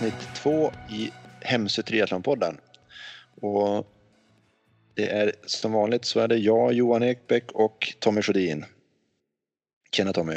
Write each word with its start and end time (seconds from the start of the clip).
avsnitt 0.00 0.34
två 0.34 0.72
i 0.90 1.10
Hemsö 1.40 1.82
Triathlonpodden. 1.82 2.56
Och 3.40 3.86
det 4.94 5.08
är 5.10 5.32
som 5.46 5.72
vanligt 5.72 6.04
så 6.04 6.20
är 6.20 6.28
det 6.28 6.36
jag, 6.36 6.72
Johan 6.72 7.02
Ekbäck 7.02 7.52
och 7.52 7.94
Tommy 7.98 8.22
Sjödin. 8.22 8.64
Tjena 9.92 10.12
Tommy. 10.12 10.36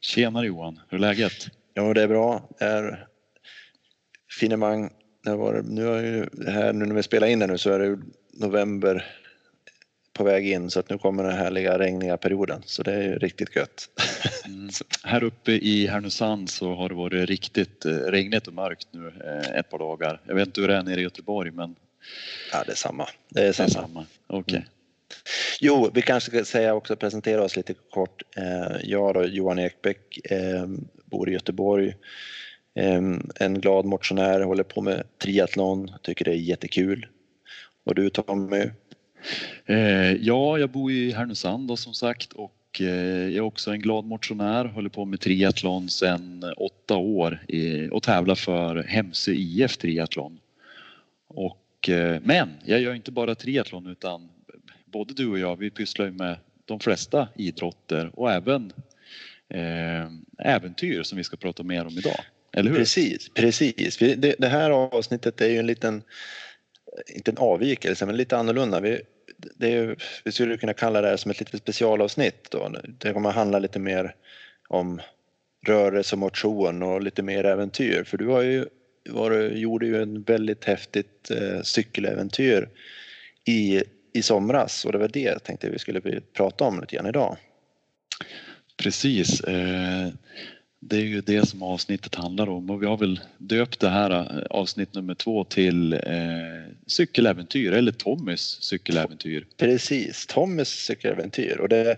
Tjenare 0.00 0.46
Johan, 0.46 0.80
hur 0.88 0.98
är 0.98 1.00
läget? 1.00 1.32
Ja, 1.74 1.94
det 1.94 2.02
är 2.02 2.08
bra. 2.08 2.48
Det 2.58 2.64
är 2.64 3.08
finemang. 4.40 4.90
Nu, 5.24 5.36
var 5.36 5.54
det, 5.54 5.62
nu, 5.62 5.88
är 5.88 6.02
ju 6.02 6.50
här, 6.50 6.72
nu 6.72 6.86
när 6.86 6.94
vi 6.94 7.02
spelar 7.02 7.26
in 7.26 7.38
det 7.38 7.46
nu 7.46 7.58
så 7.58 7.70
är 7.70 7.78
det 7.78 7.98
november 8.32 9.04
på 10.12 10.24
väg 10.24 10.48
in 10.48 10.70
så 10.70 10.80
att 10.80 10.90
nu 10.90 10.98
kommer 10.98 11.24
den 11.24 11.32
härliga 11.32 11.78
regniga 11.78 12.16
perioden 12.16 12.62
så 12.66 12.82
det 12.82 12.92
är 12.92 13.02
ju 13.02 13.18
riktigt 13.18 13.56
gött. 13.56 13.88
Mm. 14.46 14.68
Här 15.04 15.24
uppe 15.24 15.52
i 15.52 15.86
Härnösand 15.86 16.50
så 16.50 16.74
har 16.74 16.88
det 16.88 16.94
varit 16.94 17.28
riktigt 17.28 17.84
eh, 17.84 17.90
regnigt 17.92 18.46
och 18.46 18.54
mörkt 18.54 18.88
nu 18.90 19.12
eh, 19.24 19.58
ett 19.58 19.70
par 19.70 19.78
dagar. 19.78 20.20
Jag 20.26 20.34
vet 20.34 20.46
inte 20.46 20.60
hur 20.60 20.68
det 20.68 20.76
är 20.76 20.82
nere 20.82 21.00
i 21.00 21.02
Göteborg 21.02 21.50
men 21.50 21.76
Ja, 22.52 22.62
det 22.66 22.72
är 22.72 22.76
samma. 22.76 23.08
Det 23.28 23.42
är 23.42 23.52
samma. 23.52 23.66
det 23.66 23.70
är 23.70 23.82
samma. 23.82 24.06
Okej. 24.26 24.56
Mm. 24.56 24.68
Jo, 25.60 25.90
vi 25.94 26.02
kanske 26.02 26.30
ska 26.30 26.44
säga 26.44 26.74
också 26.74 26.96
presentera 26.96 27.42
oss 27.42 27.56
lite 27.56 27.74
kort. 27.90 28.22
Eh, 28.36 28.76
Jag 28.82 29.14
då, 29.14 29.24
Johan 29.24 29.58
Ekbäck, 29.58 30.18
bor 31.04 31.28
i 31.28 31.32
Göteborg. 31.32 31.94
En 33.34 33.60
glad 33.60 33.84
motionär, 33.84 34.40
håller 34.40 34.62
på 34.62 34.80
med 34.80 35.02
triathlon, 35.18 35.92
tycker 36.02 36.24
det 36.24 36.30
är 36.30 36.34
jättekul. 36.34 37.06
Och 37.84 37.94
du 37.94 38.10
Tommy? 38.10 38.70
Eh, 39.66 40.12
ja, 40.12 40.58
jag 40.58 40.70
bor 40.70 40.92
i 40.92 41.12
Härnösand 41.12 41.68
då, 41.68 41.76
som 41.76 41.94
sagt 41.94 42.32
och 42.32 42.80
eh, 42.80 42.86
jag 43.28 43.36
är 43.36 43.40
också 43.40 43.70
en 43.70 43.80
glad 43.80 44.04
motionär, 44.04 44.64
håller 44.64 44.88
på 44.88 45.04
med 45.04 45.20
triathlon 45.20 45.88
sedan 45.88 46.44
åtta 46.56 46.96
år 46.96 47.38
och 47.90 48.02
tävlar 48.02 48.34
för 48.34 48.82
Hemsö 48.82 49.32
IF 49.32 49.76
triathlon. 49.76 50.38
Och, 51.28 51.88
eh, 51.88 52.20
men 52.24 52.48
jag 52.64 52.80
gör 52.80 52.94
inte 52.94 53.12
bara 53.12 53.34
triathlon 53.34 53.86
utan 53.86 54.28
både 54.84 55.14
du 55.14 55.26
och 55.28 55.38
jag, 55.38 55.56
vi 55.56 55.70
pysslar 55.70 56.06
ju 56.06 56.12
med 56.12 56.36
de 56.64 56.80
flesta 56.80 57.28
idrotter 57.36 58.10
och 58.12 58.32
även 58.32 58.72
äventyr 60.38 61.02
som 61.02 61.18
vi 61.18 61.24
ska 61.24 61.36
prata 61.36 61.62
mer 61.62 61.86
om 61.86 61.98
idag. 61.98 62.20
Eller 62.52 62.70
hur? 62.70 62.78
Precis, 62.78 63.28
precis. 63.34 63.98
Det 64.38 64.48
här 64.48 64.70
avsnittet 64.70 65.40
är 65.40 65.48
ju 65.48 65.58
en 65.58 65.66
liten, 65.66 66.02
inte 67.06 67.30
en 67.30 67.38
avvikelse, 67.38 68.06
men 68.06 68.16
lite 68.16 68.36
annorlunda. 68.36 68.80
Vi, 68.80 69.00
det 69.36 69.72
är, 69.72 69.96
vi 70.24 70.32
skulle 70.32 70.56
kunna 70.56 70.74
kalla 70.74 71.00
det 71.00 71.08
här 71.08 71.16
som 71.16 71.30
ett 71.30 71.40
litet 71.40 71.60
specialavsnitt. 71.60 72.50
Då. 72.50 72.72
Det 72.98 73.12
kommer 73.12 73.28
att 73.28 73.34
handla 73.34 73.58
lite 73.58 73.78
mer 73.78 74.14
om 74.68 75.00
rörelse 75.66 76.14
och 76.14 76.18
motion 76.18 76.82
och 76.82 77.02
lite 77.02 77.22
mer 77.22 77.44
äventyr. 77.44 78.04
För 78.04 78.18
du 78.18 78.26
har 78.26 78.42
ju 78.42 78.66
varit, 79.10 79.58
gjorde 79.58 79.86
ju 79.86 80.02
en 80.02 80.22
väldigt 80.22 80.64
häftigt 80.64 81.30
eh, 81.30 81.62
cykeläventyr 81.62 82.68
i, 83.44 83.82
i 84.12 84.22
somras 84.22 84.84
och 84.84 84.92
det 84.92 84.98
var 84.98 85.08
det 85.08 85.20
jag 85.20 85.42
tänkte 85.42 85.70
vi 85.70 85.78
skulle 85.78 86.20
prata 86.32 86.64
om 86.64 86.80
lite 86.80 86.96
grann 86.96 87.06
idag. 87.06 87.36
Precis. 88.76 89.40
Eh, 89.40 90.08
det 90.84 90.96
är 90.96 91.04
ju 91.04 91.20
det 91.20 91.48
som 91.48 91.62
avsnittet 91.62 92.14
handlar 92.14 92.48
om 92.48 92.70
och 92.70 92.82
vi 92.82 92.86
har 92.86 92.96
väl 92.96 93.20
döpt 93.38 93.80
det 93.80 93.88
här 93.88 94.10
eh, 94.10 94.46
avsnitt 94.50 94.94
nummer 94.94 95.14
två 95.14 95.44
till 95.44 95.92
eh, 95.92 95.98
cykeläventyr 96.86 97.72
eller 97.72 97.92
Tommys 97.92 98.58
cykeläventyr. 98.62 99.46
Precis, 99.56 100.26
Tommys 100.26 100.68
cykeläventyr. 100.68 101.56
Och 101.60 101.68
det, 101.68 101.96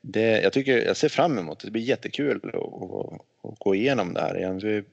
det, 0.00 0.42
jag, 0.42 0.52
tycker, 0.52 0.86
jag 0.86 0.96
ser 0.96 1.08
fram 1.08 1.38
emot 1.38 1.60
det. 1.60 1.66
Det 1.66 1.70
blir 1.70 1.82
jättekul 1.82 2.40
att, 2.44 2.54
att, 2.54 3.52
att 3.52 3.58
gå 3.58 3.74
igenom 3.74 4.14
det 4.14 4.20
här 4.20 4.38
igen. 4.38 4.84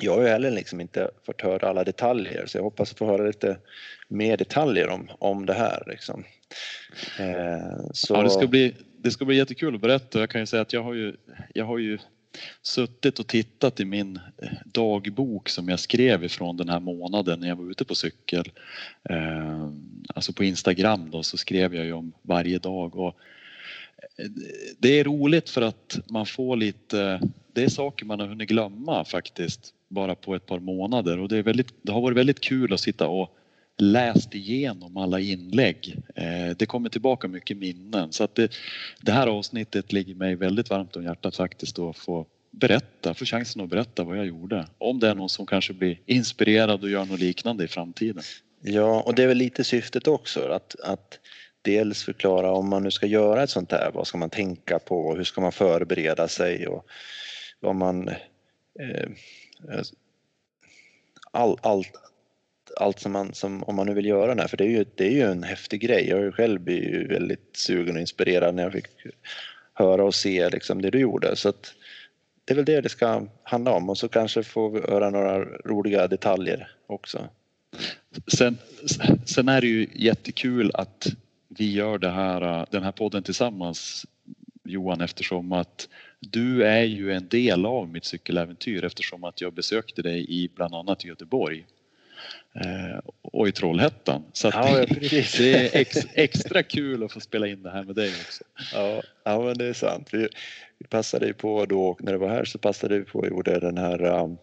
Jag 0.00 0.14
har 0.14 0.22
ju 0.22 0.28
heller 0.28 0.50
liksom 0.50 0.80
inte 0.80 1.10
fått 1.26 1.40
höra 1.40 1.68
alla 1.68 1.84
detaljer 1.84 2.46
så 2.46 2.58
jag 2.58 2.62
hoppas 2.62 2.92
att 2.92 2.98
få 2.98 3.06
höra 3.06 3.26
lite 3.26 3.56
mer 4.08 4.36
detaljer 4.36 4.88
om, 4.88 5.10
om 5.18 5.46
det 5.46 5.54
här. 5.54 5.82
Liksom. 5.86 6.24
Eh, 7.18 7.90
så, 7.92 8.14
Ja, 8.14 8.22
det, 8.22 8.30
ska 8.30 8.46
bli, 8.46 8.74
det 8.98 9.10
ska 9.10 9.24
bli 9.24 9.36
jättekul 9.36 9.74
att 9.74 9.80
berätta. 9.80 10.20
Jag 10.20 10.30
kan 10.30 10.40
ju 10.40 10.46
säga 10.46 10.62
att 10.62 10.72
jag 10.72 10.82
har 10.82 10.94
ju, 10.94 11.16
jag 11.54 11.64
har 11.64 11.78
ju 11.78 11.98
suttit 12.62 13.18
och 13.18 13.26
tittat 13.26 13.80
i 13.80 13.84
min 13.84 14.16
eh, 14.16 14.48
dagbok 14.64 15.48
som 15.48 15.68
jag 15.68 15.80
skrev 15.80 16.24
ifrån 16.24 16.56
den 16.56 16.68
här 16.68 16.80
månaden 16.80 17.40
när 17.40 17.48
jag 17.48 17.56
var 17.56 17.70
ute 17.70 17.84
på 17.84 17.94
cykel. 17.94 18.50
Eh, 19.10 19.68
alltså 20.14 20.32
på 20.32 20.44
Instagram 20.44 21.10
då 21.10 21.22
så 21.22 21.36
skrev 21.36 21.74
jag 21.74 21.84
ju 21.84 21.92
om 21.92 22.12
varje 22.22 22.58
dag 22.58 22.96
och 22.96 23.16
eh, 24.16 24.30
det 24.78 25.00
är 25.00 25.04
roligt 25.04 25.50
för 25.50 25.62
att 25.62 25.98
man 26.06 26.26
får 26.26 26.56
lite, 26.56 27.20
det 27.52 27.64
är 27.64 27.68
saker 27.68 28.06
man 28.06 28.20
har 28.20 28.26
hunnit 28.26 28.48
glömma 28.48 29.04
faktiskt 29.04 29.74
bara 29.88 30.14
på 30.14 30.34
ett 30.34 30.46
par 30.46 30.58
månader 30.58 31.18
och 31.18 31.28
det, 31.28 31.36
är 31.36 31.42
väldigt, 31.42 31.74
det 31.82 31.92
har 31.92 32.00
varit 32.00 32.16
väldigt 32.16 32.40
kul 32.40 32.72
att 32.72 32.80
sitta 32.80 33.08
och 33.08 33.36
läst 33.76 34.34
igenom 34.34 34.96
alla 34.96 35.20
inlägg. 35.20 35.96
Eh, 36.14 36.56
det 36.56 36.66
kommer 36.66 36.88
tillbaka 36.88 37.28
mycket 37.28 37.56
minnen 37.56 38.12
så 38.12 38.24
att 38.24 38.34
det, 38.34 38.54
det 39.00 39.12
här 39.12 39.26
avsnittet 39.26 39.92
ligger 39.92 40.14
mig 40.14 40.34
väldigt 40.34 40.70
varmt 40.70 40.96
om 40.96 41.04
hjärtat 41.04 41.36
faktiskt 41.36 41.78
att 41.78 41.96
få 41.96 42.26
berätta, 42.50 43.14
få 43.14 43.24
chansen 43.24 43.62
att 43.62 43.68
berätta 43.68 44.04
vad 44.04 44.18
jag 44.18 44.26
gjorde. 44.26 44.66
Om 44.78 45.00
det 45.00 45.08
är 45.08 45.14
någon 45.14 45.28
som 45.28 45.46
kanske 45.46 45.72
blir 45.72 46.00
inspirerad 46.06 46.82
och 46.82 46.90
gör 46.90 47.04
något 47.04 47.20
liknande 47.20 47.64
i 47.64 47.68
framtiden. 47.68 48.22
Ja, 48.62 49.02
och 49.02 49.14
det 49.14 49.22
är 49.22 49.26
väl 49.26 49.36
lite 49.36 49.64
syftet 49.64 50.06
också 50.06 50.40
att, 50.48 50.80
att 50.80 51.18
dels 51.62 52.02
förklara 52.02 52.52
om 52.52 52.68
man 52.68 52.82
nu 52.82 52.90
ska 52.90 53.06
göra 53.06 53.42
ett 53.42 53.50
sånt 53.50 53.72
här, 53.72 53.90
vad 53.94 54.06
ska 54.06 54.18
man 54.18 54.30
tänka 54.30 54.78
på, 54.78 55.14
hur 55.14 55.24
ska 55.24 55.40
man 55.40 55.52
förbereda 55.52 56.28
sig 56.28 56.66
och 56.66 56.86
vad 57.60 57.74
man... 57.74 58.08
Eh, 58.08 59.08
all, 61.30 61.58
allt, 61.62 61.92
allt 62.76 63.00
som 63.00 63.12
man, 63.12 63.34
som, 63.34 63.62
om 63.62 63.74
man 63.74 63.86
nu 63.86 63.94
vill 63.94 64.06
göra 64.06 64.34
det 64.34 64.40
här, 64.40 64.48
för 64.48 64.56
det 64.56 64.64
är 64.64 64.68
ju, 64.68 64.84
det 64.94 65.06
är 65.06 65.10
ju 65.10 65.22
en 65.22 65.42
häftig 65.42 65.80
grej. 65.80 66.08
Jag 66.08 66.16
har 66.16 66.24
ju 66.24 66.32
själv 66.32 66.60
blivit 66.60 66.94
ju 66.94 67.06
väldigt 67.06 67.56
sugen 67.56 67.94
och 67.94 68.00
inspirerad 68.00 68.54
när 68.54 68.62
jag 68.62 68.72
fick 68.72 68.86
höra 69.74 70.04
och 70.04 70.14
se 70.14 70.48
liksom 70.48 70.82
det 70.82 70.90
du 70.90 70.98
gjorde. 70.98 71.36
Så 71.36 71.48
att 71.48 71.74
det 72.44 72.54
är 72.54 72.56
väl 72.56 72.64
det 72.64 72.80
det 72.80 72.88
ska 72.88 73.26
handla 73.42 73.72
om 73.72 73.90
och 73.90 73.98
så 73.98 74.08
kanske 74.08 74.42
får 74.42 74.70
vi 74.70 74.80
höra 74.80 75.10
några 75.10 75.44
roliga 75.44 76.06
detaljer 76.06 76.70
också. 76.86 77.28
Sen, 78.26 78.58
sen 79.26 79.48
är 79.48 79.60
det 79.60 79.66
ju 79.66 79.88
jättekul 79.94 80.70
att 80.74 81.06
vi 81.48 81.72
gör 81.72 81.98
det 81.98 82.10
här, 82.10 82.66
den 82.70 82.82
här 82.82 82.92
podden 82.92 83.22
tillsammans 83.22 84.06
Johan 84.64 85.00
eftersom 85.00 85.52
att 85.52 85.88
du 86.20 86.64
är 86.64 86.82
ju 86.82 87.12
en 87.12 87.28
del 87.28 87.66
av 87.66 87.88
mitt 87.88 88.04
cykeläventyr 88.04 88.84
eftersom 88.84 89.24
att 89.24 89.40
jag 89.40 89.52
besökte 89.52 90.02
dig 90.02 90.26
i 90.28 90.50
bland 90.54 90.74
annat 90.74 91.04
Göteborg 91.04 91.66
och 93.22 93.48
i 93.48 93.52
Trollhättan. 93.52 94.24
Så 94.32 94.48
Ja, 94.54 94.86
det, 95.00 95.40
är 95.54 95.76
ex, 95.76 95.96
extra 96.14 96.62
kul 96.62 97.04
att 97.04 97.12
få 97.12 97.20
spela 97.20 97.46
in 97.46 97.62
det 97.62 97.70
här 97.70 97.84
med 97.84 97.94
dig 97.96 98.12
också. 98.26 98.44
Ja, 98.72 99.02
ja 99.24 99.40
men 99.42 99.58
det 99.58 99.64
är 99.66 99.72
sant. 99.72 100.08
Vi, 100.12 100.28
vi 100.78 100.86
passade 100.86 101.26
ju 101.26 101.34
på 101.34 101.64
då, 101.66 101.96
när 102.00 102.12
du 102.12 102.18
var 102.18 102.28
här 102.28 102.44
så 102.44 102.58
passade 102.58 102.98
vi 102.98 103.04
på 103.04 103.18
och 103.18 103.26
gjorde 103.28 103.60
den 103.60 103.78
här 103.78 104.02
um, 104.04 104.36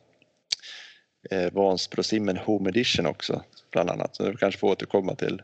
eh, 1.31 1.51
Vansbrosimmen 1.53 2.37
Home 2.37 2.69
Edition 2.69 3.05
också 3.05 3.43
bland 3.71 3.89
annat. 3.89 4.15
Så 4.15 4.23
det 4.23 4.37
kanske 4.37 4.59
får 4.59 4.67
återkomma 4.71 5.15
till. 5.15 5.41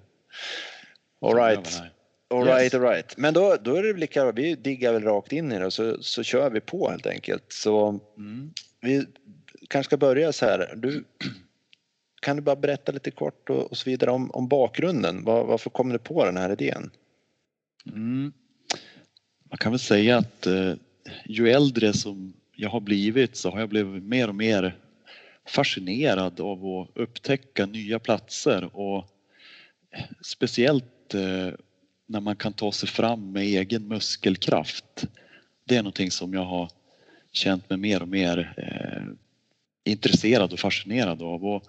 All 1.22 1.36
right. 1.36 1.82
All 2.30 2.48
Yes. 2.48 2.58
right, 2.60 2.74
all 2.74 2.82
right. 2.82 3.18
Men 3.18 3.34
då, 3.34 3.58
då 3.62 3.76
är 3.76 3.84
det 3.84 3.94
lika. 3.94 4.32
Vi 4.32 4.56
diggar 4.56 4.94
väl 4.94 5.04
rakt 5.04 5.32
in 5.32 5.52
i 5.52 5.60
det 5.60 5.72
så, 5.72 5.98
så 6.04 6.24
kör 6.24 6.50
vi 6.50 6.60
på 6.60 6.90
helt 6.90 7.08
enkelt. 7.08 7.44
Så 7.48 8.00
Mm. 8.18 8.54
vi 8.82 9.06
kanske 9.68 9.90
ska 9.90 9.98
börja 9.98 10.32
så 10.34 10.46
här. 10.46 10.74
Du, 10.76 11.04
kan 12.22 12.36
du 12.36 12.42
bara 12.42 12.56
berätta 12.56 12.92
lite 12.92 13.12
kort 13.12 13.50
och, 13.50 13.72
och 13.72 13.78
så 13.78 13.90
vidare 13.90 14.12
om, 14.12 14.32
om 14.32 14.48
bakgrunden? 14.48 15.24
Var, 15.24 15.46
varför 15.46 15.70
kom 15.70 15.90
du 15.90 16.00
på 16.00 16.26
den 16.26 16.38
här 16.38 16.52
idén? 16.52 16.92
Mm. 17.86 18.34
Man 19.50 19.58
kan 19.58 19.72
väl 19.72 19.80
säga 19.80 20.18
att 20.18 20.48
eh, 20.48 20.74
ju 21.26 21.50
äldre 21.50 21.94
som 21.94 22.34
jag 22.56 22.70
har 22.70 22.80
blivit 22.80 23.36
så 23.36 23.50
har 23.52 23.60
jag 23.60 23.70
blivit 23.70 24.04
mer 24.04 24.28
och 24.28 24.36
mer 24.36 24.78
fascinerad 25.48 26.40
av 26.40 26.66
att 26.66 26.98
upptäcka 26.98 27.66
nya 27.66 28.00
platser 28.00 28.70
och 28.78 29.06
speciellt 30.22 31.14
eh, 31.14 31.54
när 32.08 32.20
man 32.20 32.36
kan 32.36 32.54
ta 32.54 32.72
sig 32.72 32.90
fram 32.90 33.32
med 33.32 33.44
egen 33.44 33.88
muskelkraft. 33.88 35.08
Det 35.66 35.76
är 35.76 35.84
någonting 35.84 36.12
som 36.12 36.34
jag 36.34 36.46
har 36.46 36.70
känt 37.32 37.70
mig 37.70 37.80
mer 37.80 38.02
och 38.02 38.08
mer 38.08 38.54
eh, 38.58 39.04
intresserad 39.92 40.54
och 40.54 40.60
fascinerad 40.60 41.22
av. 41.22 41.46
Och 41.46 41.64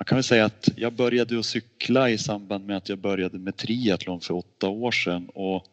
man 0.00 0.04
kan 0.04 0.16
väl 0.16 0.24
säga 0.24 0.44
att 0.44 0.68
jag 0.76 0.92
började 0.92 1.38
att 1.38 1.46
cykla 1.46 2.10
i 2.10 2.18
samband 2.18 2.66
med 2.66 2.76
att 2.76 2.88
jag 2.88 2.98
började 2.98 3.38
med 3.38 3.56
triathlon 3.56 4.20
för 4.20 4.34
åtta 4.34 4.68
år 4.68 4.90
sedan 4.92 5.28
och 5.34 5.64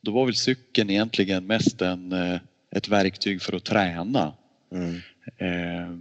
då 0.00 0.12
var 0.12 0.24
väl 0.24 0.34
cykeln 0.34 0.90
egentligen 0.90 1.46
mest 1.46 1.82
en, 1.82 2.12
eh, 2.12 2.40
ett 2.70 2.88
verktyg 2.88 3.42
för 3.42 3.56
att 3.56 3.64
träna. 3.64 4.32
Mm. 4.72 4.94
Eh, 5.36 5.98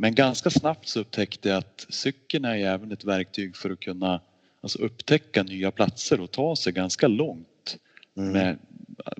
Men 0.00 0.14
ganska 0.14 0.50
snabbt 0.50 0.88
så 0.88 1.00
upptäckte 1.00 1.48
jag 1.48 1.58
att 1.58 1.86
cykeln 1.88 2.44
är 2.44 2.56
även 2.56 2.92
ett 2.92 3.04
verktyg 3.04 3.56
för 3.56 3.70
att 3.70 3.80
kunna 3.80 4.20
alltså 4.60 4.78
upptäcka 4.78 5.42
nya 5.42 5.70
platser 5.70 6.20
och 6.20 6.30
ta 6.30 6.56
sig 6.56 6.72
ganska 6.72 7.08
långt 7.08 7.76
Mm. 8.16 8.32
med, 8.32 8.58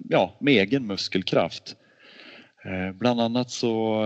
ja, 0.09 0.35
med 0.39 0.55
egen 0.55 0.87
muskelkraft. 0.87 1.77
Eh, 2.65 2.93
bland 2.93 3.21
annat 3.21 3.51
så 3.51 4.05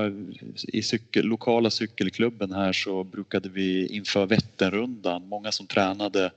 i 0.62 0.82
cykel, 0.82 1.24
lokala 1.24 1.70
cykelklubben 1.70 2.52
här 2.52 2.72
så 2.72 3.04
brukade 3.04 3.48
vi 3.48 3.86
inför 3.86 4.26
Vätternrundan, 4.26 5.28
många 5.28 5.52
som 5.52 5.66
tränade 5.66 6.30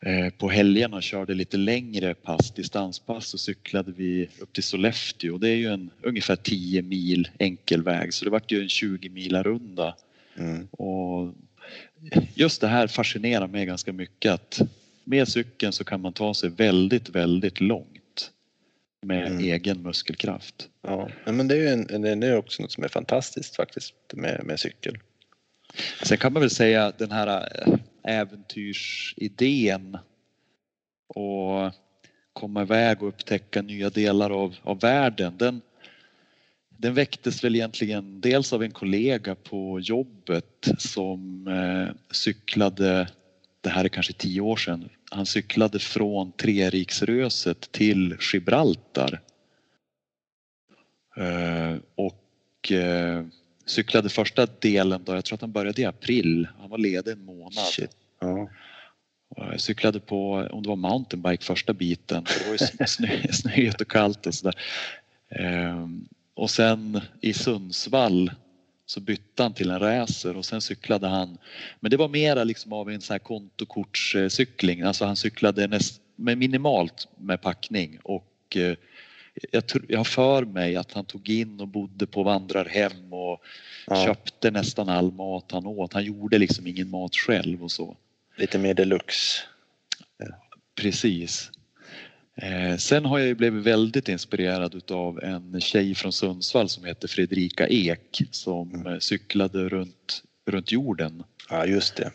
eh, 0.00 0.28
på 0.38 0.48
helgerna 0.48 0.96
och 0.96 1.02
körde 1.02 1.34
lite 1.34 1.56
längre 1.56 2.14
pass, 2.14 2.50
distanspass, 2.50 3.26
så 3.26 3.38
cyklade 3.38 3.92
vi 3.96 4.28
upp 4.38 4.52
till 4.52 4.62
Sollefteå. 4.62 5.38
Det 5.38 5.48
är 5.48 5.56
ju 5.56 5.72
en 5.72 5.90
ungefär 6.02 6.36
10 6.36 6.82
mil 6.82 7.28
enkel 7.38 7.82
väg 7.82 8.14
så 8.14 8.24
det 8.24 8.30
vart 8.30 8.52
ju 8.52 8.62
en 8.62 8.68
20 8.68 9.08
mila 9.08 9.42
runda. 9.42 9.94
Mm. 10.36 10.66
Och 10.70 11.34
just 12.34 12.60
det 12.60 12.68
här 12.68 12.86
fascinerar 12.86 13.46
mig 13.46 13.66
ganska 13.66 13.92
mycket 13.92 14.32
att 14.32 14.60
med 15.04 15.28
cykeln 15.28 15.72
så 15.72 15.84
kan 15.84 16.00
man 16.00 16.12
ta 16.12 16.34
sig 16.34 16.50
väldigt, 16.50 17.08
väldigt 17.08 17.60
långt 17.60 17.97
med 19.02 19.26
mm. 19.26 19.38
egen 19.38 19.82
muskelkraft. 19.82 20.68
Ja, 20.82 21.08
men 21.24 21.48
det 21.48 21.54
är 21.54 21.58
ju 21.58 21.68
en, 21.68 22.20
det 22.20 22.26
är 22.26 22.36
också 22.36 22.62
något 22.62 22.72
som 22.72 22.84
är 22.84 22.88
fantastiskt 22.88 23.56
faktiskt 23.56 23.94
med, 24.12 24.44
med 24.44 24.60
cykel. 24.60 24.98
Sen 26.02 26.18
kan 26.18 26.32
man 26.32 26.40
väl 26.42 26.50
säga 26.50 26.86
att 26.86 26.98
den 26.98 27.10
här 27.10 27.48
äh, 27.66 27.74
äventyrsidén 28.20 29.98
och 31.08 31.72
komma 32.32 32.62
iväg 32.62 33.02
och 33.02 33.08
upptäcka 33.08 33.62
nya 33.62 33.90
delar 33.90 34.30
av, 34.30 34.56
av 34.62 34.80
världen, 34.80 35.36
den, 35.36 35.60
den 36.68 36.94
väcktes 36.94 37.44
väl 37.44 37.54
egentligen 37.54 38.20
dels 38.20 38.52
av 38.52 38.62
en 38.62 38.70
kollega 38.70 39.34
på 39.34 39.80
jobbet 39.80 40.68
som 40.78 41.46
eh, 41.48 41.94
cyklade, 42.10 43.08
det 43.60 43.70
här 43.70 43.84
är 43.84 43.88
kanske 43.88 44.12
tio 44.12 44.40
år 44.40 44.56
sedan, 44.56 44.88
han 45.10 45.26
cyklade 45.26 45.78
från 45.78 46.32
Treriksröset 46.32 47.72
till 47.72 48.16
Gibraltar. 48.32 49.20
Eh, 51.16 51.76
och 51.94 52.72
eh, 52.72 53.24
cyklade 53.66 54.08
första 54.08 54.46
delen 54.46 55.04
då, 55.04 55.14
jag 55.14 55.24
tror 55.24 55.36
att 55.36 55.40
han 55.40 55.52
började 55.52 55.82
i 55.82 55.84
april, 55.84 56.48
han 56.58 56.70
var 56.70 56.78
ledig 56.78 57.12
en 57.12 57.24
månad. 57.24 57.88
Ja. 58.20 58.48
Jag 59.36 59.60
cyklade 59.60 60.00
på, 60.00 60.48
om 60.50 60.62
det 60.62 60.68
var 60.68 60.76
mountainbike 60.76 61.44
första 61.44 61.72
biten, 61.72 62.24
det 62.24 62.46
var 62.46 62.52
ju 62.52 62.86
snö, 62.86 63.32
snöigt 63.32 63.80
och 63.80 63.90
kallt 63.90 64.26
och 64.26 64.34
sådär. 64.34 64.54
Ehm, 65.30 66.08
och 66.34 66.50
sen 66.50 67.00
i 67.20 67.32
Sundsvall 67.32 68.30
så 68.90 69.00
bytte 69.00 69.42
han 69.42 69.54
till 69.54 69.70
en 69.70 69.78
racer 69.78 70.36
och 70.36 70.44
sen 70.44 70.60
cyklade 70.60 71.06
han. 71.06 71.38
Men 71.80 71.90
det 71.90 71.96
var 71.96 72.08
mera 72.08 72.44
liksom 72.44 72.72
av 72.72 72.90
en 72.90 73.00
sån 73.00 73.14
här 73.14 73.18
kontokortscykling. 73.18 74.82
Alltså 74.82 75.04
han 75.04 75.16
cyklade 75.16 75.66
näst, 75.66 76.00
med 76.16 76.38
minimalt 76.38 77.08
med 77.16 77.42
packning 77.42 77.98
och 78.02 78.56
eh, 78.56 78.74
jag, 79.52 79.64
jag 79.88 79.98
har 79.98 80.04
för 80.04 80.44
mig 80.44 80.76
att 80.76 80.92
han 80.92 81.04
tog 81.04 81.28
in 81.28 81.60
och 81.60 81.68
bodde 81.68 82.06
på 82.06 82.22
vandrarhem 82.22 83.12
och 83.12 83.42
ja. 83.86 84.04
köpte 84.04 84.50
nästan 84.50 84.88
all 84.88 85.12
mat 85.12 85.52
han 85.52 85.66
åt. 85.66 85.92
Han 85.92 86.04
gjorde 86.04 86.38
liksom 86.38 86.66
ingen 86.66 86.90
mat 86.90 87.16
själv 87.16 87.64
och 87.64 87.70
så. 87.70 87.96
Lite 88.36 88.58
mer 88.58 88.74
deluxe. 88.74 89.42
Precis. 90.74 91.50
Eh, 92.42 92.76
sen 92.76 93.04
har 93.04 93.18
jag 93.18 93.28
ju 93.28 93.34
blivit 93.34 93.64
väldigt 93.64 94.08
inspirerad 94.08 94.74
utav 94.74 95.22
en 95.22 95.60
tjej 95.60 95.94
från 95.94 96.12
Sundsvall 96.12 96.68
som 96.68 96.84
heter 96.84 97.08
Fredrika 97.08 97.66
Ek 97.68 98.22
som 98.30 98.74
mm. 98.74 98.86
Eh, 98.86 98.98
cyklade 98.98 99.68
runt, 99.68 100.22
runt 100.46 100.72
jorden. 100.72 101.22
Ja, 101.50 101.66
just 101.66 101.96
det. 101.96 102.12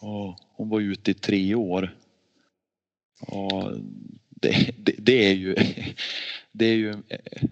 Och 0.00 0.36
hon 0.52 0.68
var 0.68 0.80
ute 0.80 1.10
i 1.10 1.14
tre 1.14 1.54
år. 1.54 1.96
Och 3.20 3.72
det, 4.30 4.70
det, 4.78 4.94
det, 4.98 5.26
är 5.26 5.34
ju, 5.34 5.54
det 6.52 6.64
är 6.64 6.76
ju 6.76 6.90
eh, 6.90 7.42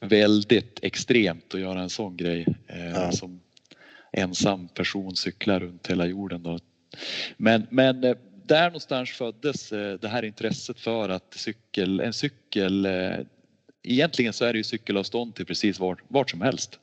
väldigt 0.00 0.78
extremt 0.82 1.54
att 1.54 1.60
göra 1.60 1.80
en 1.80 1.90
sån 1.90 2.16
grej. 2.16 2.46
Ja. 2.94 3.12
Som 3.12 3.40
ensam 4.12 4.68
person 4.68 5.16
cyklar 5.16 5.60
runt 5.60 5.86
hela 5.86 6.06
jorden. 6.06 6.42
Då. 6.42 6.58
Men, 7.36 7.66
men 7.70 8.14
där 8.46 8.64
någonstans 8.64 9.10
föddes 9.10 9.72
eh, 9.72 9.98
det 9.98 10.08
här 10.08 10.24
intresset 10.24 10.80
för 10.80 11.08
att 11.08 11.34
cykel, 11.34 12.00
en 12.00 12.12
cykel, 12.12 12.86
eh, 12.86 13.18
egentligen 13.82 14.32
så 14.32 14.44
är 14.44 14.52
det 14.52 14.58
ju 14.58 14.64
cykelavstånd 14.64 15.34
till 15.34 15.46
precis 15.46 15.80
vart, 15.80 15.98
vart 16.08 16.30
som 16.30 16.40
helst. 16.40 16.78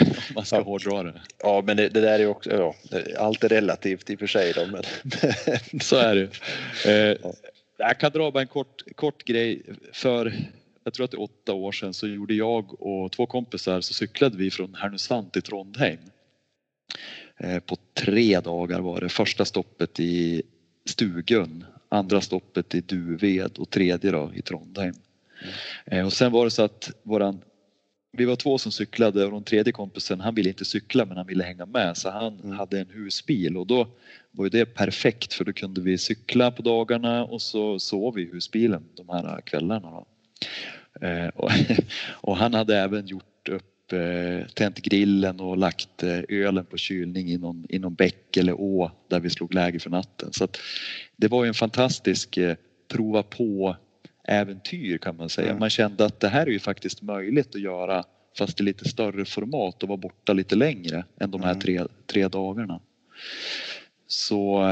Om 0.00 0.06
man 0.34 0.44
ska 0.44 0.56
ja. 0.56 0.62
hårdra 0.62 1.02
det. 1.02 1.20
Ja, 1.42 1.62
men 1.66 1.76
det, 1.76 1.88
det 1.88 2.00
där 2.00 2.18
är 2.18 2.26
också, 2.26 2.50
ja, 2.50 2.74
allt 3.18 3.44
är 3.44 3.48
relativt 3.48 4.10
i 4.10 4.14
och 4.14 4.18
för 4.18 4.26
sig. 4.26 4.52
Då, 4.52 4.66
men... 4.66 4.82
så 5.80 5.96
är 5.96 6.14
det. 6.14 6.30
Eh, 6.90 7.32
jag 7.78 8.00
kan 8.00 8.12
dra 8.12 8.30
bara 8.30 8.40
en 8.40 8.46
kort, 8.46 8.82
kort 8.94 9.24
grej. 9.24 9.62
För 9.92 10.34
jag 10.84 10.94
tror 10.94 11.04
att 11.04 11.10
det 11.10 11.16
är 11.16 11.22
åtta 11.22 11.52
år 11.52 11.72
sedan 11.72 11.94
så 11.94 12.06
gjorde 12.06 12.34
jag 12.34 12.82
och 12.82 13.12
två 13.12 13.26
kompisar 13.26 13.80
så 13.80 13.94
cyklade 13.94 14.36
vi 14.36 14.50
från 14.50 14.74
Härnösand 14.74 15.32
till 15.32 15.42
Trondheim. 15.42 15.98
Eh, 17.36 17.58
på 17.58 17.76
tre 17.94 18.40
dagar 18.40 18.80
var 18.80 19.00
det. 19.00 19.08
Första 19.08 19.44
stoppet 19.44 20.00
i 20.00 20.42
Stugun, 20.88 21.64
andra 21.88 22.20
stoppet 22.20 22.74
i 22.74 22.80
Duved 22.80 23.58
och 23.58 23.70
tredje 23.70 24.10
då 24.10 24.32
i 24.34 24.42
Trondheim. 24.42 24.94
Mm. 25.86 26.06
Och 26.06 26.12
sen 26.12 26.32
var 26.32 26.44
det 26.44 26.50
så 26.50 26.62
att 26.62 26.90
våran, 27.02 27.40
vi 28.12 28.24
var 28.24 28.36
två 28.36 28.58
som 28.58 28.72
cyklade 28.72 29.24
och 29.24 29.32
den 29.32 29.42
tredje 29.42 29.72
kompisen 29.72 30.20
han 30.20 30.34
ville 30.34 30.48
inte 30.48 30.64
cykla 30.64 31.04
men 31.04 31.16
han 31.16 31.26
ville 31.26 31.44
hänga 31.44 31.66
med 31.66 31.96
så 31.96 32.10
han 32.10 32.40
mm. 32.40 32.56
hade 32.56 32.80
en 32.80 32.90
husbil 32.90 33.56
och 33.56 33.66
då 33.66 33.88
var 34.30 34.48
det 34.48 34.66
perfekt 34.66 35.32
för 35.32 35.44
då 35.44 35.52
kunde 35.52 35.80
vi 35.80 35.98
cykla 35.98 36.50
på 36.50 36.62
dagarna 36.62 37.24
och 37.24 37.42
så 37.42 37.78
sov 37.78 38.14
vi 38.14 38.22
i 38.22 38.30
husbilen 38.32 38.84
de 38.94 39.08
här 39.08 39.40
kvällarna. 39.40 39.90
Då. 39.90 40.06
Eh, 41.06 41.28
och, 41.28 41.50
och 42.10 42.36
han 42.36 42.54
hade 42.54 42.76
även 42.76 43.06
gjort 43.06 43.48
upp 43.48 43.75
Eh, 43.92 44.46
tänt 44.46 44.78
grillen 44.78 45.40
och 45.40 45.56
lagt 45.56 46.02
eh, 46.02 46.20
ölen 46.28 46.64
på 46.64 46.76
kylning 46.76 47.28
i 47.28 47.38
någon, 47.38 47.66
i 47.68 47.78
någon 47.78 47.94
bäck 47.94 48.36
eller 48.36 48.60
å 48.60 48.90
där 49.08 49.20
vi 49.20 49.30
slog 49.30 49.54
läger 49.54 49.78
för 49.78 49.90
natten. 49.90 50.32
Så 50.32 50.48
det 51.16 51.28
var 51.28 51.44
ju 51.44 51.48
en 51.48 51.54
fantastisk 51.54 52.36
eh, 52.36 52.56
prova 52.88 53.22
på 53.22 53.76
äventyr 54.24 54.98
kan 54.98 55.16
man 55.16 55.28
säga. 55.28 55.48
Mm. 55.48 55.60
Man 55.60 55.70
kände 55.70 56.04
att 56.04 56.20
det 56.20 56.28
här 56.28 56.46
är 56.46 56.50
ju 56.50 56.58
faktiskt 56.58 57.02
möjligt 57.02 57.54
att 57.54 57.60
göra 57.60 58.04
fast 58.38 58.60
i 58.60 58.62
lite 58.62 58.88
större 58.88 59.24
format 59.24 59.82
och 59.82 59.88
vara 59.88 59.98
borta 59.98 60.32
lite 60.32 60.56
längre 60.56 61.04
än 61.20 61.30
de 61.30 61.42
här 61.42 61.50
mm. 61.50 61.60
tre, 61.60 61.82
tre 62.06 62.28
dagarna. 62.28 62.80
Så 64.06 64.62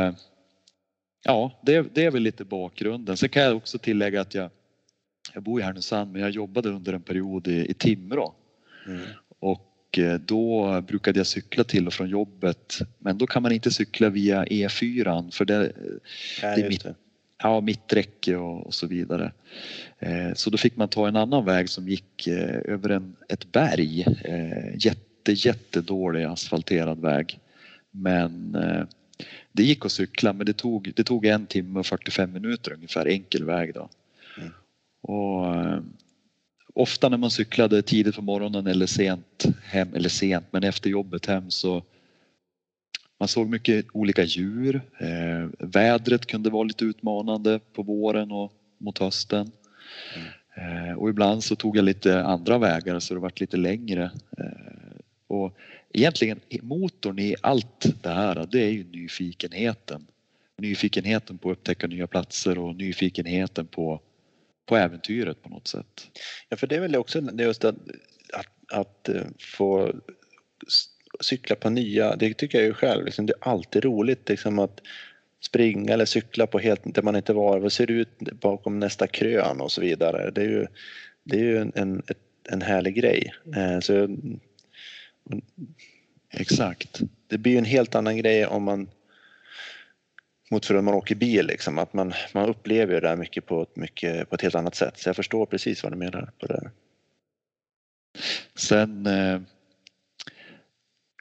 ja, 1.25 1.61
det, 1.63 1.95
det 1.95 2.05
är 2.05 2.11
väl 2.11 2.23
lite 2.23 2.45
bakgrunden. 2.45 3.17
Sen 3.17 3.29
kan 3.29 3.43
jag 3.43 3.57
också 3.57 3.79
tillägga 3.79 4.21
att 4.21 4.35
jag, 4.35 4.51
jag 5.35 5.43
bor 5.43 5.61
i 5.61 5.63
Härnösand 5.63 6.13
men 6.13 6.21
jag 6.21 6.31
jobbade 6.31 6.69
under 6.69 6.93
en 6.93 7.03
period 7.03 7.49
i, 7.49 7.71
i 7.71 7.75
Timrå 7.75 8.35
Mm. 8.87 9.01
Och 9.39 9.99
eh, 9.99 10.15
då 10.15 10.81
brukade 10.81 11.19
jag 11.19 11.27
cykla 11.27 11.65
till 11.65 11.87
och 11.87 11.93
från 11.93 12.09
jobbet. 12.09 12.79
Men 12.99 13.19
då 13.19 13.27
kan 13.27 13.43
man 13.43 13.53
inte 13.53 13.71
cykla 13.71 14.09
via 14.11 14.45
E4 14.45 15.31
för 15.31 15.45
det, 15.45 15.59
Nej, 16.43 16.57
det 16.57 16.63
är 16.63 16.69
mitt, 16.69 16.87
ja, 17.43 17.61
mitträcke 17.61 18.37
och, 18.37 18.67
och, 18.67 18.75
så 18.75 18.87
vidare. 18.87 19.33
Eh, 19.99 20.35
så 20.35 20.51
då 20.51 20.59
fick 20.59 20.77
man 20.77 20.89
ta 20.89 21.09
en 21.09 21.17
annan 21.17 21.45
väg 21.45 21.69
som 21.69 21.89
gick 21.89 22.27
eh, 22.27 22.61
över 22.65 22.89
en, 22.89 23.17
ett 23.29 23.53
berg. 23.53 24.07
Eh, 24.25 24.77
jätte, 24.79 25.33
jättedålig 25.33 26.25
asfalterad 26.25 27.01
väg. 27.01 27.39
Men 27.91 28.55
eh, 28.55 28.85
det 29.53 29.63
gick 29.63 29.85
att 29.85 29.93
cykla 29.93 30.33
men 30.33 30.47
det 30.47 30.53
tog, 30.53 30.93
det 30.97 31.05
tog 31.05 31.27
en 31.27 31.47
timme 31.47 31.79
och 31.81 31.87
45 31.87 32.33
minuter 32.33 32.73
ungefär 32.73 33.07
enkel 33.07 33.45
väg 33.45 33.75
då. 33.75 33.89
Mm. 34.39 34.51
Och 35.03 35.57
eh, 35.57 35.81
ofta 36.75 37.09
när 37.09 37.17
man 37.17 37.31
cyklade 37.31 37.83
tidigt 37.83 38.17
på 38.17 38.23
morgonen 38.23 38.67
eller 38.67 38.87
sent 38.87 39.45
hem, 39.65 39.95
eller 39.95 40.09
sent 40.09 40.47
men 40.51 40.65
efter 40.65 40.91
jobbet 40.91 41.27
hem 41.27 41.51
så 41.51 41.83
man 43.19 43.29
såg 43.29 43.49
mycket 43.49 43.87
olika 43.93 44.25
djur. 44.25 44.83
Eh, 44.99 45.49
vädret 45.59 46.27
kunde 46.27 46.51
vara 46.51 46.65
lite 46.65 46.85
utmanande 46.85 47.61
på 47.73 47.83
våren 47.83 48.33
och 48.33 48.53
mot 48.79 48.99
hösten. 48.99 49.51
Mm. 50.17 50.89
Eh, 50.89 50.95
och 50.99 51.09
ibland 51.09 51.45
så 51.45 51.57
tog 51.57 51.77
jag 51.77 51.85
lite 51.85 52.25
andra 52.25 52.59
vägar 52.59 53.01
så 53.01 53.15
det 53.15 53.21
vart 53.21 53.41
lite 53.41 53.57
längre. 53.57 54.11
Eh, 54.39 54.97
och 55.27 55.57
egentligen 55.93 56.41
motorn 56.63 57.19
i 57.19 57.35
allt 57.41 57.87
det 58.03 58.11
här 58.11 58.49
det 58.51 58.61
är 58.61 58.71
ju 58.71 58.85
nyfikenheten. 58.85 60.07
Nyfikenheten 60.59 61.39
på 61.39 61.51
att 61.51 61.59
upptäcka 61.59 61.87
nya 61.87 62.07
platser 62.07 62.59
och 62.59 62.77
nyfikenheten 62.77 63.67
på 63.67 64.01
på 64.67 64.77
äventyret 64.77 65.43
på 65.43 65.49
något 65.49 65.69
sätt. 65.69 66.11
Ja, 66.49 66.57
för 66.57 66.67
det 66.67 66.77
är 66.77 66.81
väl 66.81 66.97
också 66.97 67.21
just 67.39 67.65
att, 67.65 67.77
att, 68.33 68.73
att 68.73 69.09
eh, 69.09 69.23
få 69.39 69.93
cykla 71.21 71.57
på 71.57 71.71
nya, 71.71 72.17
det 72.17 72.35
tycker 72.35 72.59
jag 72.59 72.67
ju 72.67 72.75
själv, 72.75 73.05
liksom, 73.05 73.27
det 73.27 73.33
är 73.33 73.49
alltid 73.49 73.85
roligt 73.85 74.29
liksom 74.29 74.59
att 74.59 74.81
springa 75.41 75.93
eller 75.93 76.05
cykla 76.05 76.47
på 76.47 76.59
helt 76.59 76.95
där 76.95 77.03
man 77.03 77.17
inte 77.17 77.33
var, 77.33 77.59
vad 77.59 77.73
ser 77.73 77.87
det 77.87 77.93
ut 77.93 78.19
bakom 78.41 78.81
nästa 78.81 79.07
krön 79.07 79.61
och 79.61 79.73
så 79.73 79.81
vidare. 79.81 80.31
Det 80.31 80.41
är 80.41 80.49
ju, 80.49 80.67
det 81.25 81.37
är 81.37 81.45
ju 81.45 81.59
en, 81.59 81.73
en, 81.75 82.03
en 82.49 82.63
härlig 82.63 82.95
grej. 82.95 83.33
Eh, 83.57 83.81
så, 83.81 84.09
Exakt. 86.31 87.01
Det 87.27 87.39
blir 87.39 87.53
ju 87.53 87.59
en 87.59 87.65
helt 87.65 87.95
annan 87.95 88.17
grej 88.17 88.47
om 88.47 88.63
man 88.63 88.89
mot 90.51 90.67
för 90.67 90.75
när 90.75 90.83
man 90.83 90.95
åker 90.95 91.15
bil 91.15 91.47
liksom, 91.47 91.79
att 91.79 91.93
man, 91.93 92.13
man 92.35 92.49
upplever 92.49 92.95
det 93.01 93.09
där 93.09 93.17
mycket 93.17 93.47
på, 93.47 93.67
mycket 93.75 94.29
på 94.31 94.35
ett 94.35 94.43
helt 94.43 94.55
annat 94.55 94.75
sätt. 94.75 94.99
Så 94.99 95.09
jag 95.09 95.17
förstår 95.17 95.47
precis 95.47 95.83
vad 95.83 95.93
du 95.93 95.97
menar 95.97 96.31
på 96.41 96.47
det. 96.47 96.71
Sen 98.55 99.07
eh, 99.07 99.41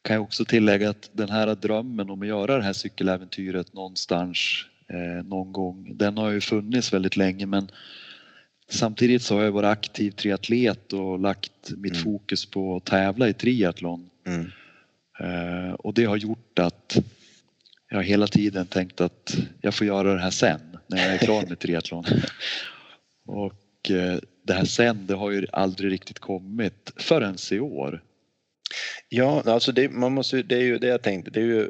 kan 0.04 0.14
jag 0.14 0.24
också 0.24 0.46
tillägga 0.46 0.90
att 0.90 1.10
den 1.14 1.30
här 1.30 1.56
drömmen 1.56 2.10
om 2.10 2.22
att 2.22 2.28
göra 2.28 2.58
det 2.58 2.64
här 2.64 2.74
cykeläventyret 2.74 3.74
någonstans 3.74 4.66
eh, 4.88 5.26
någon 5.26 5.52
gång, 5.52 5.98
den 5.98 6.18
har 6.18 6.30
ju 6.30 6.42
funnits 6.42 6.94
väldigt 6.94 7.18
länge 7.18 7.46
men 7.46 7.72
samtidigt 8.70 9.22
så 9.22 9.36
har 9.36 9.44
jag 9.44 9.52
varit 9.52 9.68
aktiv 9.68 10.12
triatlet 10.12 10.94
och 10.94 11.20
lagt 11.20 11.72
mitt 11.78 11.94
Mm. 11.94 12.04
fokus 12.04 12.46
på 12.46 12.76
att 12.76 12.86
tävla 12.86 13.30
i 13.30 13.34
triathlon. 13.34 14.10
Mm. 14.26 14.52
Eh, 15.20 15.74
och 15.74 15.94
det 15.94 16.06
har 16.06 16.18
gjort 16.18 16.60
att 16.60 16.98
jag 17.94 17.98
har 17.98 18.04
hela 18.04 18.28
tiden 18.28 18.66
tänkt 18.66 19.02
att 19.02 19.36
jag 19.62 19.74
får 19.74 19.88
göra 19.88 20.14
det 20.14 20.20
här 20.20 20.30
sen 20.30 20.60
när 20.88 20.98
jag 21.06 21.14
är 21.14 21.18
klar 21.18 21.46
med 21.50 21.60
triathlon. 21.60 22.06
och 23.28 23.92
eh, 23.92 24.20
det 24.44 24.54
här 24.54 24.66
sen 24.66 25.08
det 25.08 25.14
har 25.14 25.32
ju 25.32 25.48
aldrig 25.52 25.92
riktigt 25.92 26.20
kommit 26.20 26.94
förrän 26.98 27.38
i 27.52 27.60
år. 27.60 28.04
Ja, 29.10 29.44
alltså 29.46 29.72
det, 29.72 29.90
man 29.90 30.14
måste, 30.14 30.44
det 30.44 30.56
är 30.56 30.62
ju 30.62 30.78
det 30.78 30.88
jag 30.88 31.02
tänkte. 31.02 31.32
Det 31.32 31.40
är 31.40 31.46
ju 31.46 31.70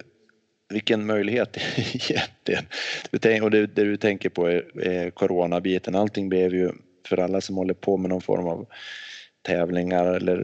vilken 0.70 1.06
möjlighet 1.06 1.58
egentligen. 1.77 3.44
Och 3.44 3.51
det, 3.51 3.68
det 3.68 3.84
du 3.84 3.98
tänker 3.98 4.30
på 4.30 4.48
är, 4.48 4.88
är 4.88 5.10
coronabiten. 5.10 5.96
Allting 5.96 6.30
blev 6.30 6.53
ju 6.56 6.72
för 7.08 7.18
alla 7.18 7.42
som 7.42 7.58
håller 7.58 7.74
på 7.74 7.98
med 7.98 8.10
någon 8.10 8.22
form 8.22 8.48
av 8.48 8.68
tävlingar 9.43 10.05
eller 10.05 10.43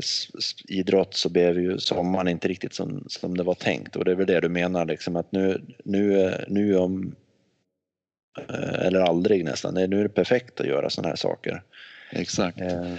idrott 0.67 1.13
så 1.13 1.29
blev 1.29 1.59
ju 1.59 1.77
sommaren 1.77 2.27
inte 2.27 2.47
riktigt 2.47 2.73
som, 2.73 3.03
som 3.07 3.37
det 3.37 3.43
var 3.43 3.53
tänkt 3.53 3.95
och 3.95 4.05
det 4.05 4.11
är 4.11 4.15
väl 4.15 4.27
det 4.27 4.39
du 4.39 4.49
menar 4.49 4.85
liksom 4.85 5.15
att 5.15 5.31
nu, 5.31 5.61
nu, 5.83 6.33
nu 6.47 6.77
om 6.77 7.15
eh, 8.49 8.85
eller 8.85 8.99
aldrig 8.99 9.45
nästan, 9.45 9.73
nu 9.73 9.99
är 9.99 10.03
det 10.03 10.09
perfekt 10.09 10.61
att 10.61 10.67
göra 10.67 10.89
sådana 10.89 11.09
här 11.09 11.15
saker. 11.15 11.63
Exakt. 12.11 12.61
Eh, 12.61 12.95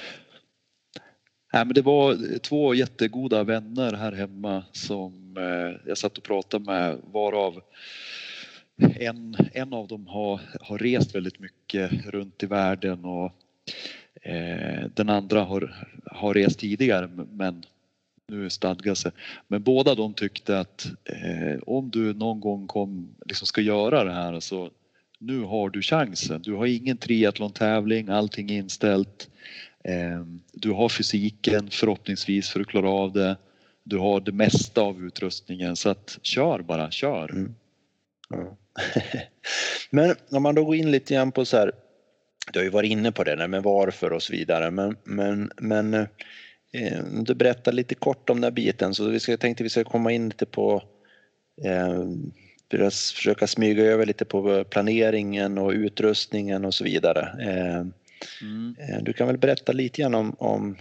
Nej, 1.52 1.64
men 1.64 1.74
det 1.74 1.82
var 1.82 2.38
två 2.38 2.74
jättegoda 2.74 3.44
vänner 3.44 3.92
här 3.92 4.12
hemma 4.12 4.64
som 4.72 5.36
eh, 5.36 5.88
jag 5.88 5.98
satt 5.98 6.18
och 6.18 6.24
pratade 6.24 6.64
med 6.64 6.98
varav 7.12 7.62
en, 8.80 9.36
en 9.52 9.72
av 9.72 9.88
dem 9.88 10.06
har, 10.06 10.40
har 10.60 10.78
rest 10.78 11.14
väldigt 11.14 11.38
mycket 11.38 12.06
runt 12.06 12.42
i 12.42 12.46
världen 12.46 13.04
och 13.04 13.32
Eh, 14.22 14.84
den 14.94 15.08
andra 15.08 15.40
har, 15.40 15.86
har 16.06 16.34
rest 16.34 16.58
tidigare 16.58 17.10
men 17.32 17.64
nu 18.28 18.50
stadgar 18.50 18.94
sig. 18.94 19.12
Men 19.48 19.62
båda 19.62 19.94
de 19.94 20.14
tyckte 20.14 20.60
att 20.60 20.86
eh, 21.04 21.58
om 21.66 21.90
du 21.90 22.14
någon 22.14 22.40
gång 22.40 22.66
kom, 22.66 23.08
liksom 23.26 23.46
ska 23.46 23.60
göra 23.60 24.04
det 24.04 24.12
här 24.12 24.40
så 24.40 24.70
nu 25.18 25.42
har 25.42 25.70
du 25.70 25.82
chansen. 25.82 26.42
Du 26.42 26.54
har 26.54 26.66
ingen 26.66 26.96
triathlon-tävling, 26.96 28.08
allting 28.08 28.50
är 28.50 28.58
inställt. 28.58 29.30
Eh, 29.84 30.24
Du 30.52 30.70
har 30.70 30.88
fysiken 30.88 31.70
förhoppningsvis 31.70 32.48
för 32.48 32.60
att 32.60 32.66
klara 32.66 32.90
av 32.90 33.12
det. 33.12 33.36
Du 33.84 33.98
har 33.98 34.20
det 34.20 34.32
mesta 34.32 34.80
av 34.80 35.04
utrustningen 35.04 35.76
så 35.76 35.88
att 35.90 36.18
kör 36.22 36.62
bara, 36.62 36.90
kör. 36.90 37.30
Mm. 37.30 37.54
Ja. 38.28 38.56
Men 39.90 40.14
om 40.30 40.42
man 40.42 40.54
då 40.54 40.64
går 40.64 40.76
in 40.76 40.90
lite 40.90 41.14
grann 41.14 41.32
på 41.32 41.44
så 41.44 41.56
här, 41.56 41.72
du 42.52 42.58
har 42.58 42.64
ju 42.64 42.70
varit 42.70 42.90
inne 42.90 43.12
på 43.12 43.24
det 43.24 43.48
med 43.48 43.62
varför 43.62 44.12
och 44.12 44.22
så 44.22 44.32
vidare, 44.32 44.70
men, 44.70 44.96
men, 45.04 45.50
men 45.56 45.94
eh, 45.94 47.04
du 47.22 47.34
berättar 47.34 47.72
lite 47.72 47.94
kort 47.94 48.30
om 48.30 48.40
den 48.40 48.54
biten 48.54 48.94
så 48.94 49.04
vi 49.08 49.20
ska, 49.20 49.32
jag 49.32 49.40
tänkte 49.40 49.62
vi 49.62 49.70
ska 49.70 49.84
komma 49.84 50.12
in 50.12 50.28
lite 50.28 50.46
på 50.46 50.82
eh, 51.64 52.04
försöka 52.90 53.46
smyga 53.46 53.84
över 53.84 54.06
lite 54.06 54.24
på 54.24 54.64
planeringen 54.64 55.58
och 55.58 55.70
utrustningen 55.70 56.64
och 56.64 56.74
så 56.74 56.84
vidare. 56.84 57.20
Eh, 57.40 57.86
Mm. 58.42 58.76
eh, 58.78 59.02
du 59.02 59.12
kan 59.12 59.26
väl 59.26 59.38
berätta 59.38 59.72
lite 59.72 60.02
grann 60.02 60.14
om, 60.14 60.36
om 60.38 60.76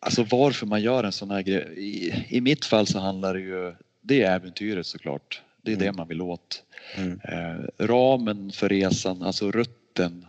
Alltså 0.00 0.22
varför 0.30 0.66
man 0.66 0.82
gör 0.82 1.04
en 1.04 1.12
sån 1.12 1.30
här 1.30 1.42
grej. 1.42 1.74
I, 1.76 2.12
I 2.36 2.40
mitt 2.40 2.64
fall 2.64 2.86
så 2.86 2.98
handlar 2.98 3.34
det 3.34 3.40
ju, 3.40 3.74
det 4.00 4.22
är 4.22 4.34
äventyret 4.36 4.86
såklart. 4.86 5.42
Det 5.62 5.70
är 5.70 5.76
Mm. 5.76 5.86
det 5.86 5.92
man 5.92 6.08
vill 6.08 6.22
åt. 6.22 6.62
mm, 6.96 7.20
Eh, 7.24 7.84
ramen 7.86 8.52
för 8.52 8.68
resan, 8.68 9.22
alltså 9.22 9.50
rutten, 9.50 9.81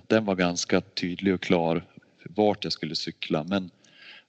den 0.08 0.26
var 0.26 0.36
ganska 0.36 0.82
tydlig 0.82 1.34
och 1.34 1.42
klar 1.42 1.84
vart 2.24 2.64
jag 2.64 2.74
skulle 2.74 2.96
cykla. 2.96 3.44
Men 3.44 3.70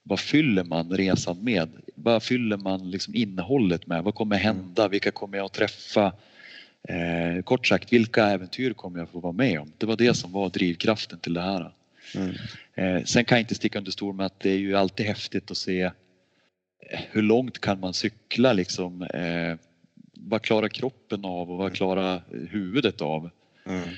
vad 0.03 0.19
fyller 0.19 0.63
man 0.63 0.91
resan 0.97 1.43
med? 1.43 1.69
Vad 1.95 2.23
fyller 2.23 2.57
man 2.57 2.91
liksom 2.91 3.15
innehållet 3.15 3.87
med? 3.87 4.03
Vad 4.03 4.15
kommer 4.15 4.37
hända? 4.37 4.87
Vilka 4.87 5.11
kommer 5.11 5.37
jag 5.37 5.45
att 5.45 5.53
träffa? 5.53 6.13
Eh, 6.89 7.43
kort 7.43 7.67
sagt, 7.67 7.93
vilka 7.93 8.25
äventyr 8.25 8.73
kommer 8.73 8.99
jag 8.99 9.09
få 9.09 9.19
vara 9.19 9.33
med 9.33 9.59
om? 9.59 9.71
Det 9.77 9.85
var 9.85 9.95
det 9.95 10.13
som 10.13 10.31
var 10.31 10.49
drivkraften 10.49 11.19
till 11.19 11.33
det 11.33 11.41
här. 11.41 11.71
mm, 12.15 12.35
Eh, 12.77 13.03
sen 13.03 13.25
kan 13.25 13.35
jag 13.35 13.43
inte 13.43 13.55
sticka 13.55 13.77
under 13.77 13.91
stol 13.91 14.15
med 14.15 14.25
att 14.25 14.39
det 14.39 14.49
är 14.49 14.57
ju 14.57 14.75
alltid 14.75 15.05
häftigt 15.05 15.51
att 15.51 15.57
se 15.57 15.91
hur 16.89 17.21
långt 17.21 17.59
kan 17.59 17.79
man 17.79 17.93
cykla 17.93 18.53
liksom? 18.53 19.01
Eh, 19.01 19.57
vad 20.13 20.41
klarar 20.41 20.67
kroppen 20.67 21.25
av 21.25 21.51
och 21.51 21.57
vad 21.57 21.73
klarar 21.73 22.21
huvudet 22.49 23.01
av? 23.01 23.29
mm. 23.65 23.89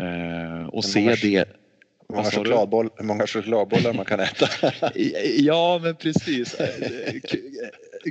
Eh, 0.00 0.66
och 0.66 0.84
se 0.84 1.14
det. 1.22 1.44
Många, 2.12 2.30
chokladboll, 2.30 2.88
hur 2.96 3.04
många 3.04 3.26
chokladbollar 3.26 3.92
man 3.92 4.04
kan 4.04 4.20
äta. 4.20 4.48
Ja 5.38 5.80
men 5.82 5.96
precis. 5.96 6.54
Eh, 6.54 7.20
k- 7.30 7.38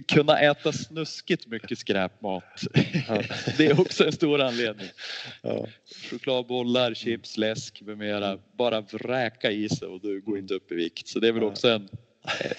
Kunna 0.08 0.40
äta 0.40 0.72
snuskigt 0.72 1.48
mycket 1.48 1.78
skräpmat. 1.80 2.44
Det 3.58 3.66
är 3.66 3.82
också 3.82 4.06
en 4.06 4.12
stor 4.12 4.42
anledning. 4.42 4.88
ja. 5.42 5.68
Chokladbollar, 6.10 6.94
chips, 6.94 7.38
läsk 7.38 7.82
med 7.82 7.98
mera. 7.98 8.38
Bara 8.58 8.82
vräka 8.82 9.52
i 9.52 9.70
sig 9.70 9.88
och 9.88 10.02
du 10.02 10.22
går 10.22 10.38
inte 10.38 10.54
upp 10.54 10.72
i 10.72 10.76
vikt. 10.76 11.08
Så 11.08 11.20
det 11.20 11.28
är 11.28 11.32
väl 11.32 11.44
också 11.44 11.70
en, 11.70 11.90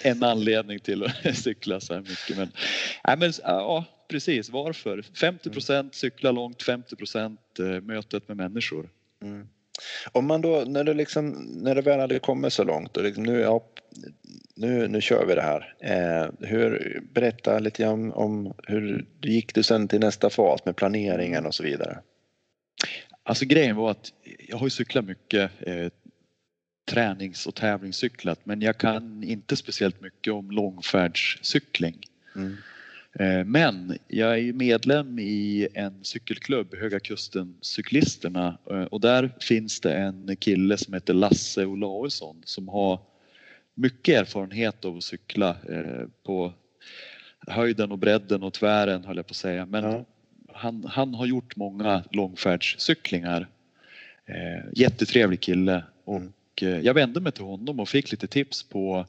en 0.03 0.23
anledning 0.23 0.79
till 0.79 1.05
att 1.05 1.37
cykla 1.39 1.81
så 1.81 1.95
här 1.95 2.01
mycket. 2.01 2.37
Men, 2.37 2.53
nej, 3.07 3.17
men 3.17 3.33
ja, 3.43 3.85
precis. 4.09 4.51
Varför? 4.51 5.03
50 5.21 5.51
procent 5.51 5.95
cykla 5.95 6.31
långt, 6.33 6.63
50 6.63 6.97
procent 6.97 7.41
mötet 7.83 8.29
med 8.29 8.37
människor. 8.37 8.89
Mm. 9.23 9.49
Om 10.13 10.27
man 10.27 10.41
då, 10.41 10.65
när 10.67 10.85
du 10.85 10.95
liksom, 10.95 11.31
när 11.63 11.75
det 11.75 11.83
väl 11.83 12.01
hade 12.01 12.19
kommit 12.19 12.53
så 12.53 12.65
långt 12.65 12.97
och 12.97 13.03
liksom, 13.03 13.25
nu, 13.25 13.41
ja, 13.41 13.65
nu, 14.57 14.89
nu 14.89 15.01
kör 15.01 15.27
vi 15.27 15.35
det 15.35 15.43
här. 15.43 15.75
Eh, 15.81 16.49
hur, 16.49 17.01
berätta 17.13 17.59
lite 17.59 17.87
om, 17.87 18.13
om 18.13 18.55
hur 18.67 19.07
gick 19.23 19.55
du 19.55 19.63
sen 19.63 19.89
till 19.89 20.01
nästa 20.01 20.31
fas 20.31 20.65
med 20.65 20.77
planeringen 20.77 21.47
och 21.47 21.55
så 21.55 21.63
vidare. 21.63 21.99
Alltså 23.23 23.45
grejen 23.45 23.77
var 23.77 23.91
att 23.91 24.13
jag 24.49 24.57
har 24.57 24.67
ju 24.67 24.71
cyklat 24.71 25.05
mycket 25.05 25.51
eh, 25.61 25.89
tränings 26.91 27.47
och 27.47 27.55
tävlingscyklat 27.55 28.47
men 28.47 28.63
jag 28.63 28.79
kan 28.79 29.23
inte 29.23 29.57
speciellt 29.57 30.01
mycket 30.01 30.33
om 30.33 30.51
långfärdscykling. 30.51 31.99
Mm. 32.37 32.57
Eh, 33.19 33.45
Men 33.45 33.99
jag 34.09 34.33
är 34.33 34.37
ju 34.37 34.53
medlem 34.53 35.19
i 35.19 35.69
en 35.75 36.05
cykelklubb, 36.05 36.75
Höga 36.75 37.01
Kusten 37.01 37.57
Cyklisterna 37.61 38.59
eh, 38.71 38.83
och 38.83 39.01
där 39.01 39.31
finns 39.41 39.81
det 39.81 39.95
en 39.95 40.37
kille 40.37 40.77
som 40.77 40.95
heter 40.95 41.15
Lasse 41.15 41.65
Olausson 41.67 42.43
som 42.45 42.69
har 42.69 43.01
mycket 43.75 44.21
erfarenhet 44.21 44.85
av 44.85 44.97
att 44.97 45.05
cykla 45.05 45.49
eh, 45.69 46.07
på 46.23 46.53
höjden 47.47 47.93
och 47.93 47.99
bredden 47.99 48.43
och 48.43 48.53
tvären 48.53 49.05
höll 49.05 49.17
jag 49.17 49.27
på 49.27 49.33
att 49.33 49.37
säga. 49.37 49.67
Men 49.67 49.85
Ja. 49.85 50.05
han, 50.53 50.85
han 50.89 51.15
har 51.15 51.27
gjort 51.27 51.57
många 51.57 52.05
långfärdscyklingar. 52.11 53.49
Jättetrevlig 54.73 55.41
kille 55.41 55.85
och 56.05 56.17
Mm. 56.17 56.33
eh, 56.63 56.81
jag 56.81 56.95
vände 56.95 57.21
mig 57.21 57.33
till 57.33 57.45
honom 57.45 57.81
och 57.81 57.89
fick 57.89 58.11
lite 58.11 58.27
tips 58.27 58.63
på 58.63 59.07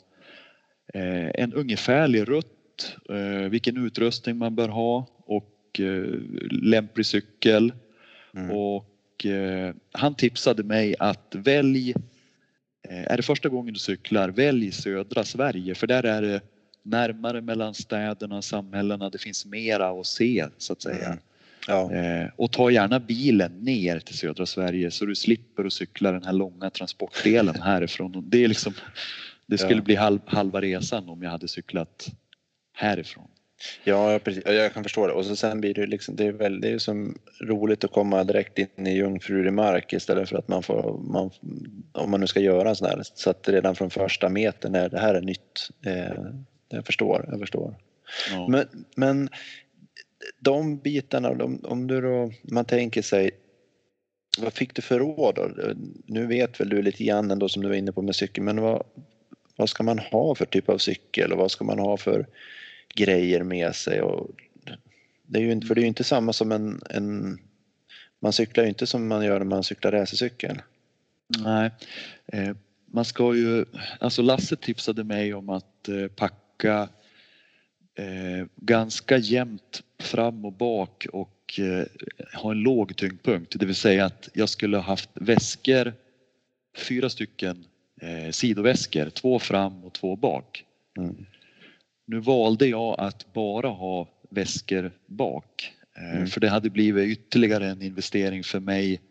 en 1.34 1.54
ungefärlig 1.54 2.28
rutt, 2.30 2.61
eh, 3.10 3.50
vilken 3.50 3.86
utrustning 3.86 4.38
man 4.38 4.56
bör 4.56 4.70
ha 4.70 5.08
och 5.26 5.80
eh, 5.80 6.20
lämplig 6.52 7.06
cykel. 7.06 7.74
Mm. 8.36 8.52
Och 8.52 9.26
eh, 9.26 9.76
han 9.92 10.16
tipsade 10.16 10.64
mig 10.64 10.96
att 11.00 11.36
välj, 11.36 11.94
är 12.90 13.18
det 13.18 13.24
första 13.24 13.50
gången 13.50 13.74
du 13.74 13.80
cyklar, 13.80 14.30
välj 14.30 14.72
södra 14.72 15.24
Sverige 15.24 15.76
för 15.76 15.88
där 15.88 16.04
är 16.04 16.22
det 16.22 16.42
närmare 16.84 17.42
mellan 17.42 17.74
städerna 17.74 18.38
och 18.38 18.44
samhällena. 18.44 19.10
Det 19.10 19.18
finns 19.18 19.46
mera 19.46 19.90
att 19.90 20.06
se 20.06 20.48
så 20.58 20.74
att 20.74 20.82
säga. 20.82 21.06
Mm. 21.06 21.20
Ja. 21.68 21.92
Och 22.36 22.52
ta 22.52 22.72
gärna 22.72 23.00
bilen 23.00 23.52
ner 23.60 24.00
till 24.00 24.18
södra 24.18 24.46
Sverige 24.46 24.92
så 24.92 25.06
du 25.06 25.16
slipper 25.16 25.66
att 25.66 25.74
cykla 25.74 26.12
den 26.12 26.24
här 26.24 26.34
långa 26.34 26.70
transportdelen 26.70 27.62
härifrån. 27.62 28.24
Det, 28.30 28.44
är 28.44 28.48
liksom, 28.48 28.74
det 29.46 29.58
skulle 29.58 29.76
Ja. 29.76 29.84
bli 29.84 29.96
halv, 29.96 30.20
halva 30.26 30.62
resan 30.62 31.10
om 31.10 31.24
jag 31.24 31.30
hade 31.30 31.48
cyklat 31.48 32.08
härifrån. 32.74 33.28
Ja, 33.84 34.20
precis. 34.24 34.44
Ja, 34.46 34.52
Jag 34.52 34.74
kan 34.74 34.84
förstå 34.84 35.08
det. 35.08 35.14
Och 35.14 35.26
så 35.26 35.36
sen 35.36 35.62
blir 35.62 35.74
det 35.74 35.86
liksom, 35.86 36.16
det 36.16 36.26
är 36.26 36.32
väl, 36.32 36.62
det 36.62 36.70
är 36.70 36.78
som 36.78 37.18
roligt 37.42 37.84
att 37.84 37.92
komma 37.92 38.24
direkt 38.24 38.60
in 38.60 38.88
i 38.88 38.96
jungfrulig 38.96 39.54
mark 39.54 39.94
istället 39.94 40.30
för 40.30 40.38
att 40.38 40.48
man 40.48 40.64
får, 40.64 41.00
man, 41.04 41.32
om 41.92 42.12
man 42.12 42.20
nu 42.20 42.28
ska 42.28 42.40
göra 42.40 42.70
en 42.70 42.76
sån 42.76 42.88
här, 42.88 43.02
så 43.04 43.30
att 43.30 43.50
redan 43.50 43.76
från 43.76 43.90
första 43.90 44.30
metern 44.30 44.76
är 44.76 44.90
det 44.90 45.00
här 45.00 45.16
är 45.16 45.22
nytt. 45.22 45.70
Eh, 45.86 46.24
jag 46.70 46.86
förstår, 46.86 47.26
jag 47.32 47.40
förstår. 47.40 47.76
Ja. 48.32 48.48
Men, 48.48 48.86
men 48.96 49.30
de 50.40 50.78
bitarna, 50.78 51.34
de, 51.34 51.60
om 51.64 51.88
du 51.88 52.02
då, 52.02 52.32
man 52.44 52.66
tänker 52.66 53.02
sig, 53.02 53.32
vad 54.40 54.54
fick 54.54 54.76
du 54.76 54.82
för 54.82 55.00
råd 55.00 55.36
då? 55.36 55.50
Nu 56.06 56.26
vet 56.26 56.60
väl 56.60 56.70
du 56.70 56.82
lite 56.82 57.04
grann 57.04 57.32
ändå 57.32 57.50
som 57.50 57.64
du 57.64 57.70
var 57.70 57.76
inne 57.76 57.92
på 57.92 58.02
med 58.02 58.16
cykeln, 58.16 58.46
men 58.46 58.62
vad, 58.62 58.84
vad 59.56 59.70
ska 59.70 59.84
man 59.84 60.00
ha 60.00 60.36
för 60.36 60.46
typ 60.46 60.70
av 60.70 60.78
cykel 60.78 61.32
och 61.32 61.38
vad 61.38 61.52
ska 61.52 61.66
man 61.66 61.80
ha 61.80 61.98
för 61.98 62.26
grejer 62.96 63.44
med 63.44 63.76
sig? 63.76 64.02
Och 64.02 64.30
det 65.28 65.40
är 65.40 65.44
ju 65.44 65.52
inte, 65.52 65.68
för 65.68 65.76
det 65.76 65.82
är 65.82 65.84
ju 65.84 65.88
inte 65.88 66.04
samma 66.04 66.34
som 66.34 66.52
en, 66.52 66.82
en 66.90 67.40
man 68.22 68.34
cyklar 68.34 68.64
ju 68.64 68.70
inte 68.70 68.88
som 68.88 69.08
man 69.08 69.26
gör 69.26 69.40
när 69.40 69.46
man 69.46 69.64
cyklar 69.64 69.92
racercykel. 69.92 70.62
Nej, 71.40 71.72
eh, 72.28 72.56
man 72.86 73.06
ska 73.06 73.36
ju, 73.36 73.66
alltså 74.00 74.22
Lasse 74.22 74.56
tipsade 74.56 75.04
mig 75.04 75.34
om 75.34 75.50
att 75.50 75.90
eh, 75.90 76.08
packa 76.08 76.90
eh, 77.96 78.48
ganska 78.56 79.18
jämnt 79.18 79.84
fram 80.00 80.46
och 80.46 80.54
bak 80.54 81.08
och 81.14 81.38
ha 82.34 82.52
en 82.52 82.60
låg 82.60 82.96
tyngdpunkt. 82.96 83.60
Det 83.60 83.66
vill 83.66 83.76
säga 83.76 84.06
att 84.06 84.30
jag 84.34 84.50
skulle 84.50 84.78
ha 84.78 84.84
haft 84.84 85.10
väskor, 85.14 85.94
fyra 86.78 87.10
stycken 87.10 87.66
sidoväskor, 88.32 89.10
två 89.10 89.40
fram 89.40 89.84
och 89.84 89.94
två 89.94 90.16
bak. 90.16 90.66
Mm. 90.98 91.26
Nu 92.12 92.20
valde 92.20 92.68
jag 92.68 92.96
att 93.00 93.34
bara 93.34 93.68
ha 93.68 94.08
väskor 94.30 94.92
bak 95.06 95.74
eh, 95.98 96.16
mm. 96.16 96.28
för 96.28 96.42
det 96.42 96.50
hade 96.50 96.70
blivit 96.70 97.10
ytterligare 97.10 97.68
en 97.68 97.82
investering 97.82 98.44
för 98.44 98.60
mig 98.60 99.02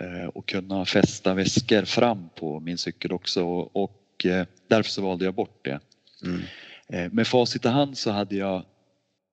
eh, 0.00 0.28
att 0.34 0.46
kunna 0.46 0.84
fästa 0.84 1.34
väskor 1.34 1.84
fram 1.84 2.28
på 2.34 2.60
min 2.60 2.78
cykel 2.78 3.12
också 3.12 3.44
och 3.72 4.24
eh, 4.24 4.46
därför 4.68 4.90
så 4.90 5.02
valde 5.02 5.24
jag 5.24 5.34
bort 5.34 5.64
det. 5.64 5.80
Mm. 6.24 7.14
Med 7.14 7.26
facit 7.26 7.64
i 7.64 7.68
hand 7.68 7.98
så 7.98 8.10
hade 8.10 8.36
jag 8.36 8.62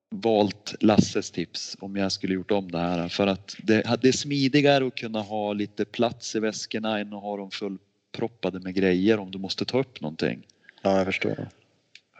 valt 0.09 0.75
Lasses 0.79 1.31
tips 1.31 1.77
om 1.79 1.95
jag 1.95 2.11
skulle 2.11 2.33
gjort 2.33 2.51
om 2.51 2.71
det 2.71 2.77
här 2.77 3.07
för 3.07 3.27
att 3.27 3.55
det, 3.63 3.97
det 4.01 4.07
är 4.07 4.11
smidigare 4.11 4.87
att 4.87 4.95
kunna 4.95 5.21
ha 5.21 5.53
lite 5.53 5.85
plats 5.85 6.35
i 6.35 6.39
väskorna 6.39 6.99
än 6.99 7.13
att 7.13 7.21
ha 7.21 7.37
dem 7.37 7.51
fullproppade 7.51 8.59
med 8.59 8.73
grejer 8.73 9.19
om 9.19 9.31
du 9.31 9.37
måste 9.37 9.65
ta 9.65 9.79
upp 9.79 10.01
någonting. 10.01 10.47
Ja, 10.81 10.97
jag 10.97 11.05
förstår. 11.05 11.47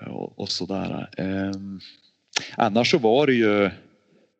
Och, 0.07 0.39
och 0.39 0.49
sådär. 0.49 1.09
Eh, 1.17 1.51
annars 2.55 2.91
så 2.91 2.97
var 2.97 3.27
det 3.27 3.33
ju, 3.33 3.69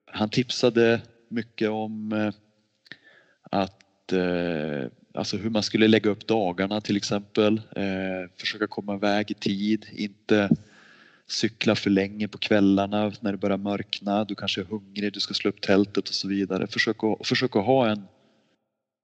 han 0.05 0.29
tipsade 0.29 1.01
mycket 1.29 1.69
om 1.69 2.11
eh, 2.11 2.33
att 3.51 4.13
eh, 4.13 4.91
Alltså 5.13 5.37
hur 5.37 5.49
man 5.49 5.63
skulle 5.63 5.87
lägga 5.87 6.09
upp 6.09 6.27
dagarna 6.27 6.81
till 6.81 6.97
exempel. 6.97 7.61
Eh, 7.75 8.29
försöka 8.37 8.67
komma 8.67 8.95
iväg 8.95 9.31
i 9.31 9.33
tid, 9.33 9.85
inte 9.93 10.49
cykla 11.27 11.75
för 11.75 11.89
länge 11.89 12.27
på 12.27 12.37
kvällarna 12.37 13.11
när 13.19 13.31
det 13.31 13.37
börjar 13.37 13.57
mörkna. 13.57 14.23
Du 14.23 14.35
kanske 14.35 14.61
är 14.61 14.65
hungrig, 14.65 15.13
du 15.13 15.19
ska 15.19 15.33
slå 15.33 15.49
upp 15.49 15.61
tältet 15.61 16.09
och 16.09 16.15
så 16.15 16.27
vidare. 16.27 16.67
Försök 16.67 17.03
att, 17.03 17.27
försök 17.27 17.55
att 17.55 17.65
ha 17.65 17.89
en... 17.89 18.03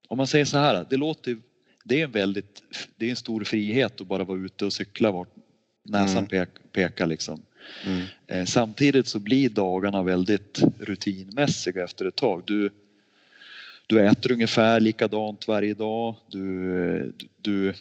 Om 0.08 0.16
man 0.16 0.26
säger 0.26 0.44
så 0.44 0.58
här, 0.58 0.86
det 0.90 0.96
låter... 0.96 1.36
Det 1.84 2.00
är 2.00 2.04
en 2.04 2.12
väldigt... 2.12 2.62
Det 2.96 3.06
är 3.06 3.10
en 3.10 3.16
stor 3.16 3.44
frihet 3.44 4.00
att 4.00 4.06
bara 4.06 4.24
vara 4.24 4.38
ute 4.38 4.64
och 4.64 4.72
cykla 4.72 5.10
vart 5.10 5.34
näsan 5.88 6.26
mm. 6.32 6.46
pekar 6.72 7.06
liksom. 7.06 7.42
Mm. 7.86 8.02
Eh, 8.26 8.44
samtidigt 8.44 9.06
så 9.06 9.18
blir 9.18 9.48
dagarna 9.48 10.02
väldigt 10.02 10.62
rutinmässiga 10.78 11.84
efter 11.84 12.04
ett 12.04 12.16
tag. 12.16 12.42
Du, 12.46 12.70
du 13.86 14.06
äter 14.06 14.32
ungefär 14.32 14.80
likadant 14.80 15.48
varje 15.48 15.74
dag. 15.74 16.14
Du, 16.30 17.12
du, 17.40 17.74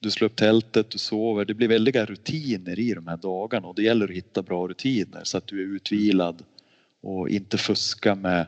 du 0.00 0.10
slår 0.10 0.26
upp 0.26 0.36
tältet, 0.36 0.90
du 0.90 0.98
sover. 0.98 1.44
Det 1.44 1.54
blir 1.54 1.68
väldiga 1.68 2.04
rutiner 2.04 2.78
i 2.78 2.94
de 2.94 3.06
här 3.06 3.16
dagarna 3.16 3.68
och 3.68 3.74
det 3.74 3.82
gäller 3.82 4.08
att 4.08 4.16
hitta 4.16 4.42
bra 4.42 4.68
rutiner 4.68 5.20
så 5.24 5.38
att 5.38 5.46
du 5.46 5.62
är 5.62 5.76
utvilad 5.76 6.42
och 7.00 7.28
inte 7.28 7.58
fuska 7.58 8.14
med, 8.14 8.46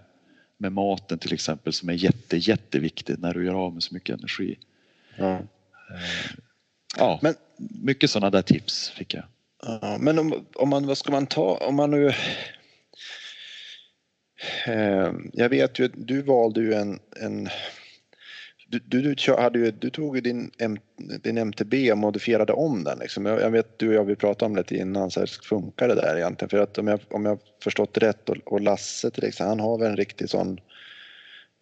med 0.57 0.73
maten 0.73 1.19
till 1.19 1.33
exempel 1.33 1.73
som 1.73 1.89
är 1.89 1.93
jätte, 1.93 2.37
jätteviktigt 2.37 3.19
när 3.19 3.35
du 3.35 3.45
gör 3.45 3.55
av 3.55 3.73
med 3.73 3.83
så 3.83 3.95
mycket 3.95 4.19
energi. 4.19 4.59
Ja, 5.17 5.35
eh, 5.35 6.39
ja 6.97 7.19
men, 7.23 7.35
mycket 7.83 8.11
sådana 8.11 8.31
där 8.31 8.43
tips 8.43 8.91
fick 8.91 9.15
jag. 9.15 9.25
Ja, 9.63 9.97
men 10.01 10.19
om, 10.19 10.47
om 10.55 10.69
man, 10.69 10.87
vad 10.87 10.99
ska 10.99 11.13
man 11.13 11.27
ta, 11.27 11.57
om 11.57 11.77
man 11.77 11.91
nu 11.91 12.09
eh, 14.67 15.13
jag 15.33 15.49
vet 15.49 15.79
ju, 15.79 15.89
du 15.95 16.23
valde 16.23 16.61
ju 16.61 16.75
en, 16.75 17.01
en 17.17 17.49
du, 18.69 18.79
du, 18.79 19.15
du, 19.15 19.35
hade 19.35 19.59
ju, 19.59 19.71
du 19.71 19.91
tog 19.91 20.17
ju 20.17 20.21
din, 20.21 20.51
din 21.23 21.39
MTB 21.39 21.93
och 21.93 21.99
modifierade 21.99 22.53
om 22.53 22.85
den. 22.85 22.99
Liksom. 22.99 23.27
Jag, 23.27 23.41
jag, 23.41 23.51
vet, 23.51 23.79
du 23.79 23.89
och 23.89 23.95
jag 23.95 24.05
vi 24.05 24.17
pratade 24.17 24.47
om 24.47 24.55
det 24.55 24.61
lite 24.61 24.77
innan, 24.77 25.11
så 25.11 25.21
här, 25.21 25.27
funkar 25.27 25.89
det 25.89 25.95
där 25.95 26.17
egentligen? 26.17 26.49
För 26.49 26.59
att 26.59 26.79
om 26.79 26.87
jag, 26.87 27.01
om 27.11 27.25
jag 27.25 27.39
förstått 27.63 27.95
det 27.95 28.01
rätt 28.01 28.29
och, 28.29 28.53
och 28.53 28.61
Lasse 28.61 29.11
till 29.11 29.25
exempel, 29.25 29.49
han 29.49 29.61
har 29.61 29.79
väl 29.79 29.91
en 29.91 29.97
riktig 29.97 30.31
sån 30.31 30.61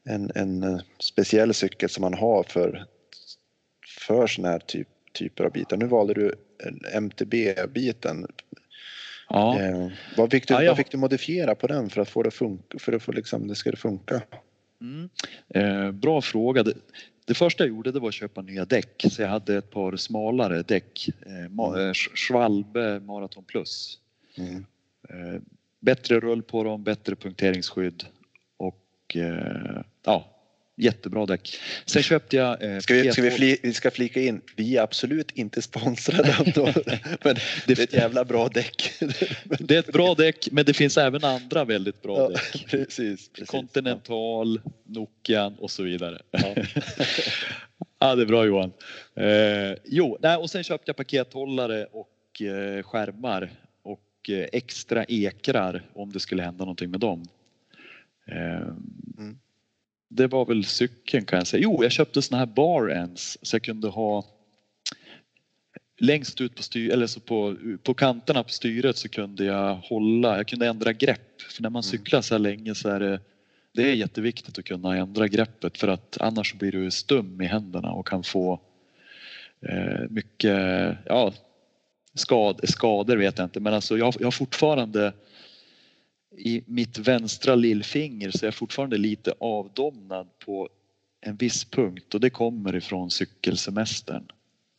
en, 0.04 0.30
en 0.34 0.62
eh, 0.62 0.80
speciell 0.98 1.54
cykel 1.54 1.88
som 1.88 2.04
han 2.04 2.14
har 2.14 2.42
för, 2.42 2.86
för 4.06 4.26
såna 4.26 4.48
här 4.48 4.58
typ, 4.58 4.88
typer 5.16 5.44
av 5.44 5.52
bitar. 5.52 5.76
Nu 5.76 5.87
valde 5.87 6.14
du 6.14 6.35
MTB-biten. 6.94 8.26
Ja. 9.29 9.61
Eh, 9.61 9.88
vad, 10.16 10.31
fick 10.31 10.48
du, 10.48 10.55
ja, 10.55 10.62
jag... 10.62 10.70
vad 10.70 10.76
fick 10.76 10.90
du 10.90 10.98
modifiera 10.98 11.55
på 11.55 11.66
den 11.66 11.90
för 11.90 12.00
att 12.00 12.09
få 12.09 12.22
det, 12.22 12.31
funka, 12.31 12.79
för 12.79 12.92
att 12.92 13.02
få 13.02 13.12
liksom, 13.12 13.48
det 13.48 13.55
ska 13.55 13.76
funka? 13.76 14.22
Mm. 14.81 15.09
Eh, 15.48 15.90
bra 15.90 16.20
fråga. 16.22 16.62
Det, 16.62 16.74
det, 17.24 17.35
första 17.35 17.64
jag 17.64 17.68
gjorde 17.68 17.92
det 17.92 18.00
var 18.00 18.09
att 18.09 18.14
köpa 18.14 18.42
nya 18.42 18.64
däck 18.64 19.05
så 19.11 19.22
jag 19.22 19.29
hade 19.29 19.57
ett 19.57 19.70
par 19.70 19.96
smalare 19.96 20.62
däck. 20.62 21.09
Eh, 21.26 21.50
ma, 21.50 21.74
mm. 21.74 21.88
Eh, 21.88 21.92
Schwalbe 21.92 23.00
Marathon 23.00 23.44
Plus. 23.44 23.98
Mm. 24.38 24.66
Eh, 25.09 25.40
bättre 25.81 26.20
rull 26.20 26.42
på 26.42 26.64
dem, 26.64 26.85
bättre 26.85 27.16
punkteringsskydd 27.16 28.05
och 28.57 29.16
eh, 29.16 29.83
ja, 30.05 30.36
Jättebra 30.78 31.26
däck. 31.26 31.60
Sen 31.86 32.02
köpte 32.02 32.36
jag... 32.36 32.62
Eh, 32.62 32.78
ska 32.78 32.94
vi, 32.94 33.12
ska 33.12 33.22
vi, 33.22 33.30
fli, 33.30 33.58
vi 33.62 33.72
ska 33.72 33.90
flika 33.90 34.20
in, 34.20 34.40
vi 34.56 34.76
är 34.76 34.82
absolut 34.82 35.30
inte 35.30 35.62
sponsrade 35.62 36.36
av 36.38 36.52
dem. 36.52 36.72
men 37.24 37.36
det 37.66 37.78
är 37.78 37.82
ett 37.82 37.92
jävla 37.92 38.24
bra 38.24 38.48
däck. 38.48 38.92
det 39.58 39.74
är 39.74 39.78
ett 39.78 39.92
bra 39.92 40.14
däck 40.14 40.48
men 40.52 40.64
det 40.64 40.74
finns 40.74 40.98
även 40.98 41.24
andra 41.24 41.64
väldigt 41.64 42.02
bra 42.02 42.18
ja, 42.18 42.28
däck. 42.28 42.66
Precis, 42.70 43.28
precis, 43.28 43.50
Continental, 43.50 44.60
ja. 44.64 44.70
Nokian 44.84 45.54
och 45.58 45.70
så 45.70 45.82
vidare. 45.82 46.22
Ja. 46.30 46.54
ja, 47.98 48.14
det 48.14 48.22
är 48.22 48.26
bra 48.26 48.46
Johan. 48.46 48.72
Eh, 49.14 49.78
jo, 49.84 50.18
nej, 50.20 50.36
och 50.36 50.50
sen 50.50 50.64
köpte 50.64 50.88
jag 50.88 50.96
pakethållare 50.96 51.86
och 51.92 52.42
eh, 52.42 52.82
skärmar 52.82 53.50
och 53.82 54.30
eh, 54.30 54.46
extra 54.52 55.04
ekrar 55.04 55.82
om 55.94 56.12
det 56.12 56.20
skulle 56.20 56.42
hända 56.42 56.64
någonting 56.64 56.90
med 56.90 57.00
dem. 57.00 57.28
Eh, 58.26 58.68
mm 59.18 59.38
det 60.16 60.26
var 60.26 60.46
väl 60.46 60.64
cykeln 60.64 61.24
kan 61.24 61.38
jag 61.38 61.46
säga. 61.46 61.62
Jo, 61.62 61.83
jag 61.83 61.92
köpte 61.92 62.22
såna 62.22 62.38
här 62.38 62.46
bar 62.46 62.88
ends 62.88 63.38
så 63.42 63.55
jag 63.55 63.62
kunde 63.62 63.88
ha 63.88 64.24
längst 65.98 66.40
ut 66.40 66.55
på, 66.55 66.62
styr, 66.62 66.90
eller 66.90 67.07
så 67.07 67.20
på, 67.20 67.57
på 67.83 67.94
kanterna 67.94 68.42
på 68.42 68.48
styret 68.48 68.96
så 68.96 69.09
kunde 69.09 69.44
jag 69.44 69.74
hålla, 69.74 70.37
jag 70.37 70.48
kunde 70.48 70.66
ändra 70.66 70.92
grepp. 70.92 71.42
För 71.42 71.62
när 71.62 71.70
man 71.70 71.83
mm. 71.83 71.90
cyklar 71.90 72.20
så 72.20 72.35
här 72.35 72.38
länge 72.38 72.74
så 72.74 72.88
är 72.88 73.00
det, 73.00 73.20
det 73.74 73.83
är 73.83 73.94
jätteviktigt 73.94 74.59
att 74.59 74.64
kunna 74.64 74.96
ändra 74.96 75.29
greppet 75.29 75.79
för 75.79 75.88
att 75.88 76.16
annars 76.20 76.55
blir 76.55 76.72
du 76.72 76.90
stum 76.90 77.40
i 77.40 77.46
händerna 77.46 77.92
och 77.92 78.07
kan 78.07 78.22
få 78.22 78.61
eh, 79.61 80.11
mycket, 80.11 80.96
ja, 81.05 81.33
skad, 82.14 82.61
skador 82.68 83.16
vet 83.16 83.38
jag 83.38 83.46
inte 83.46 83.61
men 83.61 83.74
alltså 83.74 83.98
jag, 83.98 84.14
jag 84.18 84.26
har 84.26 84.31
fortfarande 84.31 85.12
i 86.37 86.64
mitt 86.66 86.99
vänstra 86.99 87.55
lillfinger 87.55 88.31
så 88.31 88.44
är 88.44 88.46
jag 88.46 88.55
fortfarande 88.55 88.99
lite 88.99 89.35
avdomnad 89.38 90.38
på 90.38 90.68
en 91.20 91.37
viss 91.37 91.64
punkt 91.64 92.14
och 92.14 92.20
det 92.20 92.31
kommer 92.31 92.77
ifrån 92.77 93.11
cykelsemestern 93.11 94.25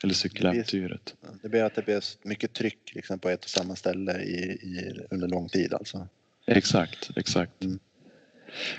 eller 0.04 0.14
cykeläventyret. 0.14 1.16
Det 1.42 1.50
blir 1.50 1.64
att 1.64 1.76
det 1.76 1.86
blir 1.86 2.04
mycket 2.28 2.54
tryck 2.54 2.96
liksom 2.96 3.20
på 3.20 3.30
ett 3.30 3.44
och 3.44 3.50
samma 3.50 3.76
ställe 3.76 4.22
i, 4.22 4.38
i, 4.52 5.00
under 5.10 5.28
lång 5.28 5.50
tid 5.50 5.74
alltså? 5.74 6.08
Exakt, 6.46 7.10
exakt. 7.16 7.64
Mm. 7.64 7.80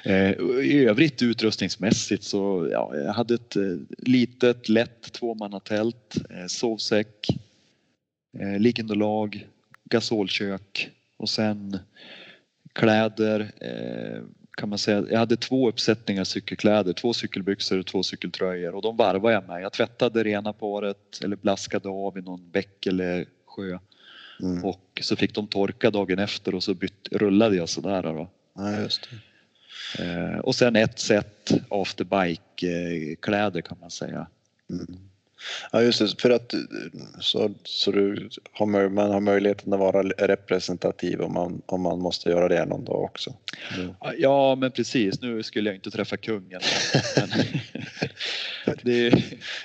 Eh, 0.05 0.31
I 0.64 0.85
övrigt 0.85 1.23
utrustningsmässigt 1.23 2.23
så 2.23 2.69
ja, 2.73 2.97
jag 2.97 3.12
hade 3.12 3.35
ett 3.35 3.57
eh, 3.57 3.77
litet 3.99 4.69
lätt 4.69 5.12
tvåmannatält, 5.12 6.17
eh, 6.31 6.47
sovsäck, 6.47 7.27
eh, 8.38 8.59
liggunderlag, 8.59 9.47
gasolkök 9.85 10.91
och 11.17 11.29
sen 11.29 11.79
kläder 12.79 13.53
eh, 13.61 14.23
kan 14.57 14.69
man 14.69 14.79
säga. 14.79 15.05
Jag 15.11 15.19
hade 15.19 15.37
två 15.37 15.69
uppsättningar 15.69 16.25
cykelkläder, 16.25 16.93
två 16.93 17.12
cykelbyxor 17.12 17.79
och 17.79 17.87
två 17.87 18.03
cykeltröjor 18.03 18.75
och 18.75 18.83
de 18.83 18.97
varvade 18.97 19.35
jag 19.35 19.49
med. 19.49 19.62
Jag 19.62 19.73
tvättade 19.73 20.23
det 20.23 20.31
ena 20.31 20.53
paret 20.53 21.21
eller 21.25 21.37
blaskade 21.37 21.88
av 21.88 22.19
i 22.19 22.21
någon 22.21 22.51
bäck 22.51 22.87
eller 22.87 23.27
sjö. 23.47 23.79
Mm. 24.41 24.64
Och 24.64 25.01
så 25.03 25.17
fick 25.17 25.35
de 25.35 25.47
torka 25.47 25.91
dagen 25.91 26.19
efter 26.19 26.55
och 26.55 26.62
så 26.62 26.75
bytt, 26.75 27.09
rullade 27.11 27.57
jag 27.57 27.69
sådär. 27.69 28.03
Då. 28.03 28.31
Ja, 28.55 28.81
just 28.81 29.09
eh, 29.99 30.38
och 30.38 30.55
sen 30.55 30.77
ett 30.77 30.99
set 30.99 31.53
afterbike 31.71 33.17
kläder 33.21 33.61
kan 33.61 33.79
man 33.81 33.91
säga. 33.91 34.27
Mm. 34.71 35.09
Ja, 35.72 35.83
just 35.83 35.98
det. 35.98 36.22
För 36.22 36.31
att 36.31 36.55
så, 37.20 37.55
så 37.64 37.92
du 37.92 38.29
har, 38.53 38.88
man 38.88 39.11
har 39.11 39.20
möjligheten 39.20 39.72
att 39.72 39.79
vara 39.79 40.03
representativ 40.03 41.20
om 41.20 41.33
man, 41.33 41.62
om 41.66 41.81
man 41.81 41.98
måste 41.98 42.31
göra 42.31 42.48
det 42.48 42.64
någon 42.64 42.85
dag 42.85 43.03
också. 43.03 43.35
Mm. 43.77 43.94
Ja, 44.18 44.55
men 44.55 44.72
precis. 44.72 45.22
Nu 45.22 45.42
skulle 45.42 45.68
jag 45.68 45.77
inte 45.77 45.90
träffa 45.90 46.16
kungen. 46.16 46.61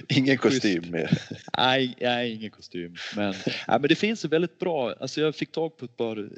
Ingen 0.07 0.37
kostym 0.37 0.83
med. 0.89 1.17
Nej, 1.57 1.95
nej, 2.01 2.33
ingen 2.33 2.51
kostym. 2.51 2.95
Men, 3.15 3.33
nej, 3.47 3.79
men 3.79 3.81
det 3.81 3.95
finns 3.95 4.25
väldigt 4.25 4.59
bra. 4.59 4.93
Alltså 4.99 5.21
jag 5.21 5.35
fick 5.35 5.51
tag 5.51 5.77
på 5.77 5.85
ett 5.85 5.97
par, 5.97 6.29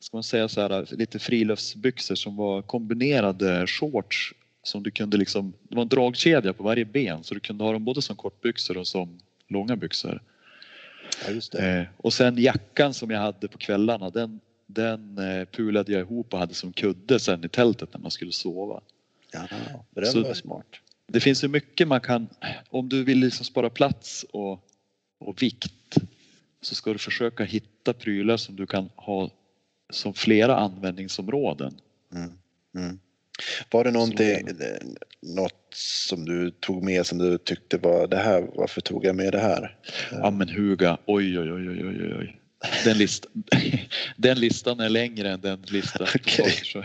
ska 0.00 0.16
man 0.16 0.22
säga 0.22 0.48
så 0.48 0.60
här, 0.60 0.86
lite 0.90 1.18
friluftsbyxor 1.18 2.14
som 2.14 2.36
var 2.36 2.62
kombinerade 2.62 3.66
shorts 3.66 4.34
som 4.62 4.82
du 4.82 4.90
kunde 4.90 5.16
liksom, 5.16 5.52
det 5.62 5.74
var 5.74 5.82
en 5.82 5.88
dragkedja 5.88 6.52
på 6.52 6.62
varje 6.62 6.84
ben 6.84 7.24
så 7.24 7.34
du 7.34 7.40
kunde 7.40 7.64
ha 7.64 7.72
dem 7.72 7.84
både 7.84 8.02
som 8.02 8.16
kortbyxor 8.16 8.76
och 8.76 8.86
som 8.86 9.18
långa 9.48 9.76
byxor. 9.76 10.22
Ja, 11.26 11.58
eh, 11.58 11.86
och 11.96 12.12
sen 12.12 12.38
jackan 12.38 12.94
som 12.94 13.10
jag 13.10 13.20
hade 13.20 13.48
på 13.48 13.58
kvällarna 13.58 14.10
den, 14.10 14.40
den 14.66 15.18
eh, 15.18 15.44
pulade 15.44 15.92
jag 15.92 16.00
ihop 16.00 16.32
och 16.32 16.38
hade 16.38 16.54
som 16.54 16.72
kudde 16.72 17.20
sen 17.20 17.44
i 17.44 17.48
tältet 17.48 17.94
när 17.94 18.00
man 18.00 18.10
skulle 18.10 18.32
sova. 18.32 18.80
Ja, 19.32 19.48
det 19.90 20.20
var 20.20 20.34
smart. 20.34 20.66
Det 21.06 21.20
finns 21.20 21.44
ju 21.44 21.48
mycket 21.48 21.88
man 21.88 22.00
kan, 22.00 22.28
om 22.68 22.88
du 22.88 23.04
vill 23.04 23.18
liksom 23.18 23.44
spara 23.44 23.70
plats 23.70 24.26
och, 24.32 24.68
och 25.18 25.42
vikt 25.42 25.98
så 26.60 26.74
ska 26.74 26.92
du 26.92 26.98
försöka 26.98 27.44
hitta 27.44 27.92
prylar 27.92 28.36
som 28.36 28.56
du 28.56 28.66
kan 28.66 28.90
ha 28.96 29.30
som 29.90 30.14
flera 30.14 30.56
användningsområden. 30.56 31.74
Mm. 32.14 32.32
Mm. 32.74 32.98
Var 33.70 33.84
det 33.84 33.90
någonting, 33.90 34.48
något 35.20 35.74
som 35.74 36.24
du 36.24 36.50
tog 36.50 36.84
med 36.84 37.06
som 37.06 37.18
du 37.18 37.38
tyckte 37.38 37.78
var 37.78 38.06
det 38.06 38.16
här, 38.16 38.46
varför 38.54 38.80
tog 38.80 39.04
jag 39.04 39.16
med 39.16 39.32
det 39.32 39.40
här? 39.40 39.76
Ja 40.10 40.30
men 40.30 40.48
Huga, 40.48 40.98
oj 41.06 41.38
oj 41.38 41.52
oj 41.52 41.70
oj 41.70 41.84
oj 41.86 42.14
oj. 42.18 42.38
Den, 42.84 42.98
list, 42.98 43.26
den 44.16 44.40
listan 44.40 44.80
är 44.80 44.88
längre 44.88 45.30
än 45.30 45.40
den 45.40 45.62
listan. 45.62 46.06
Okay. 46.14 46.52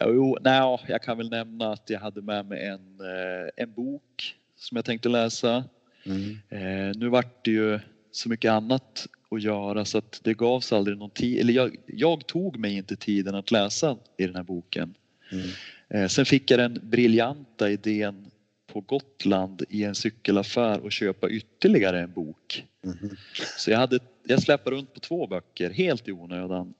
jo, 0.00 0.38
nej, 0.40 0.78
jag 0.88 1.02
kan 1.02 1.18
väl 1.18 1.30
nämna 1.30 1.72
att 1.72 1.90
jag 1.90 2.00
hade 2.00 2.22
med 2.22 2.46
mig 2.46 2.66
en, 2.66 3.00
eh, 3.00 3.50
en 3.56 3.72
bok 3.72 4.36
som 4.56 4.76
jag 4.76 4.84
tänkte 4.84 5.08
läsa. 5.08 5.64
Mm. 6.06 6.38
Eh, 6.48 6.96
nu 6.96 7.08
vart 7.08 7.44
det 7.44 7.50
ju 7.50 7.80
så 8.12 8.28
mycket 8.28 8.50
annat 8.50 9.06
att 9.30 9.42
göra 9.42 9.84
så 9.84 9.98
att 9.98 10.20
det 10.24 10.34
gavs 10.34 10.72
aldrig 10.72 10.98
någon 10.98 11.10
tid, 11.10 11.40
eller 11.40 11.52
jag, 11.52 11.76
jag 11.86 12.26
tog 12.26 12.58
mig 12.58 12.76
inte 12.76 12.96
tiden 12.96 13.34
att 13.34 13.50
läsa 13.50 13.96
i 14.16 14.26
den 14.26 14.36
här 14.36 14.42
boken. 14.42 14.94
Mm. 15.32 16.08
Sen 16.08 16.24
fick 16.24 16.50
jag 16.50 16.60
den 16.60 16.80
briljanta 16.82 17.70
idén 17.70 18.30
på 18.72 18.80
Gotland 18.80 19.62
i 19.68 19.84
en 19.84 19.94
cykelaffär 19.94 20.80
och 20.80 20.92
köpa 20.92 21.30
ytterligare 21.30 22.00
en 22.00 22.12
bok. 22.12 22.64
Mm. 22.84 23.16
Så 23.56 23.70
jag, 23.70 23.78
hade, 23.78 23.98
jag 24.26 24.42
släppte 24.42 24.70
runt 24.70 24.94
på 24.94 25.00
två 25.00 25.26
böcker 25.26 25.70
helt 25.70 26.08
i 26.08 26.12
onödan. 26.12 26.74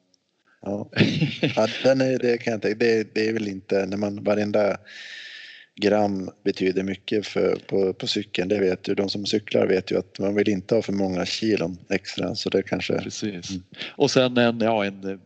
Ja, 0.63 0.91
ja 1.57 1.69
den 1.83 2.01
är, 2.01 2.19
det 2.19 2.39
kan 2.39 2.53
jag 2.53 2.63
tänka 2.63 2.79
det, 2.79 3.15
det 3.15 3.29
är 3.29 3.33
väl 3.33 3.49
inte 3.49 3.87
när 3.87 3.97
man 3.97 4.25
varenda 4.25 4.77
gram 5.81 6.31
betyder 6.45 6.83
mycket 6.83 7.27
för, 7.27 7.57
på, 7.67 7.93
på 7.93 8.07
cykeln. 8.07 8.49
Det 8.49 8.59
vet 8.59 8.89
ju 8.89 8.95
de 8.95 9.09
som 9.09 9.27
cyklar 9.27 9.67
vet 9.67 9.91
ju 9.91 9.99
att 9.99 10.19
man 10.19 10.35
vill 10.35 10.49
inte 10.49 10.75
ha 10.75 10.83
för 10.83 10.93
många 10.93 11.27
kilon 11.27 11.79
extra 11.89 12.35
så 12.35 12.51
det 12.51 12.63
kanske. 12.63 12.99
Precis. 12.99 13.51
Mm. 13.51 13.63
Och 13.97 14.11
sen 14.11 14.37
en, 14.37 14.61
ja, 14.61 14.85
en 14.85 15.21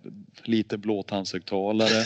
liten 0.44 0.80
blåtandshögtalare 0.80 2.04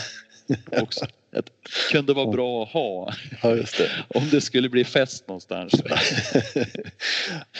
också. 0.71 1.05
Det 1.31 1.51
kunde 1.91 2.13
vara 2.13 2.27
bra 2.27 2.63
att 2.63 2.69
ha. 2.69 3.13
Ja, 3.43 3.49
det. 3.49 3.91
Om 4.07 4.29
det 4.31 4.41
skulle 4.41 4.69
bli 4.69 4.83
fest 4.83 5.27
någonstans. 5.27 5.73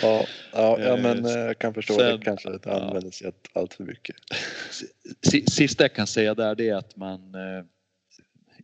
ja, 0.02 0.26
ja, 0.54 0.80
ja, 0.80 0.96
men 0.96 1.26
eh, 1.26 1.32
jag 1.32 1.60
kan 1.60 1.74
förstå 1.74 1.94
Sen, 1.94 2.20
det 2.20 2.26
kanske 2.26 2.54
inte 2.54 2.72
användes 2.74 3.22
ja. 3.22 3.32
allt 3.54 3.74
för 3.74 3.84
mycket. 3.84 4.16
Sista 5.52 5.84
jag 5.84 5.94
kan 5.94 6.08
säga 6.08 6.36
där 6.36 6.56
det 6.56 6.70
är 6.70 6.76
att 6.76 6.96
man 6.96 7.36
eh, 7.36 7.66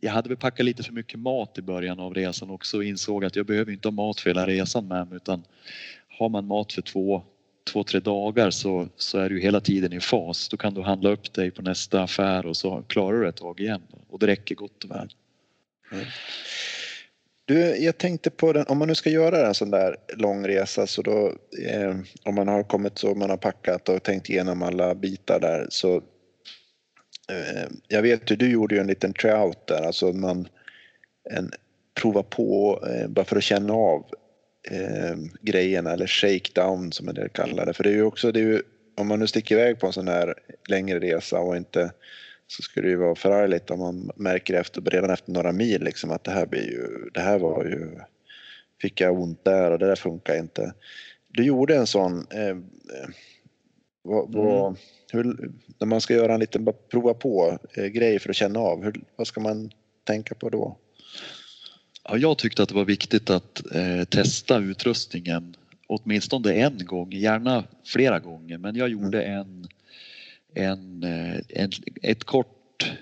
jag 0.00 0.12
hade 0.12 0.28
väl 0.28 0.38
packat 0.38 0.66
lite 0.66 0.82
för 0.82 0.92
mycket 0.92 1.18
mat 1.18 1.58
i 1.58 1.62
början 1.62 2.00
av 2.00 2.14
resan 2.14 2.50
också 2.50 2.76
och 2.76 2.84
insåg 2.84 3.24
att 3.24 3.36
jag 3.36 3.46
behöver 3.46 3.72
inte 3.72 3.88
ha 3.88 3.92
mat 3.92 4.20
för 4.20 4.30
hela 4.30 4.46
resan 4.46 4.88
med 4.88 5.08
mig 5.08 5.16
utan 5.16 5.44
har 6.18 6.28
man 6.28 6.46
mat 6.46 6.72
för 6.72 6.82
två 6.82 7.22
två, 7.66 7.84
tre 7.84 8.00
dagar 8.00 8.50
så, 8.50 8.88
så 8.96 9.18
är 9.18 9.28
du 9.28 9.40
hela 9.40 9.60
tiden 9.60 9.92
i 9.92 10.00
fas. 10.00 10.48
Då 10.48 10.56
kan 10.56 10.74
du 10.74 10.82
handla 10.82 11.10
upp 11.10 11.32
dig 11.32 11.50
på 11.50 11.62
nästa 11.62 12.02
affär 12.02 12.46
och 12.46 12.56
så 12.56 12.82
klarar 12.82 13.20
du 13.20 13.28
ett 13.28 13.36
tag 13.36 13.60
igen 13.60 13.82
och 14.10 14.18
det 14.18 14.26
räcker 14.26 14.54
gott 14.54 14.84
och 14.84 14.90
väl. 14.90 15.08
Mm. 15.92 16.04
Du, 17.44 17.76
jag 17.76 17.98
tänkte 17.98 18.30
på 18.30 18.52
den, 18.52 18.66
om 18.68 18.78
man 18.78 18.88
nu 18.88 18.94
ska 18.94 19.10
göra 19.10 19.46
en 19.46 19.54
sån 19.54 19.70
där 19.70 19.96
lång 20.16 20.48
resa 20.48 20.86
så 20.86 21.02
då 21.02 21.26
eh, 21.68 21.96
om 22.24 22.34
man 22.34 22.48
har 22.48 22.62
kommit 22.62 22.98
så 22.98 23.14
man 23.14 23.30
har 23.30 23.36
packat 23.36 23.88
och 23.88 24.02
tänkt 24.02 24.28
igenom 24.30 24.62
alla 24.62 24.94
bitar 24.94 25.40
där 25.40 25.66
så 25.70 25.96
eh, 27.30 27.68
jag 27.88 28.02
vet 28.02 28.30
ju, 28.30 28.36
du 28.36 28.50
gjorde 28.50 28.74
ju 28.74 28.80
en 28.80 28.86
liten 28.86 29.12
tryout 29.12 29.66
där, 29.66 29.82
alltså 29.82 30.12
man 30.12 30.48
en, 31.30 31.50
prova 32.00 32.22
på 32.22 32.80
eh, 32.88 33.08
bara 33.08 33.24
för 33.24 33.36
att 33.36 33.42
känna 33.42 33.72
av 33.72 34.04
eh, 34.70 35.16
grejerna 35.40 35.92
eller 35.92 36.06
shakedown 36.06 36.92
som 36.92 37.08
en 37.08 37.14
del 37.14 37.28
kallar 37.28 37.66
det. 37.66 37.72
För 37.72 37.84
det 37.84 37.90
är 37.90 37.94
ju 37.94 38.02
också, 38.02 38.32
det 38.32 38.40
är 38.40 38.44
ju, 38.44 38.62
om 38.96 39.08
man 39.08 39.18
nu 39.18 39.26
sticker 39.26 39.54
iväg 39.54 39.80
på 39.80 39.86
en 39.86 39.92
sån 39.92 40.08
här 40.08 40.34
längre 40.68 41.00
resa 41.00 41.38
och 41.38 41.56
inte 41.56 41.92
så 42.46 42.62
skulle 42.62 42.86
det 42.86 42.90
ju 42.90 42.96
vara 42.96 43.14
förargligt 43.14 43.70
om 43.70 43.78
man 43.78 44.10
märker 44.16 44.54
efter, 44.54 44.80
redan 44.80 45.10
efter 45.10 45.32
några 45.32 45.52
mil 45.52 45.82
liksom 45.82 46.10
att 46.10 46.24
det 46.24 46.30
här 46.30 46.46
blir 46.46 46.70
ju, 46.70 47.10
det 47.14 47.20
här 47.20 47.38
var 47.38 47.64
ju, 47.64 47.90
fick 48.80 49.00
jag 49.00 49.20
ont 49.20 49.44
där 49.44 49.70
och 49.70 49.78
det 49.78 49.86
där 49.86 49.96
funkar 49.96 50.38
inte. 50.38 50.74
Du 51.28 51.44
gjorde 51.44 51.76
en 51.76 51.86
sån, 51.86 52.18
eh, 52.18 52.56
vad, 54.02 54.32
vad, 54.32 54.66
mm. 54.66 54.76
hur, 55.12 55.50
när 55.78 55.86
man 55.86 56.00
ska 56.00 56.14
göra 56.14 56.34
en 56.34 56.40
liten 56.40 56.68
prova 56.90 57.14
på 57.14 57.58
eh, 57.76 57.86
grej 57.86 58.18
för 58.18 58.30
att 58.30 58.36
känna 58.36 58.60
av, 58.60 58.84
hur, 58.84 59.00
vad 59.16 59.26
ska 59.26 59.40
man 59.40 59.70
tänka 60.04 60.34
på 60.34 60.48
då? 60.48 60.76
Ja, 62.08 62.16
jag 62.16 62.38
tyckte 62.38 62.62
att 62.62 62.68
det 62.68 62.74
var 62.74 62.84
viktigt 62.84 63.30
att 63.30 63.62
eh, 63.74 64.04
testa 64.04 64.58
utrustningen 64.58 65.56
åtminstone 65.86 66.52
en 66.52 66.86
gång, 66.86 67.12
gärna 67.12 67.64
flera 67.84 68.18
gånger. 68.18 68.58
Men 68.58 68.76
jag 68.76 68.88
gjorde 68.88 69.22
mm. 69.22 69.40
en, 69.40 69.68
en, 70.54 71.02
eh, 71.02 71.40
en 71.48 71.70
ett 72.02 72.24
kort 72.24 72.92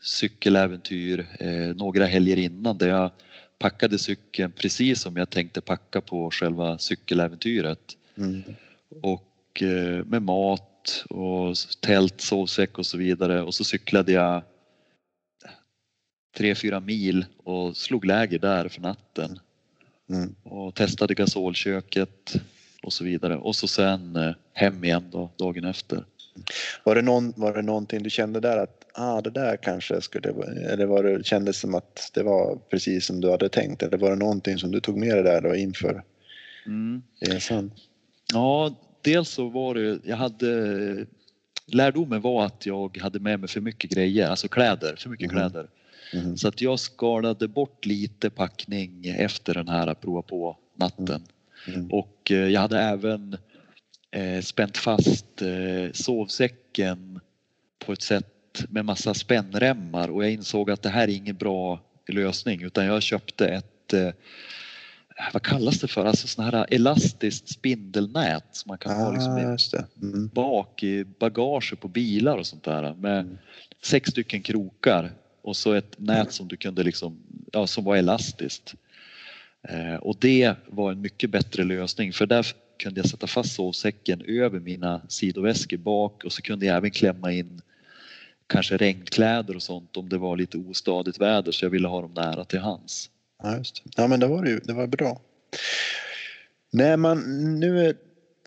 cykeläventyr 0.00 1.26
eh, 1.40 1.76
några 1.76 2.06
helger 2.06 2.36
innan 2.36 2.78
där 2.78 2.88
jag 2.88 3.10
packade 3.58 3.98
cykeln 3.98 4.52
precis 4.52 5.00
som 5.00 5.16
jag 5.16 5.30
tänkte 5.30 5.60
packa 5.60 6.00
på 6.00 6.30
själva 6.30 6.78
cykeläventyret. 6.78 7.96
Mm. 8.16 8.42
Och 9.02 9.62
eh, 9.62 10.04
med 10.04 10.22
mat 10.22 11.04
och 11.10 11.56
tält, 11.80 12.20
sovsäck 12.20 12.78
och 12.78 12.86
så 12.86 12.98
vidare 12.98 13.42
och 13.42 13.54
så 13.54 13.64
cyklade 13.64 14.12
jag 14.12 14.42
tre, 16.36 16.54
fyra 16.54 16.80
mil 16.80 17.26
och 17.44 17.76
slog 17.76 18.04
läger 18.04 18.38
där 18.38 18.68
för 18.68 18.80
natten. 18.80 19.38
Mm. 20.10 20.34
Och 20.42 20.74
testade 20.74 21.14
gasolköket 21.14 22.34
och 22.82 22.92
så 22.92 23.04
vidare. 23.04 23.36
Och 23.36 23.56
så 23.56 23.66
sen 23.66 24.16
eh, 24.16 24.34
hem 24.52 24.84
igen 24.84 25.04
då, 25.12 25.30
dagen 25.36 25.64
efter. 25.64 26.04
Var 26.84 26.94
det, 26.94 27.02
någon, 27.02 27.32
var 27.36 27.54
det 27.54 27.62
någonting 27.62 28.02
du 28.02 28.10
kände 28.10 28.40
där 28.40 28.56
att 28.56 28.84
ah, 28.94 29.20
det 29.20 29.30
där 29.30 29.56
kanske 29.56 30.00
skulle 30.00 30.28
eller 30.72 30.86
var 30.86 31.02
det 31.02 31.26
kändes 31.26 31.58
som 31.58 31.74
att 31.74 32.10
det 32.14 32.22
var 32.22 32.58
precis 32.70 33.06
som 33.06 33.20
du 33.20 33.30
hade 33.30 33.48
tänkt 33.48 33.82
eller 33.82 33.98
var 33.98 34.10
det 34.10 34.16
någonting 34.16 34.58
som 34.58 34.70
du 34.70 34.80
tog 34.80 34.98
med 34.98 35.16
dig 35.16 35.22
där 35.22 35.40
då 35.40 35.54
inför 35.54 36.02
mm. 36.66 37.02
resan? 37.20 37.72
Ja, 38.32 38.74
dels 39.02 39.28
så 39.28 39.48
var 39.48 39.74
det, 39.74 39.98
jag 40.04 40.16
hade 40.16 41.06
lärdomen 41.66 42.20
var 42.20 42.44
att 42.44 42.66
jag 42.66 42.98
hade 42.98 43.18
med 43.18 43.40
mig 43.40 43.48
för 43.48 43.60
mycket 43.60 43.90
grejer, 43.90 44.28
alltså 44.28 44.48
kläder, 44.48 44.96
för 44.96 45.10
mycket 45.10 45.32
mm. 45.32 45.36
kläder. 45.36 45.68
Mm. 46.14 46.36
Så 46.36 46.48
att 46.48 46.60
jag 46.60 46.80
skalade 46.80 47.48
bort 47.48 47.86
lite 47.86 48.30
packning 48.30 49.06
efter 49.06 49.54
den 49.54 49.68
här 49.68 49.94
prova 49.94 50.22
på 50.22 50.56
natten. 50.76 51.22
Mm. 51.68 51.90
Och 51.90 52.30
eh, 52.30 52.36
jag 52.36 52.60
hade 52.60 52.80
även 52.80 53.36
eh, 54.10 54.40
spänt 54.40 54.76
fast 54.76 55.42
eh, 55.42 55.92
sovsäcken 55.92 57.20
på 57.86 57.92
ett 57.92 58.02
sätt 58.02 58.64
med 58.68 58.84
massa 58.84 59.14
spännremmar 59.14 60.08
och 60.10 60.24
jag 60.24 60.32
insåg 60.32 60.70
att 60.70 60.82
det 60.82 60.88
här 60.88 61.08
är 61.08 61.12
ingen 61.12 61.36
bra 61.36 61.80
lösning 62.08 62.62
utan 62.62 62.86
jag 62.86 63.02
köpte 63.02 63.46
ett 63.46 63.94
vad 65.32 65.42
kallas 65.42 65.80
det 65.80 65.88
för, 65.88 66.04
alltså 66.04 66.28
sådana 66.28 66.58
här 66.58 66.66
elastiskt 66.70 67.48
spindelnät 67.48 68.44
som 68.52 68.68
man 68.68 68.78
kan 68.78 68.92
ah, 68.92 69.04
ha 69.04 69.12
liksom 69.12 69.58
mm. 70.02 70.28
bak 70.28 70.82
i 70.82 71.04
bagaget 71.04 71.80
på 71.80 71.88
bilar 71.88 72.38
och 72.38 72.46
sånt 72.46 72.64
där 72.64 72.94
med 72.94 73.20
mm. 73.20 73.38
sex 73.82 74.10
stycken 74.10 74.42
krokar 74.42 75.12
och 75.44 75.56
så 75.56 75.72
ett 75.72 75.98
nät 75.98 76.32
som 76.32 76.48
du 76.48 76.56
kunde 76.56 76.82
liksom, 76.82 77.18
ja, 77.52 77.66
som 77.66 77.84
var 77.84 77.96
elastiskt. 77.96 78.74
Eh, 79.68 79.94
och 79.94 80.16
det 80.20 80.54
var 80.66 80.92
en 80.92 81.00
mycket 81.00 81.30
bättre 81.30 81.64
lösning 81.64 82.12
för 82.12 82.26
där 82.26 82.46
kunde 82.78 83.00
jag 83.00 83.10
sätta 83.10 83.26
fast 83.26 83.54
sovsäcken 83.54 84.22
över 84.28 84.60
mina 84.60 85.00
sidoväskor 85.08 85.76
bak 85.76 86.24
och 86.24 86.32
så 86.32 86.42
kunde 86.42 86.66
jag 86.66 86.76
även 86.76 86.90
klämma 86.90 87.32
in 87.32 87.60
kanske 88.46 88.76
regnkläder 88.76 89.56
och 89.56 89.62
sånt 89.62 89.96
om 89.96 90.08
det 90.08 90.18
var 90.18 90.36
lite 90.36 90.58
ostadigt 90.58 91.20
väder 91.20 91.52
så 91.52 91.64
jag 91.64 91.70
ville 91.70 91.88
ha 91.88 92.00
dem 92.00 92.12
nära 92.14 92.44
till 92.44 92.58
hands. 92.58 93.10
Ja, 93.42 93.56
just 93.56 93.84
det. 93.84 93.90
Ja 93.96 94.06
men 94.06 94.20
det 94.20 94.26
var 94.26 94.46
ju, 94.46 94.58
det 94.58 94.72
var 94.72 94.86
bra. 94.86 95.20
När 96.72 96.96
man 96.96 97.20
nu 97.60 97.94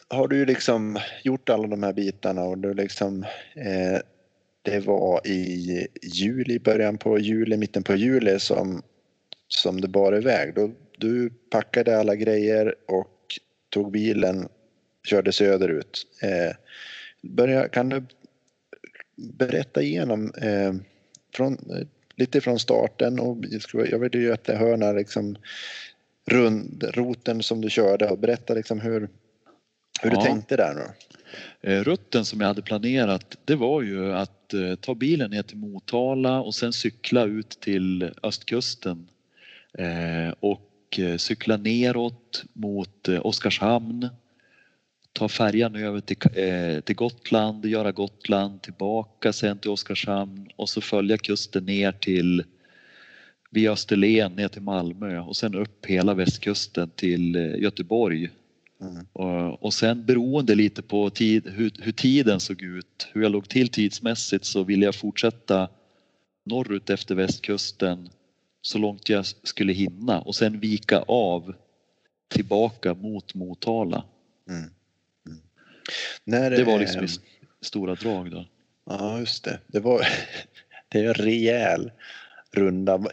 har 0.08 0.28
du 0.28 0.38
ju 0.38 0.46
liksom 0.46 1.00
gjort 1.24 1.50
alla 1.50 1.68
de 1.68 1.84
här 1.84 1.94
bitarna 1.94 2.42
och 2.42 2.58
du 2.58 2.74
liksom 2.74 3.24
eh, 3.56 4.00
det 4.72 4.80
var 4.80 5.28
i 5.28 5.88
juli, 6.02 6.60
början 6.60 6.98
på 6.98 7.20
juli, 7.20 7.58
mitten 7.58 7.84
på 7.84 7.96
juli 7.96 8.40
som, 8.40 8.82
som 9.48 9.82
det 9.82 9.88
bar 9.88 10.18
iväg. 10.18 10.56
Då, 10.56 10.72
du 10.98 11.30
packade 11.30 12.00
alla 12.00 12.16
grejer 12.16 12.76
och 12.88 13.40
tog 13.70 13.92
bilen, 13.92 14.48
körde 15.04 15.32
söderut. 15.32 16.08
Eh, 16.22 16.56
börja, 17.22 17.68
kan 17.68 17.90
du 17.90 18.04
berätta 19.16 19.82
igenom 19.82 20.34
eh, 20.42 20.74
från, 21.36 21.58
lite 22.16 22.42
från 22.42 22.60
starten 22.60 23.20
och 23.20 23.38
jag 23.74 24.00
vill 24.00 24.22
ju 24.22 24.34
att 24.34 24.48
jag 24.48 24.56
hör 24.56 24.78
när 24.78 24.94
liksom 24.94 25.38
rund, 26.26 26.84
roten 26.94 27.44
som 27.44 27.62
du 27.62 27.70
körde 27.70 28.10
och 28.10 28.20
berätta 28.20 28.54
liksom 28.54 28.80
hur, 28.80 29.00
hur 30.02 30.10
ja. 30.10 30.10
du 30.10 30.22
tänkte 30.26 30.56
där 30.56 30.74
nu. 30.74 30.86
Eh, 31.62 31.84
rutten 31.84 32.26
som 32.26 32.42
jag 32.42 32.48
hade 32.48 32.62
planerat 32.62 33.38
det 33.46 33.56
var 33.56 33.82
ju 33.82 34.14
att 34.14 34.54
eh, 34.54 34.76
ta 34.76 34.96
bilen 34.96 35.32
ner 35.32 35.44
till 35.44 35.58
Motala 35.58 36.42
och 36.42 36.56
sen 36.56 36.74
cykla 36.74 37.26
ut 37.26 37.50
till 37.50 38.12
östkusten. 38.24 39.08
Eh, 39.74 40.34
och 40.40 40.64
cykla 41.18 41.58
neråt 41.58 42.44
mot 42.54 43.08
Oskarshamn. 43.22 44.10
Ta 45.14 45.30
färjan 45.30 45.76
över 45.76 46.00
till, 46.00 46.18
till 46.84 46.96
Gotland, 46.96 47.66
göra 47.66 47.92
Gotland 47.92 48.62
tillbaka 48.62 49.34
sen 49.34 49.58
till 49.58 49.72
Oskarshamn 49.72 50.50
och 50.56 50.70
så 50.70 50.82
följa 50.82 51.18
kusten 51.18 51.66
ner 51.66 51.92
till 51.92 52.44
via 53.50 53.72
Österlen 53.72 54.32
ner 54.32 54.48
till 54.48 54.62
Malmö 54.62 55.20
och 55.20 55.36
sen 55.36 55.56
upp 55.56 55.86
hela 55.86 56.14
västkusten 56.14 56.90
till 56.90 57.36
Göteborg. 57.36 58.30
Mm. 58.82 59.08
Och, 59.14 59.64
och 59.64 59.74
sen 59.74 60.06
beroende 60.06 60.56
lite 60.56 60.82
på 60.82 61.10
tid, 61.10 61.48
hur, 61.48 61.72
hur, 61.80 61.92
tiden 61.92 62.40
såg 62.40 62.62
ut, 62.62 63.08
hur 63.14 63.22
jag 63.22 63.32
låg 63.32 63.50
till 63.50 63.70
tidsmässigt 63.70 64.46
så 64.46 64.64
ville 64.64 64.86
jag 64.86 64.96
fortsätta 64.96 65.70
norrut 66.46 66.90
efter 66.90 67.16
västkusten 67.16 68.10
så 68.62 68.78
långt 68.78 69.10
jag 69.10 69.26
skulle 69.26 69.74
hinna 69.74 70.22
och 70.22 70.36
sen 70.36 70.60
vika 70.60 71.00
av 71.08 71.54
tillbaka 72.28 72.94
mot 72.94 73.34
Motala. 73.34 74.04
Mm. 74.50 74.62
Mm. 75.28 75.42
När, 76.24 76.52
det 76.52 76.64
var 76.64 76.80
liksom 76.80 77.04
i 77.04 77.08
stora 77.62 77.96
drag 77.96 78.32
då. 78.32 78.46
Ja, 78.86 79.20
just 79.20 79.44
det. 79.44 79.60
Det 79.68 79.80
var 79.80 80.08
det 80.90 81.00
är 81.00 81.08
en 81.08 81.14
rejäl 81.14 81.92
runda. 82.52 83.06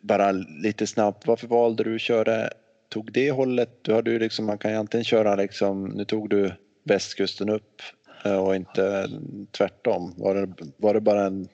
Bara 0.00 0.32
lite 0.32 0.86
snabbt, 0.86 1.26
varför 1.26 1.46
valde 1.46 1.84
du 1.84 1.94
att 1.94 2.00
köra 2.00 2.50
tog 2.88 3.12
det 3.12 3.30
hållet, 3.30 3.78
du 3.82 3.94
hade 3.94 4.10
ju 4.10 4.18
liksom, 4.18 4.46
man 4.46 4.58
kan 4.58 4.70
ju 4.70 4.76
antingen 4.76 5.04
köra 5.04 5.36
liksom, 5.36 5.84
nu 5.84 6.04
tog 6.04 6.30
du 6.30 6.52
västkusten 6.84 7.48
upp 7.48 7.82
eh, 8.24 8.36
och 8.36 8.56
inte 8.56 9.10
tvärtom. 9.50 10.14
Var 10.16 10.34
det, 10.34 10.54
var 10.76 10.94
det 10.94 11.00
bara 11.00 11.26
en, 11.26 11.48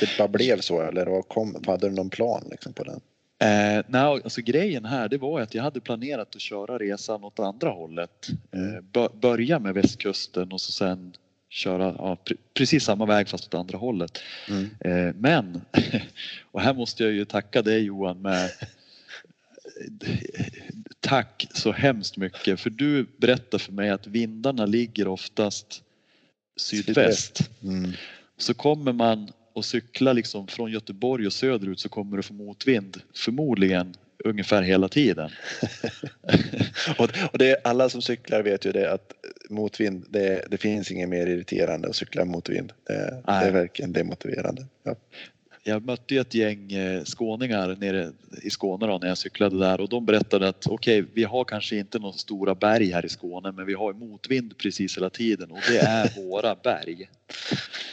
det 0.00 0.08
bara 0.18 0.28
blev 0.28 0.60
så 0.60 0.82
eller 0.82 1.06
vad 1.06 1.28
kom, 1.28 1.62
hade 1.66 1.88
du 1.88 1.94
någon 1.94 2.10
plan 2.10 2.48
liksom 2.50 2.72
på 2.72 2.84
den? 2.84 3.00
Eh, 3.40 3.84
nej, 3.88 4.02
alltså 4.02 4.40
grejen 4.40 4.84
här 4.84 5.08
det 5.08 5.18
var 5.18 5.40
att 5.40 5.54
jag 5.54 5.62
hade 5.62 5.80
planerat 5.80 6.34
att 6.34 6.40
köra 6.40 6.78
resan 6.78 7.24
åt 7.24 7.38
andra 7.38 7.70
hållet. 7.70 8.28
Eh, 8.52 9.08
börja 9.20 9.58
med 9.58 9.74
västkusten 9.74 10.52
och 10.52 10.60
så 10.60 10.72
sen 10.72 11.12
köra 11.48 11.94
ja, 11.98 12.18
precis 12.54 12.84
samma 12.84 13.06
väg 13.06 13.28
fast 13.28 13.46
åt 13.46 13.54
andra 13.54 13.78
hållet. 13.78 14.18
Mm. 14.48 14.70
Eh, 14.80 15.14
men, 15.14 15.60
och 16.52 16.60
här 16.60 16.74
måste 16.74 17.02
jag 17.02 17.12
ju 17.12 17.24
tacka 17.24 17.62
dig 17.62 17.82
Johan 17.82 18.22
med 18.22 18.50
tack 21.00 21.46
så 21.54 21.72
hemskt 21.72 22.16
mycket 22.16 22.60
för 22.60 22.70
du 22.70 23.06
berättar 23.16 23.58
för 23.58 23.72
mig 23.72 23.90
att 23.90 24.06
vindarna 24.06 24.66
ligger 24.66 25.08
oftast 25.08 25.82
sydväst. 26.56 27.50
Mm. 27.62 27.92
Så 28.36 28.54
kommer 28.54 28.92
man 28.92 29.32
och 29.52 29.64
cykla 29.64 30.12
liksom 30.12 30.46
från 30.46 30.70
Göteborg 30.70 31.26
och 31.26 31.32
söderut 31.32 31.80
så 31.80 31.88
kommer 31.88 32.16
du 32.16 32.22
få 32.22 32.34
motvind 32.34 33.02
förmodligen 33.14 33.94
ungefär 34.24 34.62
hela 34.62 34.88
tiden. 34.88 35.30
och 37.32 37.38
det, 37.38 37.60
alla 37.64 37.88
som 37.88 38.02
cyklar 38.02 38.42
vet 38.42 38.64
ju 38.64 38.72
det 38.72 38.92
att 38.92 39.12
motvind, 39.50 40.04
det, 40.08 40.44
det 40.50 40.56
finns 40.56 40.90
inget 40.90 41.08
mer 41.08 41.26
irriterande 41.26 41.88
att 41.88 41.96
cykla 41.96 42.24
motvind. 42.24 42.72
Det, 42.86 43.22
det 43.26 43.32
är 43.32 43.52
verkligen 43.52 43.92
demotiverande. 43.92 44.66
Ja 44.82 44.94
jag 45.62 45.84
mötte 45.84 46.14
ju 46.14 46.20
ett 46.20 46.34
gäng 46.34 46.72
eh, 46.72 47.04
skåningar 47.04 47.76
nere 47.80 48.12
i 48.42 48.50
Skåne 48.50 48.86
då, 48.86 48.98
när 48.98 49.08
jag 49.08 49.18
cyklade 49.18 49.58
där 49.58 49.80
och 49.80 49.88
de 49.88 50.06
berättade 50.06 50.48
att 50.48 50.66
okej, 50.66 51.02
okay, 51.02 51.12
vi 51.14 51.24
har 51.24 51.44
kanske 51.44 51.76
inte 51.76 51.98
några 51.98 52.18
stora 52.18 52.54
berg 52.54 52.90
här 52.92 53.06
i 53.06 53.08
Skåne, 53.08 53.52
men 53.52 53.66
vi 53.66 53.74
har 53.74 53.92
motvind 53.92 54.58
precis 54.58 54.96
hela 54.96 55.10
tiden 55.10 55.50
och 55.50 55.60
det 55.68 55.78
är 55.78 56.10
våra 56.28 56.54
berg. 56.54 57.08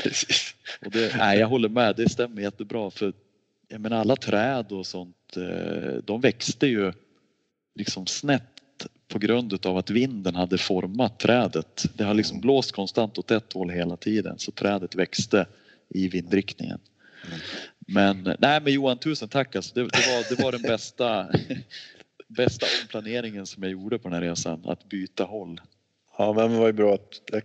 Precis. 0.04 0.56
Och 0.86 0.92
det, 0.92 1.16
nej, 1.18 1.40
jag 1.40 1.48
håller 1.48 1.70
med, 1.70 1.96
det 1.96 2.10
stämmer 2.10 2.42
jättebra 2.42 2.92
för 2.92 3.14
jag 3.68 3.82
menar 3.82 3.98
alla 3.98 4.16
träd 4.16 4.72
och 4.72 4.86
sånt, 4.86 5.38
eh, 5.38 5.94
de 6.04 6.22
växte 6.22 6.68
ju 6.68 6.94
liksom 7.76 8.08
snett 8.08 8.44
på 9.08 9.20
grund 9.20 9.66
av 9.66 9.78
att 9.78 9.90
vinden 9.90 10.36
hade 10.36 10.58
format 10.58 11.20
trädet. 11.20 11.86
Det 11.94 12.04
har 12.04 12.14
liksom 12.14 12.42
blåst 12.42 12.72
konstant 12.72 13.18
åt 13.18 13.32
ett 13.32 13.54
håll 13.54 13.70
hela 13.70 13.98
tiden 13.98 14.40
så 14.40 14.52
trädet 14.52 14.96
växte 14.96 15.46
i 15.90 16.08
vindriktningen. 16.08 16.80
Men 17.88 18.36
nej 18.40 18.62
men 18.62 18.74
Johan 18.74 18.98
tusen 18.98 19.30
tack 19.30 19.56
alltså. 19.56 19.76
Det, 19.76 19.82
det, 19.82 19.88
var, 19.88 20.36
det 20.36 20.44
var 20.44 20.52
den 20.52 20.62
bästa, 20.62 21.28
bästa 22.28 22.66
omplaneringen 22.84 23.46
som 23.46 23.64
jag 23.64 23.72
gjorde 23.72 24.00
på 24.00 24.10
den 24.10 24.14
här 24.14 24.30
resan. 24.30 24.62
Att 24.66 24.90
byta 24.90 25.24
håll. 25.24 25.62
Ja 26.18 26.34
men 26.34 26.52
det 26.52 26.58
var 26.58 26.68
ju 26.68 26.74
bra 26.74 26.94
att, 26.94 27.36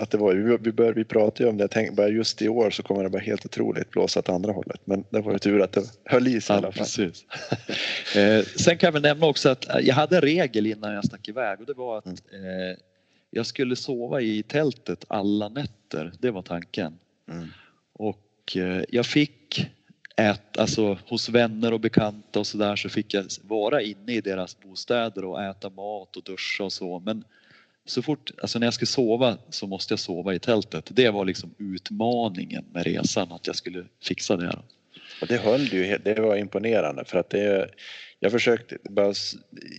att 0.00 0.10
det 0.10 0.18
var, 0.18 0.34
vi, 0.34 0.56
vi, 0.60 0.72
bör, 0.72 0.92
vi 0.92 1.04
pratade 1.04 1.44
ju 1.44 1.50
om 1.50 1.56
det, 1.56 1.62
jag 1.62 1.70
tänkte 1.70 1.94
bara 1.94 2.08
just 2.08 2.42
i 2.42 2.48
år 2.48 2.70
så 2.70 2.82
kommer 2.82 3.02
det 3.02 3.10
bara 3.10 3.22
helt 3.22 3.46
otroligt 3.46 3.90
blåsa 3.90 4.20
åt 4.20 4.28
andra 4.28 4.52
hållet. 4.52 4.80
Men 4.84 5.04
det 5.10 5.20
var 5.20 5.32
ju 5.32 5.38
tur 5.38 5.62
att 5.62 5.72
det 5.72 5.82
höll 6.04 6.28
i 6.28 6.40
sig 6.40 6.56
ja, 6.56 6.60
i 6.60 6.64
alla 6.64 6.72
fall. 6.72 6.84
Precis. 6.84 7.24
eh, 8.16 8.44
sen 8.44 8.78
kan 8.78 8.86
jag 8.86 8.92
väl 8.92 9.02
nämna 9.02 9.26
också 9.26 9.48
att 9.48 9.66
jag 9.82 9.94
hade 9.94 10.16
en 10.16 10.22
regel 10.22 10.66
innan 10.66 10.92
jag 10.92 11.04
stack 11.04 11.28
iväg 11.28 11.60
och 11.60 11.66
det 11.66 11.74
var 11.74 11.98
att 11.98 12.32
mm. 12.32 12.70
eh, 12.70 12.76
jag 13.30 13.46
skulle 13.46 13.76
sova 13.76 14.20
i 14.20 14.42
tältet 14.42 15.04
alla 15.08 15.48
nätter. 15.48 16.12
Det 16.18 16.30
var 16.30 16.42
tanken. 16.42 16.98
Mm. 17.30 17.48
Och 17.92 18.18
Eh, 18.56 18.82
jag 18.88 19.06
fick 19.06 19.66
äta, 20.16 20.60
alltså 20.60 20.98
hos 21.06 21.28
vänner 21.28 21.72
och 21.72 21.80
bekanta 21.80 22.40
och 22.40 22.46
sådär 22.46 22.76
så 22.76 22.88
fick 22.88 23.14
jag 23.14 23.24
vara 23.42 23.82
inne 23.82 24.12
i 24.12 24.20
deras 24.20 24.60
bostäder 24.60 25.24
och 25.24 25.42
äta 25.42 25.70
mat 25.70 26.16
och 26.16 26.22
duscha 26.22 26.64
och 26.64 26.72
så. 26.72 26.98
Men 26.98 27.24
så 27.84 28.02
fort, 28.02 28.30
alltså 28.42 28.58
när 28.58 28.66
jag 28.66 28.74
skulle 28.74 28.86
sova 28.86 29.38
så 29.50 29.66
måste 29.66 29.92
jag 29.92 29.98
sova 29.98 30.34
i 30.34 30.38
tältet. 30.38 30.90
Det 30.90 31.10
var 31.10 31.24
liksom 31.24 31.54
utmaningen 31.58 32.64
med 32.72 32.84
resan, 32.84 33.32
att 33.32 33.46
jag 33.46 33.56
skulle 33.56 33.84
fixa 34.02 34.36
det. 34.36 34.58
Och 35.20 35.26
det 35.26 35.36
höll 35.36 35.60
ju, 35.60 35.98
det 35.98 36.20
var 36.20 36.36
imponerande 36.36 37.04
för 37.04 37.18
att 37.18 37.30
det, 37.30 37.70
jag 38.20 38.32
försökte, 38.32 38.78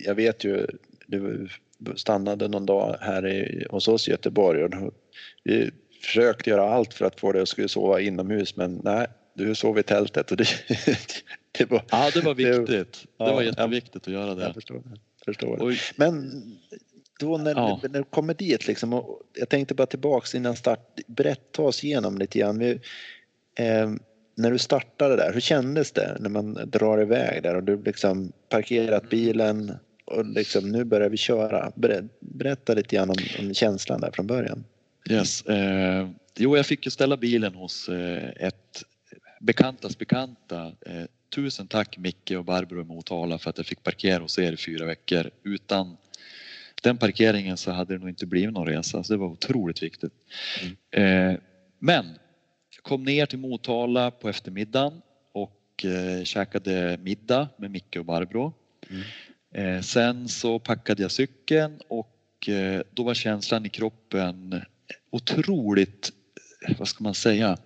jag 0.04 0.14
vet 0.14 0.44
ju, 0.44 0.66
du 1.06 1.48
stannade 1.96 2.48
någon 2.48 2.66
dag 2.66 2.96
här 3.00 3.26
i, 3.26 3.66
hos 3.70 3.88
oss 3.88 4.08
i 4.08 4.10
Göteborg 4.10 4.64
och 4.64 4.94
vi 5.44 5.70
försökt 6.02 6.46
göra 6.46 6.74
allt 6.74 6.94
för 6.94 7.04
att 7.04 7.20
få 7.20 7.32
dig 7.32 7.42
att 7.42 7.48
skulle 7.48 7.68
sova 7.68 8.00
inomhus 8.00 8.56
men 8.56 8.80
nej, 8.84 9.06
du 9.34 9.54
sov 9.54 9.78
i 9.78 9.82
tältet 9.82 10.30
och 10.30 10.36
det, 10.36 10.48
det 11.58 11.70
var... 11.70 11.84
Ja, 11.90 12.10
det 12.14 12.20
var 12.20 12.34
viktigt. 12.34 13.06
Det, 13.18 13.24
det 13.24 13.32
var 13.32 13.42
jätteviktigt 13.42 14.06
att 14.06 14.12
göra 14.12 14.34
det. 14.34 14.42
Jag 14.42 14.54
förstår 14.54 14.74
det. 14.74 15.00
Förstår 15.24 15.56
det. 15.56 15.76
Men 15.96 16.42
då 17.20 17.38
när, 17.38 17.54
ja. 17.54 17.80
när 17.82 17.98
du 17.98 18.04
kommer 18.04 18.34
dit 18.34 18.66
liksom, 18.66 18.92
och 18.92 19.20
jag 19.32 19.48
tänkte 19.48 19.74
bara 19.74 19.86
tillbaks 19.86 20.34
innan 20.34 20.56
start, 20.56 21.00
berätta 21.06 21.62
oss 21.62 21.84
igenom 21.84 22.18
lite 22.18 22.38
grann. 22.38 22.58
Vi, 22.58 22.70
eh, 23.54 23.90
när 24.34 24.50
du 24.50 24.58
startade 24.58 25.16
där, 25.16 25.32
hur 25.32 25.40
kändes 25.40 25.92
det 25.92 26.16
när 26.20 26.30
man 26.30 26.54
drar 26.66 27.02
iväg 27.02 27.42
där 27.42 27.54
och 27.54 27.62
du 27.62 27.82
liksom 27.82 28.32
parkerat 28.48 29.10
bilen 29.10 29.72
och 30.04 30.24
liksom 30.24 30.70
nu 30.70 30.84
börjar 30.84 31.08
vi 31.08 31.16
köra. 31.16 31.72
Berätta 32.20 32.74
lite 32.74 32.96
grann 32.96 33.10
om, 33.10 33.16
om 33.38 33.54
känslan 33.54 34.00
där 34.00 34.10
från 34.10 34.26
början. 34.26 34.64
Yes. 35.10 35.42
Eh, 35.42 36.08
jo, 36.36 36.56
jag 36.56 36.66
fick 36.66 36.84
ju 36.84 36.90
ställa 36.90 37.16
bilen 37.16 37.54
hos 37.54 37.88
eh, 37.88 38.30
ett 38.36 38.82
bekantas 39.40 39.98
bekanta. 39.98 40.72
Eh, 40.86 41.04
tusen 41.34 41.66
tack 41.66 41.98
Micke 41.98 42.30
och 42.30 42.44
Barbro 42.44 42.80
i 42.80 42.84
Motala 42.84 43.38
för 43.38 43.50
att 43.50 43.58
jag 43.58 43.66
fick 43.66 43.82
parkera 43.82 44.22
hos 44.22 44.38
er 44.38 44.52
i 44.52 44.56
fyra 44.56 44.86
veckor. 44.86 45.30
Utan 45.42 45.96
den 46.82 46.98
parkeringen 46.98 47.56
så 47.56 47.70
hade 47.70 47.94
det 47.94 47.98
nog 47.98 48.08
inte 48.08 48.26
blivit 48.26 48.54
någon 48.54 48.66
resa, 48.66 49.04
så 49.04 49.12
det 49.12 49.18
var 49.18 49.26
otroligt 49.26 49.82
viktigt. 49.82 50.12
Mm. 50.90 51.34
Eh, 51.34 51.40
men 51.78 52.06
jag 52.76 52.82
kom 52.82 53.04
ner 53.04 53.26
till 53.26 53.38
Motala 53.38 54.10
på 54.10 54.28
eftermiddagen 54.28 55.02
och 55.32 55.84
eh, 55.84 56.24
käkade 56.24 56.98
middag 57.02 57.48
med 57.56 57.70
Micke 57.70 57.96
och 57.96 58.04
Barbro. 58.04 58.52
Mm. 58.90 59.02
Eh, 59.54 59.82
sen 59.82 60.28
så 60.28 60.58
packade 60.58 61.02
jag 61.02 61.10
cykeln 61.10 61.80
och 61.88 62.48
eh, 62.48 62.82
då 62.90 63.02
var 63.02 63.14
känslan 63.14 63.66
i 63.66 63.68
kroppen 63.68 64.62
otroligt, 65.12 66.12
vad 66.78 66.88
ska 66.88 67.04
man 67.04 67.14
säga, 67.14 67.58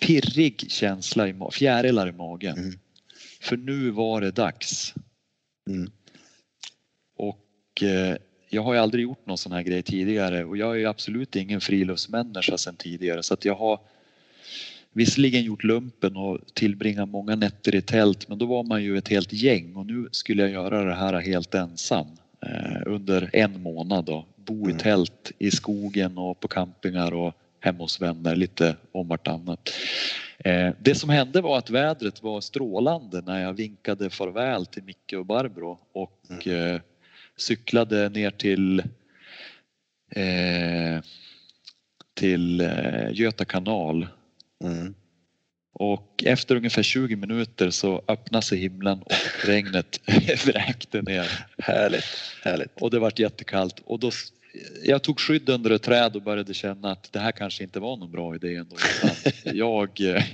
pirrig 0.00 0.70
känsla, 0.70 1.28
i 1.28 1.34
fjärilar 1.52 2.08
i 2.08 2.12
magen. 2.12 2.58
Mm. 2.58 2.78
För 3.40 3.56
nu 3.56 3.90
var 3.90 4.20
det 4.20 4.30
dags. 4.30 4.94
Mm. 5.70 5.90
Och 7.16 7.82
eh, 7.82 8.16
jag 8.48 8.62
har 8.62 8.74
ju 8.74 8.80
aldrig 8.80 9.02
gjort 9.02 9.26
någon 9.26 9.38
sån 9.38 9.52
här 9.52 9.62
grej 9.62 9.82
tidigare 9.82 10.44
och 10.44 10.56
jag 10.56 10.74
är 10.74 10.78
ju 10.78 10.86
absolut 10.86 11.36
ingen 11.36 11.60
friluftsmänniska 11.60 12.58
sedan 12.58 12.76
tidigare 12.76 13.22
så 13.22 13.34
att 13.34 13.44
jag 13.44 13.54
har 13.54 13.80
visserligen 14.92 15.44
gjort 15.44 15.64
lumpen 15.64 16.16
och 16.16 16.40
tillbringat 16.54 17.08
många 17.08 17.36
nätter 17.36 17.74
i 17.74 17.82
tält 17.82 18.28
men 18.28 18.38
då 18.38 18.46
var 18.46 18.62
man 18.62 18.82
ju 18.82 18.98
ett 18.98 19.08
helt 19.08 19.32
gäng 19.32 19.76
och 19.76 19.86
nu 19.86 20.08
skulle 20.10 20.42
jag 20.42 20.50
göra 20.50 20.84
det 20.84 20.94
här 20.94 21.20
helt 21.20 21.54
ensam 21.54 22.06
under 22.86 23.30
en 23.32 23.62
månad 23.62 24.04
då. 24.04 24.26
Bo 24.36 24.68
i 24.68 24.70
Mm. 24.70 24.78
tält 24.78 25.32
i 25.38 25.50
skogen 25.50 26.18
och 26.18 26.40
på 26.40 26.48
campingar 26.48 27.12
och 27.14 27.34
hemma 27.60 27.78
hos 27.78 28.00
vänner 28.02 28.36
lite 28.36 28.76
om 28.92 29.08
vartannat. 29.08 29.70
Eh, 30.38 30.72
det 30.80 30.94
som 30.94 31.10
hände 31.10 31.40
var 31.40 31.58
att 31.58 31.70
vädret 31.70 32.22
var 32.22 32.40
strålande 32.40 33.22
när 33.26 33.40
jag 33.42 33.52
vinkade 33.52 34.10
farväl 34.10 34.66
till 34.66 34.82
Micke 34.82 35.12
och 35.12 35.26
Barbro 35.26 35.78
och 35.92 36.46
eh, 36.46 36.80
cyklade 37.36 38.08
ner 38.08 38.30
till 38.30 38.78
eh, 40.10 41.02
till 42.14 42.60
eh, 42.60 43.10
Göta 43.12 43.44
kanal 43.44 44.06
Mm. 44.64 44.94
Och 45.78 46.24
efter 46.26 46.56
ungefär 46.56 46.82
20 46.82 47.16
minuter 47.16 47.70
så 47.70 48.02
öppnade 48.08 48.44
sig 48.44 48.58
himlen 48.58 49.02
och 49.02 49.12
regnet 49.44 50.00
vräkte 50.46 51.02
ner 51.02 51.46
Härligt, 51.58 52.04
härligt. 52.42 52.70
och 52.80 52.90
det 52.90 52.98
vart 52.98 53.18
jättekallt 53.18 53.82
och 53.84 53.98
då 53.98 54.10
jag 54.84 55.02
tog 55.02 55.20
skydd 55.20 55.48
under 55.48 55.70
ett 55.70 55.82
träd 55.82 56.16
och 56.16 56.22
började 56.22 56.54
känna 56.54 56.92
att 56.92 57.12
det 57.12 57.18
här 57.18 57.32
kanske 57.32 57.62
inte 57.62 57.80
var 57.80 57.96
någon 57.96 58.10
bra 58.10 58.34
idé 58.34 58.54
ändå. 58.54 58.76
Jag, 59.44 60.00
eh, 60.00 60.24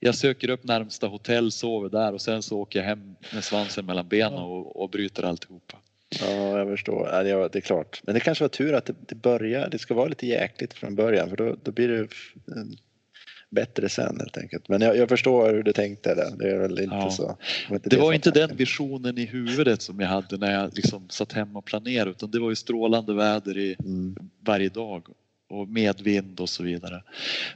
jag 0.00 0.14
söker 0.14 0.50
upp 0.50 0.64
närmsta 0.64 1.06
hotell, 1.06 1.52
sover 1.52 1.88
där 1.88 2.12
och 2.14 2.20
sen 2.20 2.42
så 2.42 2.58
åker 2.58 2.78
jag 2.78 2.86
hem 2.86 3.14
med 3.32 3.44
svansen 3.44 3.86
mellan 3.86 4.08
benen 4.08 4.38
och, 4.38 4.82
och 4.82 4.90
bryter 4.90 5.22
alltihopa. 5.22 5.78
Ja, 6.20 6.58
jag 6.58 6.68
förstår. 6.68 7.08
Ja, 7.12 7.48
det 7.48 7.58
är 7.58 7.60
klart. 7.60 8.00
Men 8.04 8.14
det 8.14 8.20
kanske 8.20 8.44
var 8.44 8.48
tur 8.48 8.74
att 8.74 8.86
det, 8.86 8.94
det 9.08 9.14
börjar. 9.14 9.68
Det 9.70 9.78
ska 9.78 9.94
vara 9.94 10.08
lite 10.08 10.26
jäkligt 10.26 10.74
från 10.74 10.94
början 10.94 11.28
för 11.28 11.36
då, 11.36 11.56
då 11.62 11.70
blir 11.72 11.88
det 11.88 12.08
bättre 13.52 13.88
sen 13.88 14.16
helt 14.20 14.36
enkelt. 14.38 14.68
Men 14.68 14.80
jag, 14.80 14.96
jag 14.96 15.08
förstår 15.08 15.52
hur 15.52 15.62
du 15.62 15.72
tänkte 15.72 16.14
där. 16.14 16.30
Det 16.38 16.50
är 16.50 16.58
väl 16.58 16.78
inte 16.78 16.94
Ja. 16.94 17.10
så. 17.10 17.36
var 17.70 17.80
Det 17.84 17.96
var 17.96 18.04
som 18.06 18.12
inte 18.14 18.30
den 18.30 18.40
tanken. 18.40 18.56
visionen 18.56 19.18
i 19.18 19.24
huvudet 19.26 19.82
som 19.82 20.00
jag 20.00 20.08
hade 20.08 20.36
när 20.36 20.52
jag 20.52 20.74
liksom 20.76 21.08
satt 21.08 21.32
hemma 21.32 21.58
och 21.58 21.64
planerade 21.64 22.10
utan 22.10 22.30
det 22.30 22.38
var 22.40 22.50
ju 22.50 22.56
strålande 22.56 23.14
väder 23.14 23.58
i 23.58 23.76
Mm. 23.78 24.16
varje 24.40 24.68
dag 24.68 25.06
och 25.48 25.68
medvind 25.68 26.40
och 26.40 26.48
så 26.48 26.62
vidare. 26.62 27.02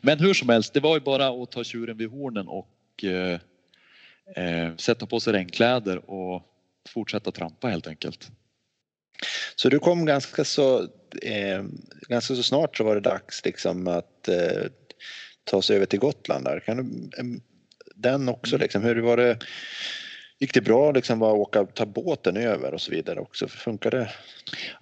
Men 0.00 0.18
hur 0.18 0.35
som 0.35 0.48
helst, 0.48 0.74
det 0.74 0.80
var 0.80 0.94
ju 0.94 1.00
bara 1.00 1.42
att 1.42 1.50
ta 1.50 1.64
tjuren 1.64 1.96
vid 1.96 2.11
hornen 2.11 2.48
och 2.48 3.04
eh, 3.04 3.38
eh, 4.37 4.76
sätta 4.76 5.06
på 5.06 5.20
sig 5.20 5.32
regnkläder 5.32 6.11
och 6.11 6.42
fortsätta 6.88 7.30
trampa 7.32 7.68
helt 7.68 7.87
enkelt. 7.87 8.30
Så 9.56 9.68
du 9.68 9.78
kom 9.78 10.04
ganska 10.06 10.44
så, 10.44 10.82
eh, 11.22 11.64
ganska 12.09 12.35
så 12.35 12.42
snart 12.42 12.76
så 12.76 12.85
var 12.85 12.94
det 12.94 13.00
dags 13.00 13.44
liksom 13.44 13.87
att 13.88 14.28
eh, 14.28 14.62
ta 15.46 15.62
sig 15.62 15.76
över 15.76 15.87
till 15.87 15.98
Gotland 15.98 16.44
där. 16.44 16.61
Kan 16.61 16.76
du, 16.76 17.11
den 17.94 18.28
också 18.28 18.54
Mm. 18.54 18.62
liksom, 18.62 18.82
hur 18.82 18.96
var 18.96 19.16
det? 19.16 19.38
Gick 20.38 20.54
det 20.54 20.61
bra 20.61 20.92
liksom 20.92 21.18
bara 21.18 21.32
åka, 21.32 21.64
ta 21.64 21.87
båten 21.87 22.37
över 22.37 22.74
och 22.74 22.80
så 22.80 22.90
vidare 22.90 23.20
också? 23.20 23.48
Funkar 23.48 23.90
det? 23.90 24.11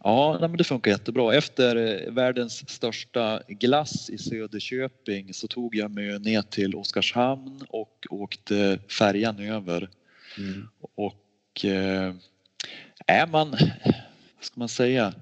Ja, 0.05 0.37
nej, 0.41 0.49
men 0.49 0.57
det 0.57 0.65
funkar 0.65 0.91
jättebra. 0.91 1.35
Efter 1.35 1.77
eh, 1.77 2.13
världens 2.13 2.71
största 2.71 3.43
glass 3.49 4.11
i 4.11 4.19
Söderköping 4.19 5.35
så 5.35 5.49
tog 5.49 5.75
jag 5.75 5.91
mig 5.91 6.19
ner 6.19 6.43
till 6.43 6.75
Oskarshamn 6.75 7.65
och 7.69 8.07
åkte 8.11 8.79
färjan 8.99 9.41
över. 9.41 9.91
Mm. 10.39 10.69
Och 10.95 11.65
eh, 11.65 12.15
är 13.07 13.27
man, 13.27 13.51
vad 13.51 14.45
ska 14.45 14.61
man 14.61 14.69
säga? 14.69 15.15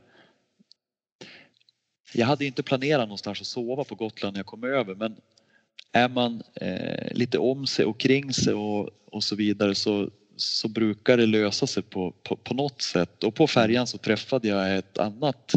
Jag 2.15 2.27
hade 2.27 2.45
inte 2.45 2.63
planerat 2.63 3.09
någonstans 3.09 3.41
att 3.41 3.47
sova 3.47 3.85
på 3.85 3.95
Gotland 3.95 4.35
när 4.35 4.39
jag 4.39 4.47
kom 4.47 4.65
över 4.65 4.95
men 4.95 5.17
är 5.93 6.09
man 6.09 6.43
eh, 6.55 7.15
lite 7.15 7.39
om 7.39 7.67
sig 7.67 7.85
och 7.85 8.01
kring 8.01 8.33
sig 8.33 8.55
och, 8.55 8.91
och 9.07 9.25
så 9.25 9.37
vidare 9.37 9.75
så, 9.75 10.11
så 10.37 10.69
brukar 10.69 11.17
det 11.17 11.27
lösa 11.27 11.67
sig 11.67 11.83
på, 11.83 12.15
på, 12.23 12.37
på 12.37 12.55
något 12.55 12.83
sätt. 12.83 13.25
Och 13.25 13.35
på 13.35 13.47
färjan 13.47 13.87
så 13.87 13.99
träffade 13.99 14.49
jag 14.49 14.77
ett 14.77 14.99
annat, 14.99 15.55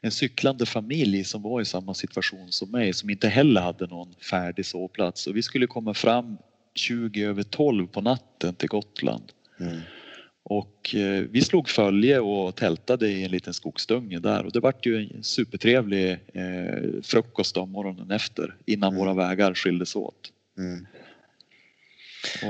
en 0.00 0.10
cyklande 0.10 0.66
familj 0.66 1.24
som 1.24 1.42
var 1.42 1.60
i 1.60 1.64
samma 1.64 1.94
situation 1.94 2.52
som 2.52 2.70
mig 2.70 2.92
som 2.92 3.10
inte 3.10 3.28
heller 3.28 3.60
hade 3.60 3.86
någon 3.86 4.14
färdig 4.30 4.66
sovplats. 4.66 5.26
Och 5.26 5.36
vi 5.36 5.42
skulle 5.42 5.66
komma 5.66 5.94
fram 5.94 6.36
20 6.74 7.24
över 7.24 7.42
12 7.42 7.86
på 7.86 8.00
natten 8.00 8.54
till 8.54 8.68
Gotland. 8.68 9.32
Mm. 9.60 9.80
Och 10.48 10.94
eh, 10.94 11.24
vi 11.30 11.40
slog 11.42 11.68
följe 11.68 12.20
och 12.20 12.54
tältade 12.56 13.08
i 13.08 13.24
en 13.24 13.30
liten 13.30 13.54
skogsdunge 13.54 14.18
där 14.18 14.44
och 14.46 14.52
det 14.52 14.60
vart 14.60 14.86
ju 14.86 14.96
en 14.96 15.22
supertrevlig 15.22 16.10
eh, 16.32 17.02
frukost 17.02 17.56
om 17.56 17.70
morgonen 17.70 18.10
efter 18.10 18.54
innan 18.66 18.88
Mm. 18.92 18.98
våra 18.98 19.14
vägar 19.14 19.54
skildes 19.54 19.96
åt. 19.96 20.32
Mm. 20.58 20.86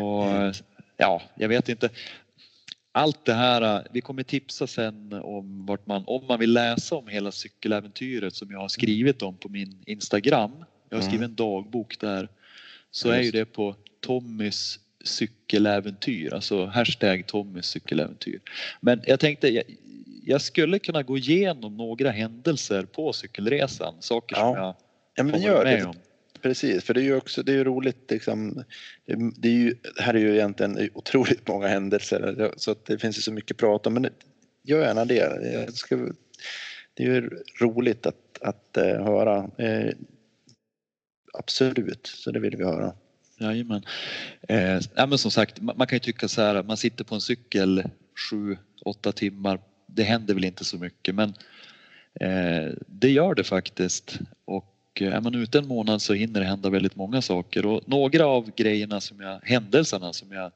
Och 0.03 0.55
ja, 0.97 1.23
jag 1.37 1.49
vet 1.49 1.69
inte. 1.69 1.89
Allt 2.93 3.25
det 3.25 3.35
här, 3.35 3.77
eh, 3.77 3.83
vi 3.93 4.01
kommer 4.01 4.23
tipsa 4.23 4.67
sen 4.67 5.13
om 5.13 5.67
vart 5.67 5.87
man, 5.87 6.03
om 6.07 6.27
man 6.27 6.39
vill 6.41 6.53
läsa 6.53 6.95
om 6.97 7.09
hela 7.09 7.33
cykeläventyret 7.33 8.35
som 8.35 8.51
jag 8.51 8.59
har 8.59 8.69
skrivit 8.69 9.23
om 9.23 9.37
på 9.37 9.49
min 9.49 9.83
Instagram. 9.87 10.51
Jag 10.89 10.97
har 10.97 11.03
Mm. 11.03 11.11
skrivit 11.11 11.29
en 11.29 11.35
dagbok 11.35 12.01
där. 12.01 12.29
Så 12.91 13.11
är 13.11 13.21
ju 13.21 13.31
det 13.31 13.45
på 13.45 13.75
Tommys 14.01 14.81
cykeläventyr, 15.07 16.35
alltså 16.35 16.67
hashtag 16.67 17.27
Tommys 17.27 17.67
cykeläventyr. 17.67 18.41
Men 18.81 19.03
jag 19.07 19.21
tänkte, 19.21 19.49
jag, 19.49 19.65
jag 20.25 20.41
skulle 20.41 20.79
kunna 20.79 21.03
gå 21.03 21.19
igenom 21.19 21.77
några 21.77 22.11
händelser 22.11 22.83
på 22.83 23.13
cykelresan, 23.13 23.95
saker 24.01 24.37
som 24.37 24.45
Ja, 24.45 24.57
jag 24.57 24.75
Ja, 25.19 25.25
men 25.25 25.43
gör 25.43 25.65
med 25.65 25.79
det. 25.79 25.85
om. 25.85 25.95
Precis, 26.43 26.85
för 26.85 26.95
det 26.95 27.01
är 27.01 27.05
ju 27.05 27.17
också 27.17 27.43
det 27.43 27.53
är 27.53 27.57
ju 27.57 27.65
roligt 27.65 28.11
liksom. 28.11 28.65
Det, 29.37 29.49
är 29.49 29.53
ju, 29.53 29.75
här 29.97 30.15
är 30.15 30.19
ju 30.19 30.35
egentligen 30.35 30.91
otroligt 30.95 31.49
många 31.49 31.69
händelser 31.69 32.53
så 32.57 32.71
att 32.71 32.85
det 32.85 32.99
finns 32.99 33.19
ju 33.19 33.23
så 33.23 33.33
mycket 33.33 33.51
att 33.51 33.59
prata 33.59 33.89
om. 33.89 33.95
Men 33.95 34.09
gör 34.63 34.81
gärna 34.81 35.05
det. 35.05 35.53
Jag 35.53 35.75
ska, 35.75 35.97
det 36.95 37.03
är 37.03 37.07
ju 37.07 37.31
roligt 37.61 38.07
att, 38.07 38.39
att 38.41 38.77
eh, 38.77 38.85
höra. 38.85 39.51
Eh, 39.59 39.93
absolut, 41.39 42.07
så 42.07 42.31
det 42.31 42.41
vill 42.41 42.57
vi 42.57 42.65
höra. 42.65 42.93
Jajamän. 43.39 43.83
Eh, 44.49 44.81
ja, 44.95 45.07
men 45.07 45.19
som 45.19 45.31
sagt, 45.31 45.61
man, 45.61 45.77
man 45.79 45.87
kan 45.87 45.97
ju 45.97 46.01
tycka 46.01 46.29
så 46.29 46.43
här 46.43 46.63
man 46.63 46.77
sitter 46.77 47.05
på 47.05 47.15
en 47.15 47.21
cykel 47.21 47.83
sju, 48.31 48.57
åtta 48.85 49.13
timmar. 49.13 49.61
Det 49.87 50.03
händer 50.03 50.35
väl 50.35 50.45
inte 50.45 50.65
så 50.65 50.79
mycket 50.79 51.15
men 51.15 51.35
eh, 52.21 52.73
det 52.87 53.11
gör 53.11 53.35
det 53.35 53.45
faktiskt. 53.45 54.19
Och 54.45 54.75
eh, 55.01 55.15
är 55.15 55.21
man 55.21 55.35
ute 55.35 55.59
en 55.59 55.69
månad 55.69 56.03
så 56.03 56.15
hinner 56.15 56.41
det 56.41 56.47
hända 56.47 56.71
väldigt 56.71 56.97
många 56.97 57.23
saker. 57.23 57.67
Och 57.67 57.89
några 57.89 58.27
av 58.27 58.51
grejerna 58.57 59.01
som 59.01 59.21
jag, 59.21 59.41
händelserna 59.43 60.13
som 60.13 60.33
jag 60.33 60.53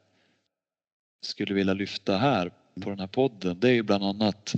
skulle 1.23 1.55
vilja 1.55 1.75
lyfta 1.75 2.17
här 2.17 2.51
på 2.81 2.91
den 2.91 2.99
här 3.01 3.07
podden 3.07 3.61
det 3.61 3.69
är 3.69 3.73
ju 3.73 3.83
bland 3.83 4.05
annat 4.05 4.55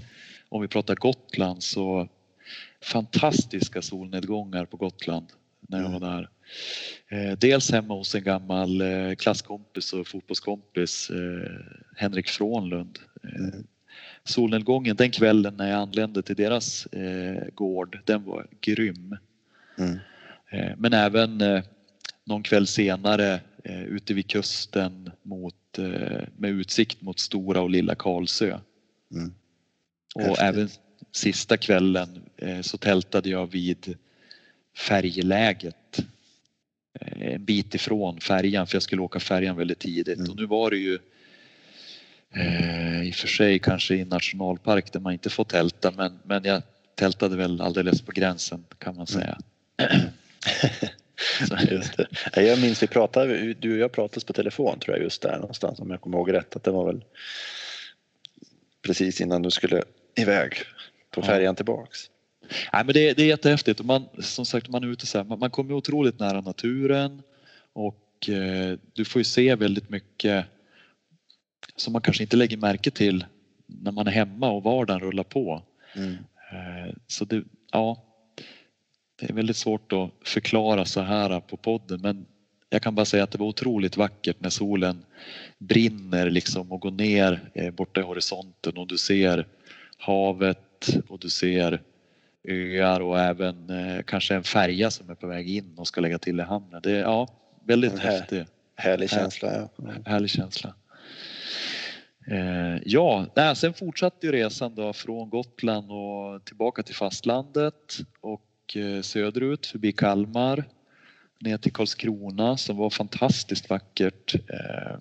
om 0.48 0.62
vi 0.62 0.68
pratar 0.68 0.94
Gotland 0.94 1.62
så 1.62 2.08
fantastiska 2.82 3.82
solnedgångar 3.82 4.64
på 4.64 4.76
Gotland 4.76 5.26
när 5.60 5.78
jag 5.78 5.88
Mm. 5.88 6.00
var 6.00 6.10
där. 6.10 6.28
Eh, 7.08 7.38
dels 7.38 7.70
hemma 7.70 7.94
hos 7.94 8.14
en 8.14 8.22
gammal 8.22 8.80
eh, 8.80 9.14
klasskompis 9.14 9.92
och 9.92 10.06
fotbollskompis, 10.06 11.10
eh, 11.10 11.50
Henrik 11.96 12.28
Frånlund. 12.28 12.98
Solnedgången 14.24 14.96
den 14.96 15.10
kvällen 15.10 15.56
när 15.56 15.70
jag 15.70 15.78
anlände 15.78 16.22
till 16.22 16.36
deras 16.36 16.88
gård, 17.54 17.98
den 18.04 18.24
var 18.24 18.46
grym. 18.60 19.16
Mm. 19.78 19.98
Men 20.76 20.92
även 20.92 21.42
någon 22.24 22.42
kväll 22.42 22.66
senare 22.66 23.40
ute 23.64 24.14
vid 24.14 24.26
kusten 24.26 25.10
mot, 25.22 25.78
med 26.36 26.50
utsikt 26.50 27.02
mot 27.02 27.18
Stora 27.18 27.60
och 27.60 27.70
Lilla 27.70 27.94
Karlsö. 27.94 28.58
Mm. 29.14 29.34
Och 30.14 30.22
Häftigt. 30.22 30.42
även 30.42 30.68
sista 31.12 31.56
kvällen 31.56 32.22
så 32.62 32.78
tältade 32.78 33.30
jag 33.30 33.46
vid 33.46 33.96
färjeläget. 34.76 35.76
Eh, 37.00 37.32
en 37.34 37.44
bit 37.44 37.74
ifrån 37.74 38.20
färjan 38.20 38.66
för 38.66 38.74
jag 38.74 38.82
skulle 38.82 39.02
åka 39.02 39.20
färjan 39.20 39.56
väldigt 39.56 39.78
tidigt 39.78 40.18
Mm. 40.18 40.30
och 40.30 40.36
nu 40.36 40.46
var 40.46 40.70
det 40.70 40.76
ju 40.76 40.98
eh, 42.34 43.02
i 43.02 43.10
och 43.10 43.14
för 43.14 43.28
sig 43.28 43.58
kanske 43.58 43.94
i 43.94 44.00
en 44.00 44.08
nationalpark 44.08 44.92
där 44.92 45.00
man 45.00 45.12
inte 45.12 45.30
får 45.30 45.44
tälta 45.44 45.90
men, 45.90 46.18
men 46.24 46.44
jag 46.44 46.62
tältade 46.94 47.36
väl 47.36 47.60
alldeles 47.60 48.02
på 48.02 48.12
gränsen 48.12 48.64
kan 48.78 48.96
man 48.96 49.06
säga. 49.06 49.38
Så, 51.48 51.56
Just 51.70 51.96
det. 51.96 52.06
Ja, 52.36 52.42
Jag 52.42 52.60
minns 52.60 52.82
vi 52.82 52.86
pratade, 52.86 53.54
du 53.54 53.72
och 53.72 53.78
jag 53.78 53.92
pratades 53.92 54.24
på 54.24 54.32
telefon 54.32 54.78
tror 54.78 54.96
jag 54.96 55.04
just 55.04 55.22
där 55.22 55.38
någonstans 55.38 55.78
om 55.80 55.90
jag 55.90 56.00
kommer 56.00 56.18
ihåg 56.18 56.32
rätt. 56.32 56.56
Att 56.56 56.64
det 56.64 56.70
var 56.70 56.86
väl 56.86 57.04
precis 58.82 59.20
innan 59.20 59.42
du 59.42 59.50
skulle 59.50 59.82
iväg 60.16 60.54
på 61.10 61.20
Ja. 61.20 61.24
färjan 61.26 61.54
tillbaks. 61.56 61.98
Nej, 62.72 62.84
men 62.84 62.94
det, 62.94 63.12
det 63.12 63.22
är 63.22 63.26
jättehäftigt 63.26 63.80
och 63.80 63.86
man, 63.86 64.08
som 64.18 64.46
sagt 64.46 64.68
man 64.68 64.84
är 64.84 64.88
ute 64.88 65.06
så 65.06 65.18
här, 65.18 65.24
man, 65.24 65.38
man 65.38 65.50
kommer 65.50 65.74
otroligt 65.74 66.18
nära 66.18 66.40
naturen 66.40 67.22
och 67.72 68.28
eh, 68.28 68.78
du 68.92 69.04
får 69.04 69.20
ju 69.20 69.24
se 69.24 69.54
väldigt 69.54 69.90
mycket 69.90 70.44
som 71.76 71.92
man 71.92 72.02
kanske 72.02 72.22
inte 72.22 72.36
lägger 72.36 72.56
märke 72.56 72.90
till 72.90 73.24
när 73.66 73.92
man 73.92 74.06
är 74.06 74.10
hemma 74.10 74.50
och 74.50 74.62
vardagen 74.62 75.00
rullar 75.00 75.24
på. 75.24 75.62
Mm. 75.96 76.12
Eh, 76.52 76.94
Så 77.06 77.24
det, 77.24 77.44
ja, 77.72 78.04
det 79.20 79.30
är 79.30 79.34
väldigt 79.34 79.56
svårt 79.56 79.92
att 79.92 80.10
förklara 80.24 80.84
så 80.84 81.00
här 81.00 81.40
på 81.40 81.56
podden 81.56 82.00
men 82.00 82.26
jag 82.70 82.82
kan 82.82 82.94
bara 82.94 83.04
säga 83.04 83.24
att 83.24 83.30
det 83.30 83.38
var 83.38 83.46
otroligt 83.46 83.96
vackert 83.96 84.36
när 84.40 84.50
solen 84.50 85.04
brinner 85.58 86.30
liksom 86.30 86.72
och 86.72 86.80
går 86.80 86.90
ner 86.90 87.50
eh, 87.54 87.70
borta 87.70 88.00
i 88.00 88.04
horisonten 88.04 88.76
och 88.76 88.86
du 88.86 88.98
ser 88.98 89.46
havet 89.96 90.98
och 91.08 91.18
du 91.18 91.30
ser 91.30 91.82
öar 92.48 93.00
och 93.00 93.20
även 93.20 93.70
eh, 93.70 94.02
kanske 94.02 94.34
en 94.34 94.44
färja 94.44 94.90
som 94.90 95.10
är 95.10 95.14
på 95.14 95.26
väg 95.26 95.50
in 95.50 95.78
och 95.78 95.86
ska 95.88 96.00
lägga 96.00 96.18
till 96.18 96.40
i 96.40 96.42
hamnen. 96.42 96.80
Det 96.82 96.90
är 96.90 97.00
ja, 97.00 97.28
väldigt 97.64 97.98
här- 97.98 98.10
häftig, 98.18 98.44
Härlig 98.76 99.10
känsla. 99.10 99.52
Ja. 99.52 99.84
Mm. 99.90 100.04
härlig 100.06 100.30
känsla. 100.30 100.74
Eh, 102.30 102.78
ja, 102.84 103.26
nej, 103.36 103.56
sen 103.56 103.74
fortsatte 103.74 104.26
ju 104.26 104.32
resan 104.32 104.74
då 104.74 104.92
från 104.92 105.30
Gotland 105.30 105.90
och 105.90 106.44
tillbaka 106.44 106.82
till 106.82 106.94
fastlandet 106.94 107.98
och 108.20 108.76
eh, 108.76 109.02
söderut 109.02 109.66
förbi 109.66 109.92
Kalmar 109.92 110.64
ner 111.40 111.58
till 111.58 111.72
Karlskrona 111.72 112.56
som 112.56 112.76
var 112.76 112.90
fantastiskt 112.90 113.70
vackert. 113.70 114.34
Eh, 114.34 114.96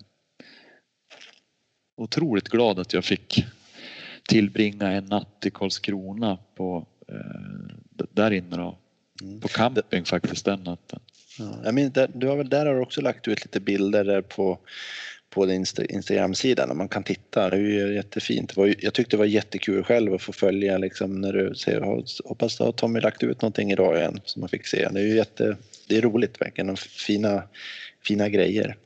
otroligt 1.96 2.48
glad 2.48 2.78
att 2.78 2.92
jag 2.92 3.04
fick 3.04 3.44
tillbringa 4.28 4.90
en 4.92 5.04
natt 5.04 5.46
i 5.46 5.50
Karlskrona 5.50 6.38
på, 6.54 6.86
där 8.12 8.30
inne 8.30 8.56
då. 8.56 8.78
Mm. 9.22 9.40
På 9.40 9.48
camping 9.48 10.04
faktiskt 10.04 10.44
den 10.44 10.60
natten. 10.60 11.00
Ja. 11.38 11.58
Jag 11.64 11.74
minns, 11.74 11.92
där, 11.92 12.10
du 12.14 12.26
har 12.26 12.36
väl 12.36 12.48
där 12.48 12.66
har 12.66 12.74
du 12.74 12.80
också 12.80 13.00
lagt 13.00 13.28
ut 13.28 13.44
lite 13.44 13.60
bilder 13.60 14.04
där 14.04 14.22
på, 14.22 14.58
på 15.30 15.46
din 15.46 15.54
Insta, 15.54 15.84
Instagram-sida 15.84 16.66
när 16.66 16.74
man 16.74 16.88
kan 16.88 17.02
titta. 17.02 17.50
Det 17.50 17.56
är 17.56 17.60
ju 17.60 17.94
jättefint. 17.94 18.56
Var, 18.56 18.74
jag 18.78 18.94
tyckte 18.94 19.16
det 19.16 19.18
var 19.18 19.24
jättekul 19.24 19.84
själv 19.84 20.14
att 20.14 20.22
få 20.22 20.32
följa 20.32 20.78
liksom 20.78 21.20
när 21.20 21.32
du 21.32 21.54
ser. 21.54 21.80
Hoppas 22.24 22.60
att 22.60 22.76
Tommy 22.76 23.00
lagt 23.00 23.22
ut 23.22 23.42
någonting 23.42 23.72
idag 23.72 23.96
igen 23.96 24.20
som 24.24 24.40
man 24.40 24.48
fick 24.48 24.66
se. 24.66 24.88
Det 24.88 25.00
är 25.00 25.04
ju 25.04 25.16
jätte, 25.16 25.56
det 25.88 25.96
är 25.96 26.02
roligt 26.02 26.40
verkligen 26.40 26.70
och 26.70 26.78
fina, 26.78 27.42
fina 28.02 28.28
grejer. 28.28 28.76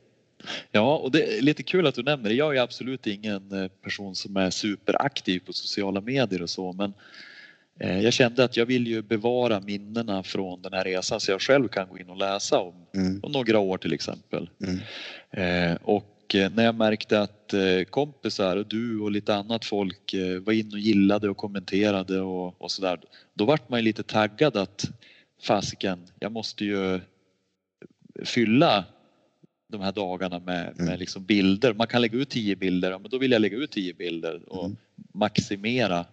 Ja, 0.71 0.97
och 0.97 1.11
det 1.11 1.37
är 1.37 1.41
lite 1.41 1.63
kul 1.63 1.87
att 1.87 1.95
du 1.95 2.03
nämner 2.03 2.29
det. 2.29 2.35
Jag 2.35 2.57
är 2.57 2.61
absolut 2.61 3.07
ingen 3.07 3.63
eh, 3.63 3.67
person 3.67 4.15
som 4.15 4.37
är 4.37 4.49
superaktiv 4.49 5.39
på 5.39 5.53
sociala 5.53 6.01
medier 6.01 6.41
och 6.41 6.49
så, 6.49 6.73
men 6.73 6.89
eh, 6.89 6.95
jag 7.79 8.13
kände 8.13 8.43
att 8.43 8.57
jag 8.57 8.65
vill 8.65 8.87
ju 8.87 9.01
bevara 9.01 9.59
minnena 9.59 10.23
från 10.23 10.61
den 10.61 10.73
här 10.73 10.83
resan 10.83 11.19
så 11.19 11.31
jag 11.31 11.41
själv 11.41 11.67
kan 11.67 11.87
gå 11.89 11.97
in 11.99 12.09
och 12.09 12.17
läsa 12.17 12.59
om, 12.59 12.73
Mm, 12.95 13.19
om 13.23 13.31
några 13.31 13.59
år 13.59 13.77
till 13.77 13.93
exempel. 13.93 14.49
mm, 14.63 14.79
Eh, 15.31 15.77
och 15.83 16.35
eh, 16.35 16.51
när 16.55 16.63
jag 16.63 16.75
märkte 16.75 17.21
att 17.21 17.53
eh, 17.53 17.83
kompisar 17.89 18.57
och 18.57 18.65
du 18.67 18.99
och 18.99 19.11
lite 19.11 19.35
annat 19.35 19.65
folk 19.65 20.13
eh, 20.13 20.39
var 20.39 20.53
in 20.53 20.73
och 20.73 20.79
gillade 20.79 21.29
och 21.29 21.37
kommenterade 21.37 22.21
och, 22.21 22.61
och 22.61 22.71
sådär. 22.71 22.99
Då 23.33 23.45
vart 23.45 23.69
man 23.69 23.79
ju 23.79 23.83
lite 23.83 24.03
taggad 24.03 24.57
att 24.57 24.89
fasiken, 25.41 25.99
jag 26.19 26.31
måste 26.31 26.65
ju 26.65 26.99
fylla 28.25 28.85
de 29.67 29.81
här 29.81 29.91
dagarna 29.91 30.39
med, 30.39 30.73
Mm. 30.73 30.85
med 30.85 30.99
liksom 30.99 31.25
bilder. 31.25 31.73
Man 31.73 31.87
kan 31.87 32.01
lägga 32.01 32.17
ut 32.17 32.29
tio 32.29 32.55
bilder, 32.55 32.91
ja, 32.91 32.99
men 32.99 33.11
då 33.11 33.17
vill 33.17 33.31
jag 33.31 33.41
lägga 33.41 33.57
ut 33.57 33.71
tio 33.71 33.93
bilder 33.93 34.41
och 34.49 34.65
Mm. 34.65 34.77
maximera 35.13 36.05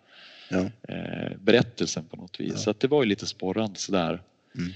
ja. 0.49 0.71
eh, 0.89 1.37
berättelsen 1.41 2.05
på 2.05 2.17
något 2.17 2.41
vis. 2.41 2.53
Ja. 2.53 2.59
Så 2.59 2.71
att 2.71 2.81
det 2.81 2.89
var 2.89 3.03
ju 3.03 3.09
lite 3.09 3.27
sporrande 3.27 3.79
sådär. 3.79 4.23
Mm. 4.57 4.73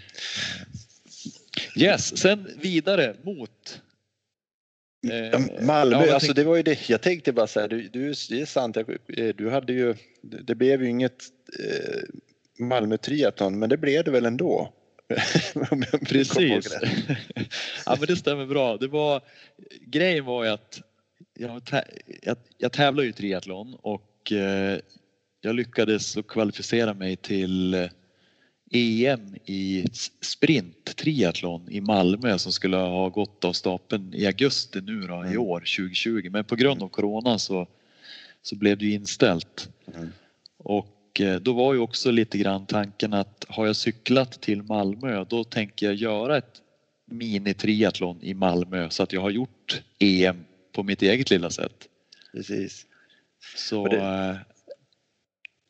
Yes, 1.76 2.16
sen 2.16 2.48
vidare 2.60 3.16
mot 3.22 3.82
eh, 5.12 5.40
Malmö, 5.66 6.06
ja, 6.06 6.14
alltså 6.14 6.32
det 6.32 6.44
var 6.44 6.56
ju 6.56 6.62
det. 6.62 6.88
Jag 6.88 7.02
tänkte 7.02 7.32
bara 7.32 7.46
så 7.46 7.60
här, 7.60 7.68
du, 7.68 7.88
du, 7.88 8.14
det 8.28 8.40
är 8.40 8.46
sant, 8.46 8.76
jag, 8.76 8.90
eh, 8.90 9.34
du 9.36 9.50
hade 9.50 9.72
ju, 9.72 9.94
det 10.22 10.54
blev 10.54 10.82
ju 10.82 10.88
inget 10.88 11.24
eh, 11.58 12.02
Malmö 12.58 12.96
triathlon, 12.96 13.58
men 13.58 13.68
det 13.68 13.76
blev 13.76 14.04
det 14.04 14.10
väl 14.10 14.26
ändå? 14.26 14.72
Precis. 16.06 16.78
ja 17.86 17.96
men 17.98 18.06
det 18.06 18.16
stämmer 18.16 18.46
bra. 18.46 18.76
Det 18.76 18.88
var, 18.88 19.22
grejen 19.80 20.24
var 20.24 20.44
ju 20.44 20.50
att 20.50 20.80
jag, 21.34 21.62
jag, 22.22 22.36
jag 22.58 22.72
tävlar 22.72 23.04
ju 23.04 23.12
triathlon 23.12 23.74
och 23.74 24.32
eh, 24.32 24.78
jag 25.40 25.54
lyckades 25.54 26.16
kvalificera 26.28 26.94
mig 26.94 27.16
till 27.16 27.74
eh, 27.74 27.88
EM 28.70 29.34
i 29.44 29.84
sprint 30.20 30.96
triathlon 30.96 31.66
i 31.70 31.80
Malmö 31.80 32.38
som 32.38 32.52
skulle 32.52 32.76
ha 32.76 33.08
gått 33.08 33.44
av 33.44 33.52
stapeln 33.52 34.14
i 34.14 34.26
augusti 34.26 34.80
nu 34.80 35.00
då, 35.00 35.14
i 35.24 35.28
Mm. 35.28 35.38
år 35.40 35.60
2020 35.60 36.28
men 36.30 36.44
på 36.44 36.56
grund 36.56 36.82
av 36.82 36.88
corona 36.88 37.38
så, 37.38 37.66
så 38.42 38.56
blev 38.56 38.78
det 38.78 38.90
inställt. 38.90 39.68
Mm. 39.94 40.08
Och 40.56 41.20
eh, 41.20 41.40
då 41.40 41.52
var 41.52 41.74
ju 41.74 41.78
också 41.80 42.10
lite 42.10 42.38
grann 42.38 42.66
tanken 42.66 43.12
att 43.14 43.44
har 43.48 43.66
jag 43.66 43.76
cyklat 43.76 44.40
till 44.40 44.62
Malmö 44.62 45.24
då 45.24 45.44
tänker 45.44 45.86
jag 45.86 45.94
göra 45.94 46.36
ett 46.36 46.62
mini-triathlon 47.10 48.18
i 48.22 48.34
Malmö 48.34 48.90
så 48.90 49.02
att 49.02 49.12
jag 49.12 49.20
har 49.20 49.30
gjort 49.30 49.82
EM 49.98 50.44
på 50.72 50.82
mitt 50.82 51.02
eget 51.02 51.30
lilla 51.30 51.50
sätt. 51.50 51.88
Precis. 52.32 52.86
Så 53.56 53.88
det- 53.88 54.40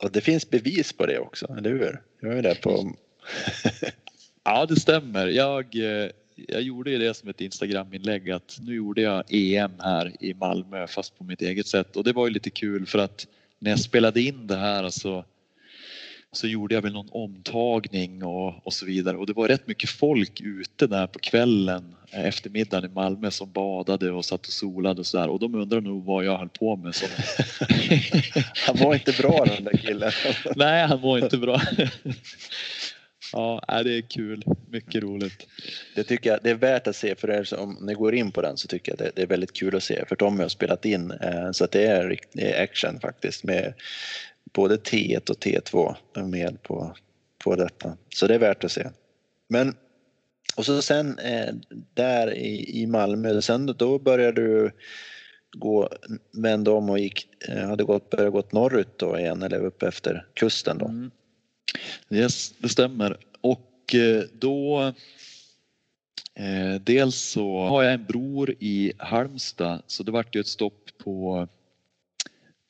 Och 0.03 0.13
det 0.13 0.21
finns 0.21 0.51
bevis 0.51 0.93
på 0.93 1.07
det 1.07 1.19
också, 1.19 1.47
eller 1.59 1.71
hur? 1.71 2.03
Jag 2.21 2.39
är 2.39 2.43
där 2.43 2.55
på... 2.55 2.93
ja, 4.45 4.67
det 4.67 4.77
stämmer. 4.77 5.27
Jag, 5.27 5.77
eh, 5.77 6.11
jag 6.35 6.63
gjorde 6.63 6.91
ju 6.91 6.99
det 6.99 7.15
som 7.15 7.29
ett 7.29 7.41
Instagram-inlägg 7.41 8.31
att 8.31 8.59
nu 8.61 8.75
gjorde 8.75 9.01
jag 9.01 9.25
EM 9.29 9.73
här 9.79 10.13
i 10.21 10.35
Malmö 10.35 10.87
fast 10.87 11.19
på 11.19 11.25
mitt 11.25 11.43
eget 11.43 11.67
sätt 11.67 11.97
och 11.97 12.05
det 12.05 12.13
var 12.13 12.27
ju 12.27 12.33
lite 12.33 12.51
kul 12.51 12.87
för 12.87 12.99
att 12.99 13.27
när 13.59 13.71
jag 13.71 13.81
spelade 13.81 14.21
in 14.21 14.47
det 14.47 14.57
här 14.57 14.91
så, 14.91 15.25
så 16.33 16.47
gjorde 16.47 16.75
jag 16.75 16.83
väl 16.83 16.93
någon 16.93 17.09
omtagning 17.13 18.25
och, 18.25 18.67
och 18.67 18.73
så 18.73 18.87
vidare 18.87 19.17
och 19.17 19.27
det 19.27 19.33
var 19.33 19.49
rätt 19.49 19.67
mycket 19.67 19.91
folk 19.91 20.41
ute 20.41 20.87
där 20.87 21.07
på 21.07 21.19
kvällen 21.19 21.95
eh, 22.11 22.25
eftermiddagen 22.25 22.91
i 22.91 22.95
Malmö 22.95 23.31
som 23.31 23.53
badade 23.53 24.11
och 24.11 24.25
satt 24.25 24.47
och 24.47 24.53
solade 24.53 25.01
och 25.01 25.07
sådär 25.07 25.29
och 25.29 25.41
de 25.41 25.55
undrar 25.55 25.81
nog 25.81 26.05
vad 26.05 26.25
jag 26.25 26.39
höll 26.39 26.49
på 26.49 26.77
med. 26.77 26.95
Som... 26.95 27.09
Han 28.67 28.77
var 28.77 28.95
inte 28.95 29.13
bra 29.13 29.45
den 29.45 29.65
där 29.65 29.77
killen. 29.77 30.13
Nej, 30.57 30.87
han 30.87 31.01
var 31.01 31.19
inte 31.19 31.39
bra. 31.39 31.61
ja, 33.33 33.83
det 33.85 33.99
är 33.99 34.01
kul. 34.01 34.45
Mycket 34.71 35.03
roligt. 35.03 35.47
Det 35.95 36.05
tycker 36.05 36.31
jag 36.31 36.39
det 36.43 36.51
är 36.51 36.55
värt 36.55 36.87
att 36.87 36.97
se 36.97 37.15
för 37.15 37.31
er 37.31 37.45
som 37.45 37.61
om 37.61 37.87
ni 37.87 37.95
går 37.95 38.15
in 38.15 38.33
på 38.33 38.43
den 38.43 38.57
så 38.57 38.69
tycker 38.69 38.93
jag 38.93 38.99
det, 38.99 39.11
det 39.15 39.23
är 39.23 39.27
väldigt 39.27 39.53
kul 39.53 39.77
att 39.77 39.83
se 39.83 40.05
för 40.09 40.17
Tommy 40.17 40.43
har 40.43 40.49
spelat 40.49 40.85
in 40.85 41.11
eh, 41.11 41.51
så 41.53 41.65
att 41.65 41.71
det 41.71 41.87
är 41.87 42.09
riktig 42.09 42.53
action 42.53 43.01
faktiskt 43.01 43.45
med 43.45 43.75
både 44.53 44.77
T1 44.77 45.31
och 45.31 45.37
T2 45.37 45.97
är 46.15 46.23
med 46.23 46.63
på, 46.63 46.97
på 47.45 47.57
detta. 47.57 47.97
Så 48.09 48.27
det 48.27 48.35
är 48.35 48.39
värt 48.39 48.65
att 48.65 48.73
se. 48.73 48.91
Men 49.49 49.75
och 50.57 50.65
så 50.65 50.83
sen 50.83 51.19
eh, 51.19 51.55
där 51.95 52.35
i, 52.35 52.81
i 52.83 52.87
Malmö, 52.87 53.43
sen 53.43 53.67
då 53.67 53.99
började 53.99 54.43
du 54.43 54.71
gå, 55.57 55.89
vända 56.33 56.71
om 56.71 56.91
och 56.91 56.99
gick, 56.99 57.29
eh, 57.49 57.67
hade 57.67 57.85
gått, 57.85 58.11
börjat 58.11 58.33
gått 58.33 58.53
norrut 58.53 58.99
då 58.99 59.19
igen 59.19 59.43
eller 59.43 59.65
upp 59.65 59.83
efter 59.83 60.27
kusten 60.35 60.79
då. 60.79 60.87
Mm. 60.87 61.11
Yes, 62.11 62.55
det 62.59 62.69
stämmer. 62.69 63.17
Och 63.41 63.95
eh, 63.95 64.23
då 64.33 64.93
eh, 66.35 66.81
dels 66.81 67.17
så 67.17 67.61
har 67.61 67.83
jag 67.83 67.93
en 67.93 68.05
bror 68.05 68.55
i 68.59 68.93
Halmstad 68.99 69.83
så 69.87 70.03
det 70.03 70.13
vart 70.13 70.35
ju 70.35 70.41
ett 70.41 70.47
stopp 70.47 70.91
på 70.99 71.49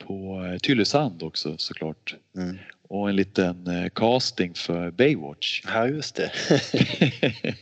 på 0.09 0.45
eh, 0.53 0.59
Tylösand 0.59 1.23
också 1.23 1.59
såklart. 1.59 2.17
Mm. 2.37 2.59
Och 2.89 3.09
en 3.09 3.17
liten 3.17 3.67
eh, 3.67 3.89
casting 3.89 4.55
för 4.55 4.91
Baywatch. 4.91 5.63
Ja 5.67 5.87
just 5.89 6.15
det. 6.15 6.33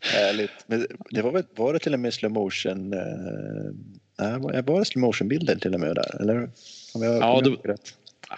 Härligt. 0.00 0.50
Men 0.66 0.86
det 1.10 1.22
var, 1.22 1.32
väl, 1.32 1.44
var 1.54 1.72
det 1.72 1.78
till 1.78 1.94
och 1.94 2.00
med 2.00 2.14
slow 2.14 2.32
motion? 2.32 2.92
Eh, 2.92 3.00
nej, 4.18 4.62
var 4.62 4.78
det 4.78 4.84
slow 4.84 5.00
motion 5.00 5.28
bilder 5.28 5.56
till 5.56 5.74
och 5.74 5.80
med 5.80 5.94
där? 5.94 6.20
Eller? 6.22 6.50
Om 6.94 7.02
jag 7.02 7.14
Ja, 7.16 7.40
det- 7.40 7.68
rätt. 7.72 7.94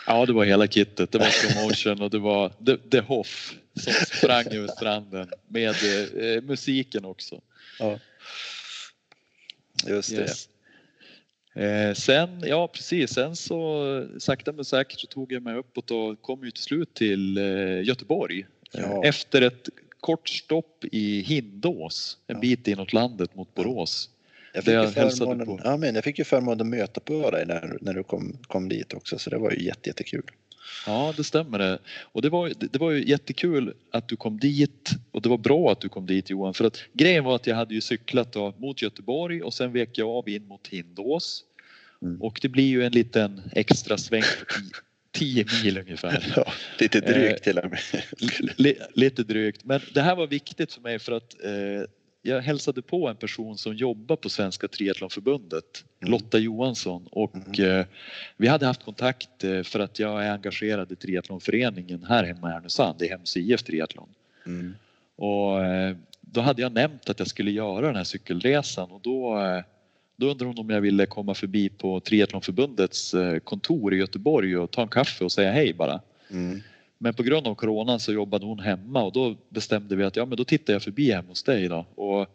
Ja, 0.06 0.26
det 0.26 0.32
var 0.32 0.44
hela 0.44 0.66
kittet. 0.66 1.12
Det 1.12 1.18
var 1.18 1.26
slow 1.26 1.64
motion 1.64 2.02
och 2.02 2.10
det 2.10 2.18
var 2.18 2.48
The, 2.48 2.76
The 2.90 3.00
Hoff 3.00 3.54
som 3.80 3.92
sprang 3.92 4.46
över 4.46 4.68
stranden 4.68 5.28
med 5.48 5.68
eh, 5.70 6.42
musiken 6.42 7.04
också. 7.04 7.40
Ja. 7.78 7.98
Just 9.86 10.12
Yes. 10.12 10.48
Eh, 11.56 11.94
sen, 11.94 12.28
ja 12.42 12.68
precis, 12.68 13.10
sen 13.10 13.36
så 13.36 14.06
sakta 14.18 14.52
men 14.52 14.64
säkert 14.64 15.00
så 15.00 15.06
tog 15.06 15.32
jag 15.32 15.42
mig 15.42 15.56
uppåt 15.56 15.90
och 15.90 16.22
kom 16.22 16.44
ju 16.44 16.50
till 16.50 16.62
slut 16.62 16.94
till 16.94 17.38
eh, 17.38 17.82
Göteborg. 17.82 18.46
Ja. 18.72 18.80
Eh, 18.80 19.08
Efter 19.08 19.42
ett 19.42 19.68
kort 20.00 20.28
stopp 20.28 20.84
i 20.92 21.20
Hindås, 21.20 22.18
en 22.26 22.36
Ja. 22.36 22.40
bit 22.40 22.68
inåt 22.68 22.92
landet 22.92 23.34
mot 23.34 23.54
Borås. 23.54 24.10
Jag 24.54 24.64
fick, 24.64 24.74
jag 24.74 24.92
förmånen, 24.94 25.60
ja, 25.64 25.76
men 25.76 25.94
jag 25.94 26.04
fick 26.04 26.18
ju 26.18 26.24
förmånen 26.24 26.60
att 26.60 26.66
möta 26.66 27.00
på 27.00 27.30
dig 27.30 27.46
när, 27.46 27.78
när 27.80 27.94
du 27.94 28.02
kom, 28.02 28.38
kom 28.46 28.68
dit 28.68 28.94
också 28.94 29.18
så 29.18 29.30
det 29.30 29.38
var 29.38 29.50
ju 29.50 29.64
jätte, 29.64 29.88
jättekul. 29.88 30.22
Ja, 30.86 31.14
det 31.16 31.24
stämmer 31.24 31.58
det. 31.58 31.78
Och 32.02 32.22
det 32.22 32.28
var, 32.28 32.52
det 32.58 32.78
var 32.78 32.90
ju 32.90 33.08
jättekul 33.08 33.74
att 33.90 34.08
du 34.08 34.16
kom 34.16 34.38
dit 34.40 34.90
och 35.10 35.22
det 35.22 35.28
var 35.28 35.38
bra 35.38 35.72
att 35.72 35.80
du 35.80 35.88
kom 35.88 36.06
dit 36.06 36.30
Johan 36.30 36.54
för 36.54 36.64
att 36.64 36.82
grejen 36.92 37.24
var 37.24 37.34
att 37.34 37.46
jag 37.46 37.56
hade 37.56 37.74
ju 37.74 37.80
cyklat 37.80 38.32
då 38.32 38.54
mot 38.58 38.82
Göteborg 38.82 39.42
och 39.42 39.54
sen 39.54 39.72
vek 39.72 39.98
jag 39.98 40.08
av 40.08 40.28
in 40.28 40.46
mot 40.46 40.68
Hindås. 40.68 41.44
Mm. 42.02 42.22
Och 42.22 42.38
det 42.42 42.48
blir 42.48 42.68
ju 42.68 42.84
en 42.84 42.92
liten 42.92 43.42
extra 43.52 43.98
sväng 43.98 44.22
på 44.22 44.54
10 45.12 45.44
mil 45.64 45.78
ungefär. 45.78 46.32
Ja, 46.36 46.52
lite 46.78 47.00
drygt 47.00 47.44
till 47.44 47.58
och 47.58 47.70
med. 47.70 47.80
lite 48.94 49.22
drygt. 49.22 49.64
Men 49.64 49.80
det 49.94 50.00
här 50.00 50.16
var 50.16 50.26
viktigt 50.26 50.72
för 50.72 50.80
mig 50.80 50.98
för 50.98 51.12
att 51.12 51.44
eh, 51.44 51.88
jag 52.26 52.42
hälsade 52.42 52.82
på 52.82 53.08
en 53.08 53.16
person 53.16 53.58
som 53.58 53.74
jobbar 53.74 54.16
på 54.16 54.28
Svenska 54.28 54.68
Triathlonförbundet, 54.68 55.84
mm. 56.00 56.12
Lotta 56.12 56.38
Johansson 56.38 57.08
och 57.10 57.58
mm. 57.58 57.80
eh, 57.80 57.86
vi 58.36 58.48
hade 58.48 58.66
haft 58.66 58.84
kontakt 58.84 59.44
eh, 59.44 59.62
för 59.62 59.80
att 59.80 59.98
jag 59.98 60.24
är 60.24 60.30
engagerad 60.30 60.92
i 60.92 60.96
triathlonföreningen 60.96 62.04
här 62.04 62.24
hemma 62.24 62.50
i 62.50 62.52
Härnösand, 62.52 63.02
i 63.02 63.08
Hems 63.08 63.36
IF 63.36 63.62
Triathlon. 63.62 64.08
Mm. 64.46 64.74
Och 65.16 65.64
eh, 65.64 65.96
då 66.20 66.40
hade 66.40 66.62
jag 66.62 66.72
nämnt 66.72 67.10
att 67.10 67.18
jag 67.18 67.28
skulle 67.28 67.50
göra 67.50 67.86
den 67.86 67.96
här 67.96 68.04
cykelresan 68.04 68.90
och 68.90 69.00
då, 69.00 69.38
eh, 69.38 69.62
då 70.16 70.26
undrade 70.30 70.44
hon 70.44 70.58
om 70.58 70.70
jag 70.70 70.80
ville 70.80 71.06
komma 71.06 71.34
förbi 71.34 71.68
på 71.68 72.00
Triathlonförbundets 72.00 73.14
eh, 73.14 73.38
kontor 73.38 73.94
i 73.94 73.96
Göteborg 73.96 74.56
och 74.56 74.70
ta 74.70 74.82
en 74.82 74.88
kaffe 74.88 75.24
och 75.24 75.32
säga 75.32 75.52
hej 75.52 75.74
bara. 75.74 76.00
Mm. 76.30 76.62
Men 76.98 77.14
på 77.14 77.22
grund 77.22 77.46
av 77.46 77.54
Corona 77.54 77.98
så 77.98 78.12
jobbade 78.12 78.46
hon 78.46 78.58
hemma 78.58 79.02
och 79.02 79.12
då 79.12 79.36
bestämde 79.48 79.96
vi 79.96 80.04
att 80.04 80.16
ja 80.16 80.24
men 80.24 80.36
då 80.36 80.44
tittar 80.44 80.72
jag 80.72 80.82
förbi 80.82 81.12
hemma 81.12 81.28
hos 81.28 81.42
dig 81.42 81.68
då. 81.68 81.86
Och 81.94 82.26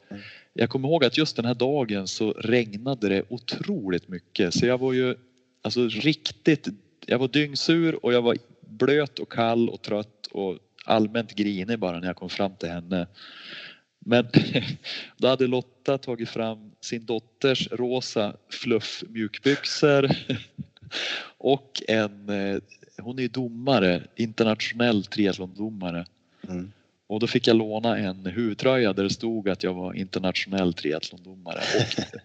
jag 0.54 0.70
kommer 0.70 0.90
ihåg 0.90 1.06
att 1.06 1.18
just 1.18 1.36
den 1.36 1.46
här 1.46 1.54
dagen 1.54 2.08
så 2.08 2.32
regnade 2.32 3.10
det 3.10 3.24
otroligt 3.30 4.08
mycket 4.08 4.54
så 4.54 4.66
jag 4.66 4.78
var 4.78 4.94
ju 4.94 5.16
alltså 5.62 5.88
riktigt, 5.88 6.68
jag 7.06 7.20
var 7.20 7.28
dyngsur 7.28 8.06
och 8.06 8.14
jag 8.14 8.22
var 8.22 8.38
blöt 8.62 9.20
och 9.20 9.32
kall 9.32 9.70
och 9.70 9.82
trött 9.82 10.28
och 10.32 10.58
allmänt 10.86 11.36
grinig 11.36 11.80
bara 11.80 12.00
när 12.00 12.08
jag 12.08 12.16
kom 12.16 12.30
fram 12.30 12.56
till 12.56 12.70
henne. 12.70 13.08
Men 14.00 14.28
då 15.18 15.28
hade 15.28 15.48
Lotta 15.48 15.98
tagit 15.98 16.30
fram 16.30 16.72
sin 16.82 17.06
dotters 17.06 17.68
rosa 17.72 18.34
fluff 18.50 19.04
mjukbyxor 19.10 20.12
och 21.38 21.82
en 21.88 22.30
eh, 22.30 22.62
hon 23.02 23.20
är 23.20 23.28
domare, 23.28 24.04
internationell 24.16 25.04
triathlondomare. 25.04 26.06
Mm. 26.50 26.72
Och 27.08 27.20
då 27.20 27.28
fick 27.28 27.48
jag 27.48 27.56
låna 27.56 27.98
en 27.98 28.26
huvudtröja 28.26 28.94
där 28.94 29.04
det 29.04 29.10
stod 29.10 29.50
att 29.50 29.64
jag 29.64 29.74
var 29.74 29.94
internationell 29.94 30.74
triathlondomare 30.74 31.60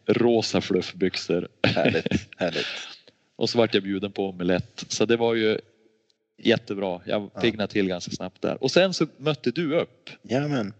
och 0.06 0.16
rosa 0.16 0.60
fluffbyxor. 0.60 1.48
Härligt, 1.62 2.28
härligt. 2.36 2.66
och 3.36 3.50
så 3.50 3.58
vart 3.58 3.74
jag 3.74 3.82
bjuden 3.82 4.12
på 4.12 4.28
omelett. 4.28 4.84
Så 4.88 5.06
det 5.06 5.16
var 5.16 5.34
ju 5.34 5.58
jättebra. 6.38 7.00
Jag 7.06 7.34
piggnade 7.34 7.72
till 7.72 7.88
ganska 7.88 8.10
snabbt 8.10 8.42
där. 8.42 8.62
Och 8.62 8.70
sen 8.70 8.94
så 8.94 9.06
mötte 9.16 9.50
du 9.50 9.74
upp. 9.74 10.10
Jajamän. 10.22 10.72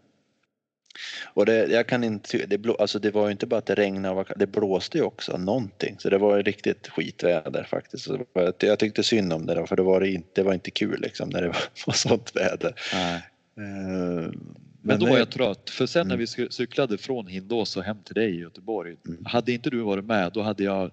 Och 1.35 1.47
det, 1.47 1.67
jag 1.67 1.87
kan 1.87 2.05
inte, 2.05 2.47
det, 2.47 2.59
blå, 2.59 2.75
alltså 2.75 2.99
det 2.99 3.11
var 3.11 3.27
ju 3.27 3.33
inte 3.33 3.47
bara 3.47 3.59
att 3.59 3.67
det 3.67 3.75
regnade, 3.75 4.25
det 4.37 4.47
blåste 4.47 4.99
ju 4.99 5.05
också 5.05 5.37
någonting. 5.37 5.97
Så 5.99 6.11
det 6.11 6.19
var 6.19 6.37
ju 6.37 6.43
riktigt 6.43 6.89
skitväder 6.89 7.67
faktiskt. 7.71 8.05
Så 8.05 8.27
jag 8.59 8.79
tyckte 8.79 9.03
synd 9.03 9.33
om 9.33 9.47
det 9.47 9.55
då, 9.55 9.67
för 9.67 9.77
det 9.77 9.83
var, 9.83 10.05
inte, 10.05 10.29
det 10.35 10.43
var 10.43 10.55
inte 10.55 10.71
kul 10.71 11.01
liksom 11.01 11.29
när 11.29 11.43
det 11.43 11.49
var, 11.87 11.93
sånt 11.93 12.37
väder. 12.37 12.75
Nej. 12.93 13.23
Uh, 13.61 14.33
men, 14.83 15.01
då 15.01 15.07
var 15.07 15.19
jag 15.19 15.31
trött 15.31 15.71
för 15.71 15.87
sen 15.87 16.09
när 16.09 16.15
mm. 16.15 16.27
vi 16.37 16.49
cyklade 16.51 16.99
från 16.99 17.27
Hindås 17.27 17.77
och 17.77 17.83
hem 17.83 17.97
till 18.05 18.15
dig 18.15 18.31
i 18.31 18.41
Göteborg. 18.41 18.97
Mm. 19.07 19.25
Hade 19.25 19.53
inte 19.53 19.71
du 19.71 19.81
varit 19.81 20.05
med 20.05 20.33
då 20.33 20.43
hade 20.43 20.65
jag 20.65 20.91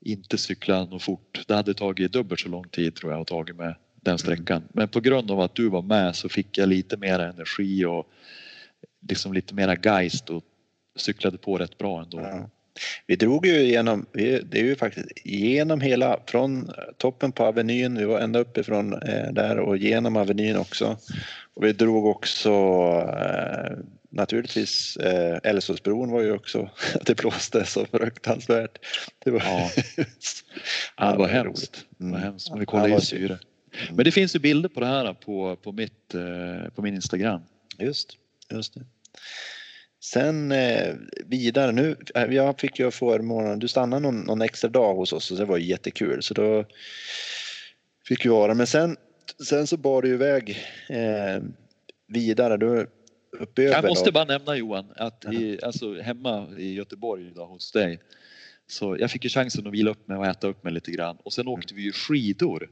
inte 0.00 0.38
cyklat 0.38 0.90
något 0.90 1.02
fort. 1.02 1.44
Det 1.46 1.54
hade 1.54 1.74
tagit 1.74 2.12
dubbelt 2.12 2.40
så 2.40 2.48
lång 2.48 2.68
tid 2.68 2.94
tror 2.94 3.12
jag 3.12 3.20
att 3.20 3.26
tagit 3.26 3.56
med 3.56 3.74
den 4.00 4.18
sträckan. 4.18 4.56
Mm. 4.56 4.68
Men 4.72 4.88
på 4.88 5.00
grund 5.00 5.30
av 5.30 5.40
att 5.40 5.54
du 5.54 5.68
var 5.68 5.82
med 5.82 6.16
så 6.16 6.28
fick 6.28 6.58
jag 6.58 6.68
lite 6.68 6.96
mer 6.96 7.18
energi 7.18 7.84
och 7.84 8.08
liksom 9.08 9.32
lite 9.32 9.54
mera 9.54 9.76
geist 9.76 10.30
och 10.30 10.44
cyklade 10.96 11.38
på 11.38 11.58
rätt 11.58 11.78
bra 11.78 12.02
ändå. 12.02 12.20
Ja. 12.20 12.50
Vi 13.06 13.16
drog 13.16 13.46
ju 13.46 13.60
igenom, 13.60 14.06
det 14.12 14.58
är 14.58 14.64
ju 14.64 14.76
faktiskt 14.76 15.08
genom 15.24 15.80
hela, 15.80 16.20
från 16.26 16.72
toppen 16.96 17.32
på 17.32 17.44
Avenyn, 17.44 17.98
vi 17.98 18.04
var 18.04 18.20
ända 18.20 18.38
uppifrån 18.38 18.92
eh, 18.92 19.32
där 19.32 19.58
och 19.58 19.76
genom 19.76 20.16
Avenyn 20.16 20.56
också. 20.56 20.96
Och 21.54 21.64
vi 21.64 21.72
drog 21.72 22.06
också 22.06 22.50
eh, 23.18 23.72
naturligtvis 24.10 24.96
eh, 24.96 25.38
Älvsåsbron 25.42 26.10
var 26.10 26.20
ju 26.22 26.32
också, 26.32 26.70
det 27.06 27.16
blåste 27.16 27.64
så 27.64 27.86
fruktansvärt. 27.86 28.78
Det 29.24 29.30
var, 29.30 29.40
ja. 29.40 29.70
ja, 30.96 31.12
det 31.12 31.18
var 31.18 31.28
hemskt. 31.28 31.86
Det 31.98 32.04
var 32.04 32.10
mm. 32.10 32.22
hemskt, 32.22 32.50
men 32.50 32.60
vi 32.60 32.66
kollade 32.66 32.88
ja, 32.88 32.98
i 32.98 33.00
syre. 33.00 33.38
Men 33.90 34.04
det 34.04 34.12
finns 34.12 34.34
ju 34.34 34.38
bilder 34.38 34.68
på 34.68 34.80
det 34.80 34.86
här 34.86 35.14
på, 35.14 35.56
på, 35.56 35.72
mitt, 35.72 36.14
eh, 36.14 36.70
på 36.74 36.82
min 36.82 36.94
Instagram. 36.94 37.40
Just 37.78 38.18
just 38.56 38.74
det. 38.74 38.84
Sen 40.00 40.52
eh, 40.52 40.94
vidare 41.26 41.72
nu, 41.72 41.96
eh, 42.14 42.24
jag 42.24 42.60
fick 42.60 42.78
ju 42.78 42.90
förmånen, 42.90 43.58
du 43.58 43.68
stannade 43.68 44.02
någon, 44.02 44.20
någon, 44.20 44.42
extra 44.42 44.70
dag 44.70 44.94
hos 44.94 45.12
oss 45.12 45.30
och 45.30 45.36
det 45.36 45.44
var 45.44 45.58
jättekul 45.58 46.22
så 46.22 46.34
då 46.34 46.64
fick 48.08 48.24
vi 48.24 48.28
vara, 48.28 48.54
men 48.54 48.66
sen, 48.66 48.96
sen 49.48 49.66
så 49.66 49.76
bar 49.76 50.02
du 50.02 50.08
iväg 50.08 50.58
eh, 50.88 51.42
vidare, 52.08 52.56
du 52.56 52.86
uppe 53.38 53.62
Jag 53.62 53.84
måste 53.84 54.10
då. 54.10 54.12
bara 54.12 54.24
nämna 54.24 54.56
Johan 54.56 54.92
att 54.96 55.24
i, 55.32 55.58
alltså, 55.62 56.00
hemma 56.00 56.48
i 56.58 56.74
Göteborg 56.74 57.32
då, 57.34 57.44
hos 57.44 57.72
dig 57.72 58.00
så 58.66 58.96
jag 58.98 59.10
fick 59.10 59.24
ju 59.24 59.30
chansen 59.30 59.66
att 59.66 59.72
vila 59.72 59.90
upp 59.90 60.08
mig 60.08 60.18
och 60.18 60.26
äta 60.26 60.46
upp 60.46 60.64
mig 60.64 60.72
lite 60.72 60.90
grann 60.90 61.16
och 61.22 61.32
sen 61.32 61.48
åkte 61.48 61.74
vi 61.74 61.82
ju 61.82 61.92
skidor. 61.92 62.70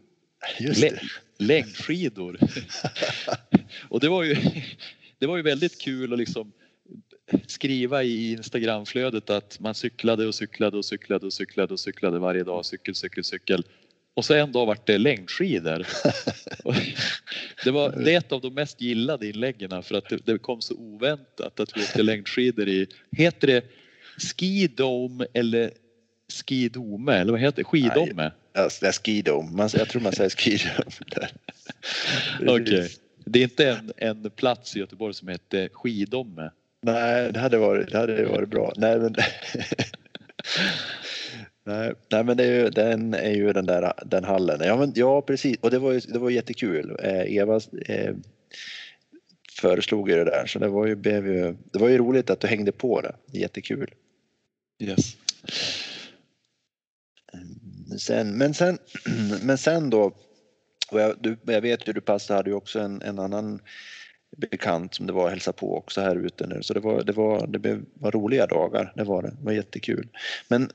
Just 0.59 0.81
det. 0.81 1.01
Längdskidor. 1.39 2.39
och 3.89 4.01
det 4.01 4.09
var 4.09 4.23
ju 4.23 4.37
det 5.21 5.27
var 5.27 5.37
ju 5.37 5.43
väldigt 5.43 5.81
kul 5.81 6.13
att 6.13 6.19
liksom 6.19 6.53
skriva 7.47 8.03
i 8.03 8.33
Instagramflödet 8.33 9.31
att 9.31 9.61
man 9.61 9.75
cyklade 9.75 10.27
och 10.27 10.35
cyklade 10.35 10.77
och 10.77 10.85
cyklade 10.85 11.27
och 11.27 11.33
cyklade 11.33 11.73
och 11.73 11.81
cyklade 11.81 12.19
varje 12.19 12.45
dag, 12.45 12.67
cykel, 12.67 12.95
cykel, 12.95 13.25
cykel. 13.25 13.65
Och 14.15 14.25
så 14.25 14.35
en 14.35 14.53
dag 14.53 14.67
vart 14.67 14.87
det 14.87 14.99
längdskidor. 14.99 15.87
det, 17.65 17.71
var, 17.71 17.91
det 17.91 18.15
är 18.15 18.19
ett 18.19 18.33
av 18.33 18.41
de 18.41 18.55
mest 18.55 18.81
gillade 18.81 19.29
inläggen 19.29 19.83
för 19.83 19.95
att 19.95 20.09
det, 20.09 20.19
det 20.25 20.39
kom 20.39 20.61
så 20.61 20.75
oväntat 20.75 21.61
att 21.61 21.77
vi 21.77 21.83
åkte 21.83 22.03
längdskidor 22.03 22.69
i, 22.69 22.87
heter 23.17 23.47
det 23.47 23.65
skidome 24.37 25.27
eller 25.35 25.71
skidome 26.47 27.15
eller 27.15 27.33
vad 27.33 27.41
heter 27.41 27.57
det? 27.57 27.65
Skidome? 27.65 28.33
Ja, 28.53 28.69
det 28.81 28.87
är 28.87 28.93
skidome. 28.93 29.69
jag 29.73 29.89
tror 29.89 30.03
man 30.03 30.13
säger 30.13 30.31
skidome. 30.31 30.91
Okej. 32.41 32.61
Okay. 32.61 32.89
Det 33.33 33.39
är 33.39 33.43
inte 33.43 33.69
en, 33.69 33.93
en 33.97 34.31
plats 34.31 34.77
i 34.77 34.79
Göteborg 34.79 35.15
som 35.15 35.29
heter 35.29 35.69
Skidomme. 35.73 36.51
Nej, 36.83 37.33
det 37.33 37.41
hade 37.41 37.59
varit, 37.59 37.91
det 37.91 37.99
hade 37.99 38.25
varit 38.25 38.49
bra. 38.49 38.73
Nej, 38.77 38.99
men, 38.99 39.15
nej, 41.65 41.93
nej, 42.11 42.25
men 42.25 42.37
det 42.37 42.45
är 42.45 42.65
ju, 42.65 42.71
den 42.71 43.15
är 43.15 43.35
ju 43.35 43.53
den 43.53 43.67
där 43.67 43.93
den 44.07 44.25
hallen. 44.25 44.61
Ja, 44.63 44.77
men, 44.77 44.93
ja 44.95 45.23
precis. 45.23 45.57
Och 45.61 45.71
det 45.71 45.79
var, 45.79 45.93
ju, 45.93 46.01
det 46.01 46.19
var 46.19 46.31
jättekul. 46.31 46.97
Eh, 47.03 47.37
Eva 47.37 47.61
eh, 47.87 48.15
föreslog 49.61 50.11
ju 50.11 50.17
det 50.17 50.25
där 50.25 50.47
så 50.47 50.59
det 50.59 50.69
var 50.69 50.87
ju, 50.87 50.95
blev 50.95 51.27
ju, 51.27 51.57
det 51.73 51.79
var 51.79 51.89
ju 51.89 51.99
roligt 51.99 52.31
att 52.31 52.41
du 52.41 52.47
hängde 52.47 52.73
på 52.73 53.01
det. 53.01 53.39
Jättekul. 53.39 53.95
Yes. 54.83 55.17
Sen, 57.99 58.39
men, 58.39 58.55
sen, 58.55 58.79
men 59.43 59.59
sen 59.59 59.91
då 59.91 60.13
och 60.93 61.01
jag, 61.01 61.15
du, 61.21 61.37
jag 61.47 61.61
vet 61.61 61.89
ju 61.89 61.93
du 61.93 62.01
passade 62.01 62.39
hade 62.39 62.51
ju 62.51 62.57
också 62.57 62.81
en, 62.81 63.03
en 63.03 63.19
annan 63.19 63.61
bekant 64.37 64.95
som 64.95 65.07
det 65.07 65.13
var 65.13 65.25
att 65.25 65.31
hälsa 65.31 65.53
på 65.53 65.77
också 65.77 66.01
här 66.01 66.17
ute 66.27 66.47
nu 66.47 66.63
så 66.63 66.75
det 66.75 66.81
var, 66.81 67.03
det 67.03 67.13
var, 67.13 67.47
det 67.47 67.81
var 67.95 68.11
roliga 68.11 68.47
dagar, 68.47 68.93
det 68.97 69.05
var 69.05 69.23
det, 69.23 69.29
det 69.29 69.45
var 69.45 69.53
jättekul. 69.53 70.09
Men 70.49 70.71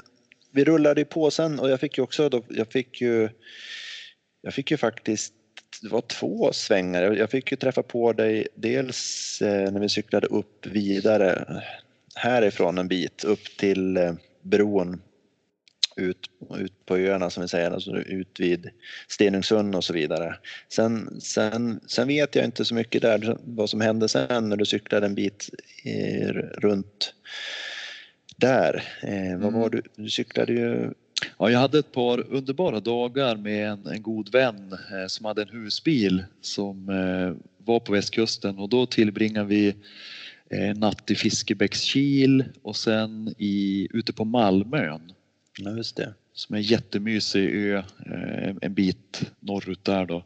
vi 0.52 0.66
rullade 0.66 1.02
ju 1.02 1.06
på 1.06 1.32
sen 1.32 1.60
och 1.60 1.70
jag 1.70 1.80
fick 1.80 1.98
ju 1.98 2.04
också 2.04 2.30
då, 2.30 2.44
jag 2.50 2.68
fick 2.68 3.02
ju, 3.02 3.30
jag 4.42 4.54
fick 4.54 4.72
ju 4.72 4.78
faktiskt 4.78 5.34
det 5.82 5.90
var 5.90 6.02
två 6.02 6.54
svängar. 6.54 7.02
Jag 7.02 7.30
fick 7.30 7.52
ju 7.52 7.58
träffa 7.58 7.84
på 7.84 8.14
dig 8.14 8.48
dels 8.56 9.42
eh, 9.42 9.72
när 9.72 9.80
vi 9.80 9.90
cyklade 9.90 10.28
upp 10.28 10.66
vidare 10.66 11.62
härifrån 12.16 12.78
en 12.78 12.88
bit 12.88 13.24
upp 13.24 13.44
till 13.58 13.98
eh, 13.98 14.14
bron 14.42 15.02
ut, 15.96 16.30
ut 16.58 16.86
på 16.86 16.98
öarna 16.98 17.30
som 17.30 17.42
vi 17.42 17.48
säger, 17.48 17.72
alltså 17.72 17.98
ut 17.98 18.40
vid 18.40 18.70
Stenungsund 19.08 19.76
och 19.76 19.84
så 19.84 19.94
vidare. 19.94 20.36
Sen, 20.70 21.22
sen, 21.22 21.80
sen 21.88 22.08
vet 22.08 22.36
jag 22.36 22.46
inte 22.46 22.66
så 22.66 22.76
mycket 22.76 23.02
där 23.02 23.38
vad 23.44 23.70
som 23.70 23.82
hände 23.82 24.08
sen 24.08 24.50
när 24.50 24.58
du 24.58 24.66
cyklade 24.66 25.06
en 25.06 25.16
bit 25.16 25.50
i, 25.84 26.28
runt 26.58 27.14
där. 28.38 28.84
Eh, 29.02 29.40
vad 29.40 29.54
var 29.54 29.68
mm. 29.68 29.72
du? 29.72 30.04
Du 30.04 30.10
cyklade 30.10 30.54
ju 30.54 30.92
Ja, 31.40 31.50
jag 31.50 31.60
hade 31.60 31.80
ett 31.80 31.92
par 31.92 32.34
underbara 32.34 32.80
dagar 32.80 33.36
med 33.36 33.70
en, 33.70 33.88
en 33.88 34.02
god 34.02 34.32
vän 34.32 34.74
eh, 34.92 35.08
som 35.08 35.26
hade 35.26 35.42
en 35.42 35.50
husbil 35.50 36.24
som 36.42 36.90
eh, 36.90 37.48
var 37.66 37.80
på 37.80 37.92
västkusten 37.92 38.60
och 38.60 38.70
då 38.70 38.86
tillbringade 38.86 39.48
vi 39.48 39.76
eh, 40.50 40.78
natt 40.78 41.12
i 41.12 41.16
Fiskebäckskil 41.16 42.44
och 42.62 42.76
sen 42.76 43.36
i, 43.38 43.88
ute 43.94 44.14
på 44.14 44.26
Malmön. 44.26 45.12
Ja, 45.58 45.72
just 45.72 45.96
det. 45.96 46.14
som 46.34 46.56
är 46.56 46.60
en 46.60 46.64
jättemysig 46.64 47.50
ö 47.56 47.84
eh, 48.06 48.56
en 48.62 48.74
bit 48.74 49.32
norrut 49.40 49.84
där 49.84 50.06
då. 50.06 50.24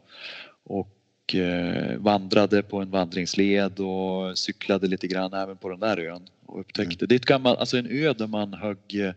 Och 0.64 1.34
eh, 1.34 1.98
vandrade 1.98 2.62
på 2.62 2.80
en 2.80 2.90
vandringsled 2.90 3.80
och 3.80 4.38
cyklade 4.38 4.86
lite 4.86 5.06
grann 5.06 5.32
även 5.32 5.56
på 5.56 5.68
den 5.68 5.80
där 5.80 5.98
ön 5.98 6.22
och 6.46 6.60
upptäckte. 6.60 7.04
Mm. 7.04 7.08
Det 7.08 7.14
är 7.14 7.16
ett 7.16 7.24
gammalt, 7.24 7.58
alltså 7.58 7.76
en 7.76 7.86
ö 7.86 8.12
där 8.12 8.26
man 8.26 8.54
högg 8.54 9.00
eh, 9.00 9.12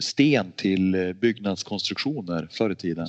sten 0.00 0.52
till 0.52 1.14
byggnadskonstruktioner 1.20 2.48
förr 2.50 2.70
i 2.70 2.74
tiden. 2.74 3.08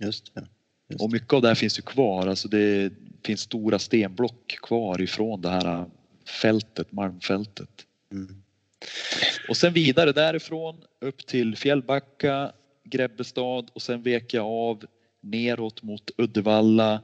Just 0.00 0.34
det. 0.34 0.46
Just 0.88 1.02
och 1.02 1.12
mycket 1.12 1.32
av 1.32 1.42
det 1.42 1.48
här 1.48 1.54
finns 1.54 1.78
ju 1.78 1.82
kvar. 1.82 2.26
Alltså 2.26 2.48
det 2.48 2.92
finns 3.24 3.40
stora 3.40 3.78
stenblock 3.78 4.58
kvar 4.62 5.02
ifrån 5.02 5.40
det 5.40 5.50
här 5.50 5.84
fältet, 6.42 6.92
malmfältet. 6.92 7.86
Mm. 8.12 8.42
Och 9.50 9.56
sen 9.56 9.72
vidare 9.72 10.12
därifrån 10.12 10.76
upp 11.00 11.26
till 11.26 11.56
Fjällbacka, 11.56 12.52
Grebbestad 12.84 13.70
och 13.72 13.82
sen 13.82 14.02
vek 14.02 14.34
jag 14.34 14.46
av 14.46 14.84
neråt 15.20 15.82
mot 15.82 16.10
Uddevalla 16.16 17.02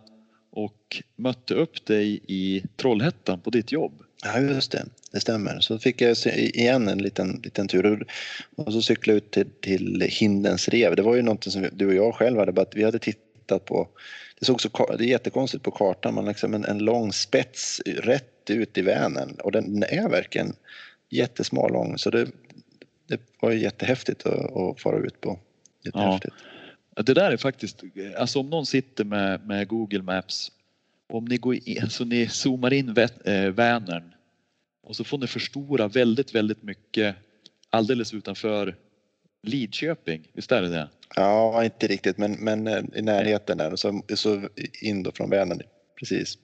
och 0.52 1.02
mötte 1.16 1.54
upp 1.54 1.86
dig 1.86 2.20
i 2.26 2.62
Trollhättan 2.76 3.40
på 3.40 3.50
ditt 3.50 3.72
jobb. 3.72 3.92
Ja 4.24 4.40
just 4.40 4.72
det, 4.72 4.84
det 5.12 5.20
stämmer. 5.20 5.60
Så 5.60 5.78
fick 5.78 6.00
jag 6.00 6.16
igen 6.36 6.88
en 6.88 6.98
liten, 6.98 7.40
liten 7.44 7.68
tur 7.68 8.06
och 8.56 8.72
så 8.72 8.82
cyklade 8.82 9.16
jag 9.16 9.24
ut 9.24 9.30
till, 9.30 9.50
till 9.60 10.00
Hindens 10.10 10.68
rev. 10.68 10.96
Det 10.96 11.02
var 11.02 11.16
ju 11.16 11.22
någonting 11.22 11.52
som 11.52 11.68
du 11.72 11.86
och 11.86 11.94
jag 11.94 12.14
själv 12.14 12.38
hade, 12.38 12.66
vi 12.74 12.84
hade 12.84 12.98
tittat 12.98 13.64
på. 13.64 13.88
Det 14.38 14.44
såg 14.46 14.60
så, 14.60 14.96
det 14.98 15.04
är 15.04 15.08
jättekonstigt 15.08 15.64
på 15.64 15.70
kartan, 15.70 16.14
man 16.14 16.24
liksom 16.24 16.54
en, 16.54 16.64
en 16.64 16.78
lång 16.78 17.12
spets 17.12 17.82
rätt 17.86 18.50
ut 18.50 18.78
i 18.78 18.82
Vänern 18.82 19.36
och 19.42 19.52
den 19.52 19.82
är 19.82 20.08
verkligen 20.08 20.54
jättesmal 21.10 21.72
lång 21.72 21.98
så 21.98 22.10
det, 22.10 22.30
det 23.06 23.20
var 23.40 23.50
ju 23.50 23.58
jättehäftigt 23.58 24.26
att, 24.26 24.56
att 24.56 24.80
fara 24.80 24.98
ut 24.98 25.20
på. 25.20 25.38
Jättehäftigt. 25.84 26.34
Ja. 26.94 27.02
Det 27.02 27.14
där 27.14 27.30
är 27.30 27.36
faktiskt, 27.36 27.82
alltså 28.16 28.40
om 28.40 28.50
någon 28.50 28.66
sitter 28.66 29.04
med, 29.04 29.46
med 29.46 29.68
Google 29.68 30.02
Maps 30.02 30.52
om 31.08 31.24
ni, 31.24 31.36
går 31.36 31.54
in, 31.54 31.82
alltså 31.82 32.04
ni 32.04 32.28
zoomar 32.28 32.72
in 32.72 32.96
äh, 33.24 33.50
Vänern 33.50 34.12
och 34.82 34.96
så 34.96 35.04
får 35.04 35.18
ni 35.18 35.26
förstora 35.26 35.88
väldigt, 35.88 36.34
väldigt 36.34 36.62
mycket 36.62 37.16
alldeles 37.70 38.14
utanför 38.14 38.76
Lidköping, 39.42 40.28
visst 40.32 40.52
är 40.52 40.62
det 40.62 40.68
det? 40.68 40.88
Ja, 41.16 41.64
inte 41.64 41.86
riktigt, 41.86 42.18
men, 42.18 42.32
men 42.32 42.66
eh, 42.66 42.84
i 42.94 43.02
närheten 43.02 43.58
där 43.58 43.72
och 43.72 43.78
så, 43.78 44.02
så 44.14 44.48
in 44.82 45.02
då 45.02 45.12
från 45.12 45.30
Vänern, 45.30 45.60
precis. 45.98 46.38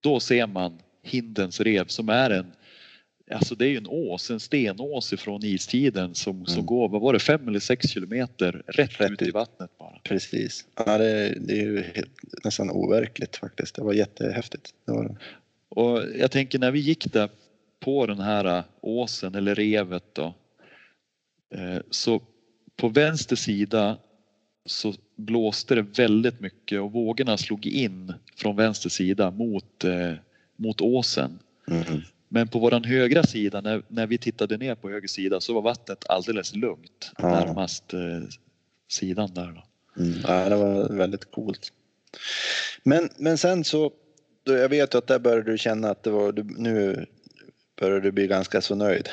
Då 0.00 0.20
ser 0.20 0.46
man 0.46 0.78
Hindens 1.02 1.60
rev 1.60 1.86
som 1.86 2.08
är 2.08 2.30
en 2.30 2.52
Alltså 3.32 3.54
det 3.54 3.64
är 3.64 3.68
ju 3.68 3.76
en 3.76 3.86
ås, 3.86 4.30
en 4.30 4.40
stenås 4.40 5.12
ifrån 5.12 5.44
istiden 5.44 6.14
som, 6.14 6.36
mm. 6.36 6.46
som 6.46 6.66
går, 6.66 6.88
vad 6.88 7.00
var 7.00 7.12
det, 7.12 7.18
fem 7.18 7.48
eller 7.48 7.60
sex 7.60 7.88
kilometer 7.88 8.62
rätt, 8.66 9.00
rätt 9.00 9.10
ut 9.10 9.22
i 9.22 9.30
vattnet 9.30 9.78
bara. 9.78 9.98
Precis. 10.02 10.66
Ja, 10.76 10.98
det, 10.98 11.38
det 11.40 11.52
är 11.52 11.62
ju 11.62 11.82
helt, 11.94 12.44
nästan 12.44 12.70
overkligt 12.70 13.36
faktiskt. 13.36 13.74
Det 13.74 13.82
var 13.82 13.92
jättehäftigt. 13.92 14.74
Det 14.84 14.92
var 14.92 15.04
det. 15.04 15.16
Och 15.68 16.02
jag 16.18 16.30
tänker 16.30 16.58
när 16.58 16.70
vi 16.70 16.78
gick 16.78 17.12
där 17.12 17.30
på 17.80 18.06
den 18.06 18.20
här 18.20 18.62
åsen 18.80 19.34
eller 19.34 19.54
revet 19.54 20.04
då. 20.12 20.34
Eh, 21.54 21.80
så 21.90 22.22
på 22.76 22.88
vänster 22.88 23.36
sida 23.36 23.96
så 24.66 24.94
blåste 25.16 25.74
det 25.74 25.82
väldigt 25.82 26.40
mycket 26.40 26.80
och 26.80 26.92
vågorna 26.92 27.36
slog 27.36 27.66
in 27.66 28.12
från 28.36 28.56
vänster 28.56 28.88
sida 28.88 29.30
mot, 29.30 29.84
eh, 29.84 30.12
mot 30.56 30.80
åsen. 30.80 31.38
Mm. 31.68 32.02
Men 32.34 32.48
på 32.48 32.58
våran 32.58 32.84
högra 32.84 33.22
sida, 33.22 33.60
när, 33.60 33.82
när 33.88 34.06
vi 34.06 34.18
tittade 34.18 34.56
ner 34.56 34.74
på 34.74 34.90
höger 34.90 35.08
sida 35.08 35.40
så 35.40 35.54
var 35.54 35.62
vattnet 35.62 36.04
alldeles 36.08 36.54
lugnt 36.54 37.12
ja. 37.18 37.28
närmast 37.28 37.92
eh, 37.92 38.22
sidan 38.88 39.34
där. 39.34 39.52
Då. 39.52 40.02
Mm. 40.02 40.18
Ja, 40.26 40.48
det 40.48 40.56
var 40.56 40.96
väldigt 40.96 41.30
coolt. 41.30 41.72
Men, 42.82 43.08
men 43.16 43.38
sen 43.38 43.64
så, 43.64 43.92
då 44.42 44.52
jag 44.52 44.68
vet 44.68 44.94
att 44.94 45.06
där 45.06 45.18
började 45.18 45.52
du 45.52 45.58
känna 45.58 45.90
att 45.90 46.02
det 46.02 46.10
var, 46.10 46.32
du, 46.32 46.42
nu 46.42 47.06
började 47.80 48.00
du 48.00 48.12
bli 48.12 48.26
ganska 48.26 48.60
så 48.60 48.74
nöjd. 48.74 49.08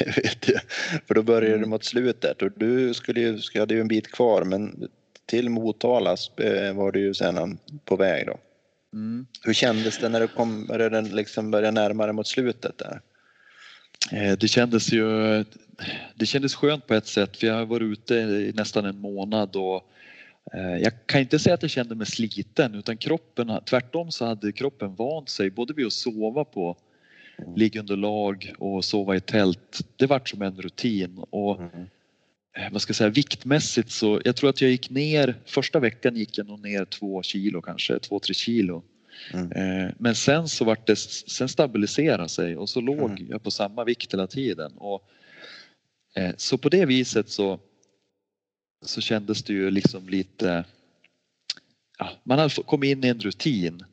vet 0.16 0.48
jag. 0.48 0.60
För 1.06 1.14
då 1.14 1.22
började 1.22 1.46
mm. 1.46 1.60
du 1.60 1.66
mot 1.66 1.84
slutet 1.84 2.42
och 2.42 2.52
du 2.56 2.94
skulle 2.94 3.20
ju, 3.20 3.38
hade 3.54 3.74
ju 3.74 3.80
en 3.80 3.88
bit 3.88 4.12
kvar 4.12 4.44
men 4.44 4.88
till 5.26 5.48
Motala 5.48 6.16
eh, 6.36 6.72
var 6.72 6.92
du 6.92 7.00
ju 7.00 7.14
sen 7.14 7.58
på 7.84 7.96
väg 7.96 8.26
då. 8.26 8.38
Mm. 8.92 9.26
Hur 9.42 9.52
kändes 9.52 9.98
det 9.98 10.08
när 10.08 10.20
du 10.20 10.28
kom, 10.28 10.66
började, 10.66 11.00
liksom 11.00 11.50
började 11.50 11.80
närmare 11.80 12.12
mot 12.12 12.26
slutet 12.26 12.78
där? 12.78 13.00
Eh, 14.12 14.38
det 14.38 14.48
kändes 14.48 14.92
ju 14.92 15.44
det 16.14 16.26
kändes 16.26 16.54
skönt 16.54 16.86
på 16.86 16.94
ett 16.94 17.06
sätt 17.06 17.36
för 17.36 17.46
jag 17.46 17.54
har 17.54 17.66
varit 17.66 17.82
ute 17.82 18.14
i 18.14 18.52
nästan 18.54 18.84
en 18.84 18.98
månad 18.98 19.56
och 19.56 19.92
eh, 20.54 20.76
jag 20.76 20.92
kan 21.06 21.20
inte 21.20 21.38
säga 21.38 21.54
att 21.54 21.62
jag 21.62 21.70
kände 21.70 21.94
mig 21.94 22.06
sliten 22.06 22.74
utan 22.74 22.96
kroppen, 22.96 23.60
tvärtom 23.66 24.10
så 24.10 24.26
hade 24.26 24.52
kroppen 24.52 24.94
vant 24.94 25.28
sig 25.28 25.50
både 25.50 25.74
vid 25.74 25.86
att 25.86 25.92
sova 25.92 26.44
på 26.44 26.76
mm. 27.38 27.54
liggunderlag 27.56 28.54
och 28.58 28.84
sova 28.84 29.16
i 29.16 29.20
tält. 29.20 29.80
Det 29.96 30.06
vart 30.06 30.28
som 30.28 30.42
en 30.42 30.62
rutin 30.62 31.24
och 31.30 31.60
mm. 31.60 31.86
Eh, 32.56 32.72
vad 32.72 32.82
ska 32.82 32.90
jag 32.90 32.96
säga, 32.96 33.10
viktmässigt 33.10 33.90
så 33.90 34.20
jag 34.24 34.36
tror 34.36 34.50
att 34.50 34.60
jag 34.60 34.70
gick 34.70 34.90
ner, 34.90 35.34
första 35.44 35.80
veckan 35.80 36.16
gick 36.16 36.38
jag 36.38 36.46
nog 36.46 36.60
ner 36.60 36.84
två 36.84 37.22
kilo 37.22 37.62
kanske, 37.62 37.98
två, 37.98 38.18
tre 38.18 38.34
kilo. 38.34 38.82
Mm. 39.32 39.52
Eh, 39.52 39.92
men 39.98 40.14
sen 40.14 40.48
så 40.48 40.64
vart 40.64 40.86
det, 40.86 40.96
sen 40.96 41.48
stabiliserade 41.48 42.28
sig 42.28 42.56
och 42.56 42.68
så 42.68 42.80
låg 42.80 43.10
mm. 43.10 43.26
jag 43.30 43.42
på 43.42 43.50
samma 43.50 43.84
vikt 43.84 44.12
hela 44.14 44.26
tiden. 44.26 44.72
Och, 44.72 45.08
eh, 46.14 46.34
så 46.36 46.58
på 46.58 46.68
det 46.68 46.86
viset 46.86 47.28
så, 47.28 47.60
så 48.82 49.00
kändes 49.00 49.42
det 49.42 49.52
ju 49.52 49.70
liksom 49.70 50.08
lite, 50.08 50.64
ja, 51.98 52.10
man 52.24 52.38
hade 52.38 52.54
kommit 52.62 52.90
in 52.90 53.04
i 53.04 53.08
en 53.08 53.20
rutin. 53.20 53.84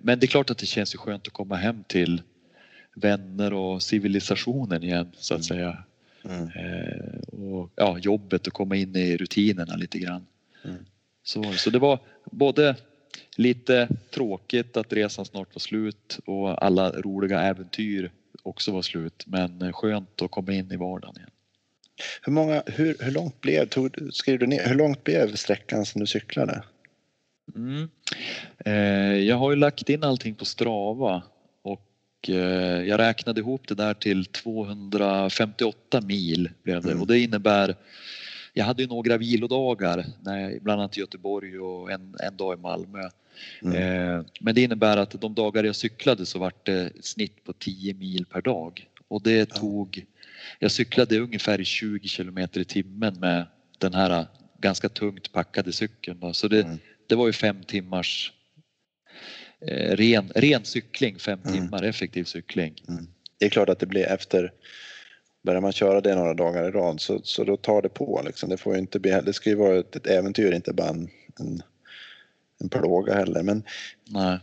Men 0.00 0.18
det 0.18 0.24
är 0.24 0.26
klart 0.26 0.50
att 0.50 0.58
det 0.58 0.66
känns 0.66 0.94
ju 0.94 0.98
skönt 0.98 1.26
att 1.26 1.32
komma 1.32 1.56
hem 1.56 1.84
till 1.88 2.22
vänner 2.96 3.52
och 3.52 3.82
civilisationen 3.82 4.82
igen 4.82 5.10
så 5.16 5.34
att 5.34 5.50
mm. 5.50 5.58
säga. 5.58 5.84
Mm. 6.24 6.42
Eh, 6.42 7.18
och 7.28 7.70
ja, 7.76 7.98
jobbet 7.98 8.46
och 8.46 8.52
komma 8.52 8.76
in 8.76 8.96
i 8.96 9.16
rutinerna 9.16 9.76
lite 9.76 9.98
grann. 9.98 10.26
Mm. 10.64 10.84
Så, 11.22 11.52
så 11.52 11.70
det 11.70 11.78
var 11.78 11.98
både 12.24 12.76
lite 13.36 13.88
tråkigt 14.10 14.76
att 14.76 14.92
resan 14.92 15.24
snart 15.24 15.54
var 15.54 15.60
slut 15.60 16.18
och 16.26 16.64
alla 16.64 16.90
roliga 16.90 17.40
äventyr 17.40 18.10
också 18.42 18.72
var 18.72 18.82
slut 18.82 19.24
men 19.26 19.72
skönt 19.72 20.22
att 20.22 20.30
komma 20.30 20.52
in 20.52 20.72
i 20.72 20.76
vardagen 20.76 21.16
igen. 21.16 21.30
Hur, 22.22 22.32
många, 22.32 22.62
hur, 22.66 22.96
hur 23.00 23.10
långt 23.10 23.40
blev, 23.40 23.68
tog, 23.68 23.96
skrev 24.12 24.38
du 24.38 24.46
ner, 24.46 24.68
hur 24.68 24.74
långt 24.74 25.04
blev 25.04 25.34
sträckan 25.34 25.86
som 25.86 26.00
du 26.00 26.06
cyklade? 26.06 26.62
Mm. 27.56 27.88
Eh, 28.64 29.18
jag 29.24 29.36
har 29.36 29.50
ju 29.50 29.56
lagt 29.56 29.88
in 29.88 30.04
allting 30.04 30.34
på 30.34 30.44
Strava 30.44 31.22
Eh, 32.28 32.82
jag 32.82 33.00
räknade 33.00 33.40
ihop 33.40 33.68
det 33.68 33.74
där 33.74 33.94
till 33.94 34.24
258 34.24 36.00
mil 36.00 36.50
blev 36.62 36.82
det 36.82 36.90
mm. 36.90 37.00
och 37.00 37.06
det 37.06 37.18
innebär 37.18 37.76
jag 38.56 38.64
hade 38.64 38.82
ju 38.82 38.88
några 38.88 39.16
vilodagar, 39.16 40.06
bland 40.60 40.80
annat 40.80 40.96
i 40.96 41.00
Göteborg 41.00 41.58
och 41.58 41.92
en, 41.92 42.16
en 42.22 42.36
dag 42.36 42.58
i 42.58 42.60
Malmö. 42.60 43.08
Mm. 43.62 43.76
Eh, 43.76 44.24
men 44.40 44.54
det 44.54 44.62
innebär 44.62 44.96
att 44.96 45.20
de 45.20 45.34
dagar 45.34 45.64
jag 45.64 45.76
cyklade 45.76 46.26
så 46.26 46.38
vart 46.38 46.66
det 46.66 46.92
snitt 47.00 47.44
på 47.44 47.52
10 47.52 47.94
mil 47.94 48.26
per 48.26 48.42
dag 48.42 48.88
och 49.08 49.22
det 49.22 49.46
tog, 49.46 50.06
jag 50.58 50.70
cyklade 50.70 51.18
ungefär 51.18 51.64
20 51.64 52.08
kilometer 52.08 52.60
i 52.60 52.64
timmen 52.64 53.14
med 53.20 53.46
den 53.78 53.94
här 53.94 54.26
ganska 54.58 54.88
tungt 54.88 55.32
packade 55.32 55.72
cykeln. 55.72 56.34
Så 56.34 56.48
det, 56.48 56.62
mm. 56.62 56.78
det 57.06 57.14
var 57.14 57.26
ju 57.26 57.32
fem 57.32 57.62
timmars 57.62 58.32
Eh, 58.32 58.43
ren, 59.72 60.32
ren 60.34 60.64
cykling, 60.64 61.18
fem 61.18 61.38
mm. 61.44 61.54
timmar 61.54 61.82
effektiv 61.82 62.24
cykling. 62.24 62.74
Mm. 62.88 63.06
Det 63.38 63.46
är 63.46 63.50
klart 63.50 63.68
att 63.68 63.78
det 63.78 63.86
blir 63.86 64.04
efter 64.06 64.52
Börjar 65.44 65.60
man 65.60 65.72
köra 65.72 66.00
det 66.00 66.14
några 66.14 66.34
dagar 66.34 66.68
i 66.68 66.70
rad 66.70 67.00
så, 67.00 67.20
så 67.22 67.44
då 67.44 67.56
tar 67.56 67.82
det 67.82 67.88
på. 67.88 68.22
Liksom. 68.24 68.50
Det, 68.50 68.56
får 68.56 68.76
inte 68.76 68.98
bli, 68.98 69.20
det 69.24 69.32
ska 69.32 69.50
ju 69.50 69.56
vara 69.56 69.78
ett, 69.78 69.96
ett 69.96 70.06
äventyr, 70.06 70.52
inte 70.52 70.72
bara 70.72 70.88
en, 70.88 71.08
en, 71.40 71.62
en 72.60 72.68
plåga 72.68 73.14
heller. 73.14 73.42
Men 73.42 73.62
Nej. 74.08 74.38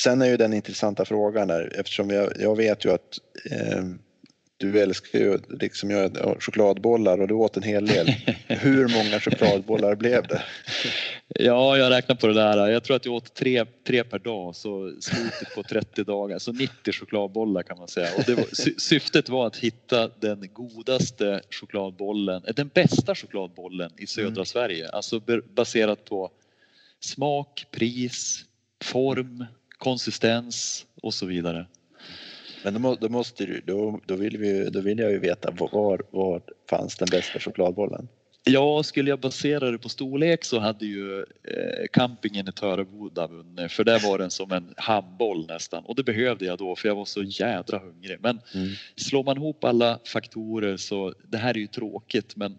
sen 0.00 0.22
är 0.22 0.26
ju 0.26 0.36
den 0.36 0.52
intressanta 0.52 1.04
frågan 1.04 1.48
där 1.48 1.76
eftersom 1.78 2.10
jag, 2.10 2.32
jag 2.38 2.56
vet 2.56 2.84
ju 2.84 2.92
att 2.92 3.18
eh, 3.50 3.84
du 4.56 4.80
älskar 4.80 5.18
ju 5.18 5.38
liksom 5.60 5.90
jag, 5.90 6.36
chokladbollar 6.40 7.20
och 7.20 7.28
du 7.28 7.34
åt 7.34 7.56
en 7.56 7.62
hel 7.62 7.86
del. 7.86 8.06
Hur 8.46 8.88
många 8.88 9.20
chokladbollar 9.20 9.94
blev 9.94 10.26
det? 10.26 10.42
Ja, 11.28 11.76
jag 11.76 11.90
räknar 11.90 12.16
på 12.16 12.26
det 12.26 12.34
där. 12.34 12.68
Jag 12.68 12.84
tror 12.84 12.96
att 12.96 13.04
jag 13.04 13.14
åt 13.14 13.34
tre, 13.34 13.64
tre 13.86 14.04
per 14.04 14.18
dag, 14.18 14.56
så 14.56 14.92
slutet 15.00 15.54
på 15.54 15.62
30 15.62 16.04
dagar, 16.04 16.38
så 16.38 16.52
90 16.52 16.92
chokladbollar 16.92 17.62
kan 17.62 17.78
man 17.78 17.88
säga. 17.88 18.08
Och 18.16 18.28
var, 18.28 18.80
syftet 18.80 19.28
var 19.28 19.46
att 19.46 19.56
hitta 19.56 20.08
den 20.08 20.48
godaste 20.52 21.40
chokladbollen, 21.50 22.42
eh, 22.46 22.54
den 22.54 22.70
bästa 22.74 23.14
chokladbollen 23.14 23.90
i 23.96 24.06
södra 24.06 24.28
mm. 24.28 24.44
Sverige. 24.44 24.88
Alltså 24.88 25.20
baserat 25.54 26.04
på 26.04 26.30
smak, 27.00 27.66
pris, 27.70 28.44
form, 28.84 29.44
konsistens 29.78 30.86
och 31.02 31.14
så 31.14 31.26
vidare. 31.26 31.66
Men 32.62 32.82
då, 32.82 32.94
då 32.94 33.08
måste 33.08 33.46
du, 33.46 33.60
då, 33.66 34.00
då, 34.06 34.16
vill 34.16 34.38
vi, 34.38 34.70
då 34.70 34.80
vill 34.80 34.98
jag 34.98 35.10
ju 35.10 35.18
veta 35.18 35.50
var, 35.50 36.02
var 36.10 36.42
fanns 36.70 36.96
den 36.96 37.08
bästa 37.10 37.40
chokladbollen? 37.40 38.08
Ja, 38.48 38.82
skulle 38.82 39.10
jag 39.10 39.20
basera 39.20 39.70
det 39.70 39.78
på 39.78 39.88
storlek 39.88 40.44
så 40.44 40.58
hade 40.58 40.86
ju 40.86 41.20
eh, 41.20 41.86
campingen 41.92 42.48
i 42.48 42.52
Töreboda 42.52 43.26
vunnit 43.26 43.72
för 43.72 43.84
där 43.84 44.00
var 44.00 44.18
den 44.18 44.30
som 44.30 44.52
en 44.52 44.74
handboll 44.76 45.46
nästan 45.46 45.84
och 45.84 45.96
det 45.96 46.02
behövde 46.02 46.44
jag 46.44 46.58
då 46.58 46.76
för 46.76 46.88
jag 46.88 46.94
var 46.94 47.04
så 47.04 47.22
jädra 47.22 47.78
hungrig. 47.78 48.18
Men 48.20 48.40
mm. 48.54 48.68
slår 48.96 49.24
man 49.24 49.36
ihop 49.36 49.64
alla 49.64 49.98
faktorer 50.04 50.76
så 50.76 51.14
det 51.28 51.38
här 51.38 51.54
är 51.54 51.58
ju 51.58 51.66
tråkigt 51.66 52.36
men 52.36 52.58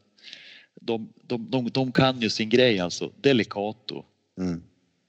de, 0.82 1.14
de, 1.22 1.50
de, 1.50 1.70
de 1.70 1.92
kan 1.92 2.22
ju 2.22 2.30
sin 2.30 2.50
grej 2.50 2.80
alltså. 2.80 3.12
Delicato. 3.22 4.06
Mm. 4.40 4.64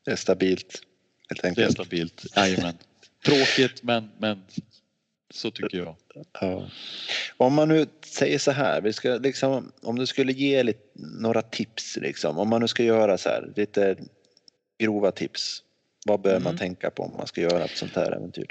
Det 0.05 0.11
är 0.11 0.16
stabilt. 0.16 0.82
Helt 1.28 1.45
enkelt. 1.45 1.57
Det 1.57 1.64
är 1.64 1.84
stabilt, 1.84 2.26
jajamän. 2.36 2.74
Tråkigt 3.25 3.83
men, 3.83 4.11
men 4.19 4.43
så 5.31 5.51
tycker 5.51 5.79
jag. 5.79 5.97
Ja. 6.41 6.69
Om 7.37 7.55
man 7.55 7.69
nu 7.69 7.87
säger 8.05 8.39
så 8.39 8.51
här, 8.51 8.81
vi 8.81 8.93
ska 8.93 9.14
liksom, 9.14 9.73
om 9.83 9.99
du 9.99 10.07
skulle 10.07 10.33
ge 10.33 10.62
lite, 10.62 10.81
några 10.95 11.43
tips, 11.43 11.97
liksom, 11.97 12.39
om 12.39 12.49
man 12.49 12.61
nu 12.61 12.69
ska 12.69 12.83
göra 12.83 13.19
så 13.19 13.29
här, 13.29 13.53
lite 13.57 13.97
grova 14.79 15.11
tips. 15.11 15.62
Vad 16.07 16.21
bör 16.21 16.31
mm. 16.31 16.43
man 16.43 16.57
tänka 16.57 16.91
på 16.91 17.03
om 17.03 17.12
man 17.16 17.27
ska 17.27 17.41
göra 17.41 17.64
ett 17.64 17.77
sånt 17.77 17.97
här 17.97 18.12
äventyr? 18.12 18.47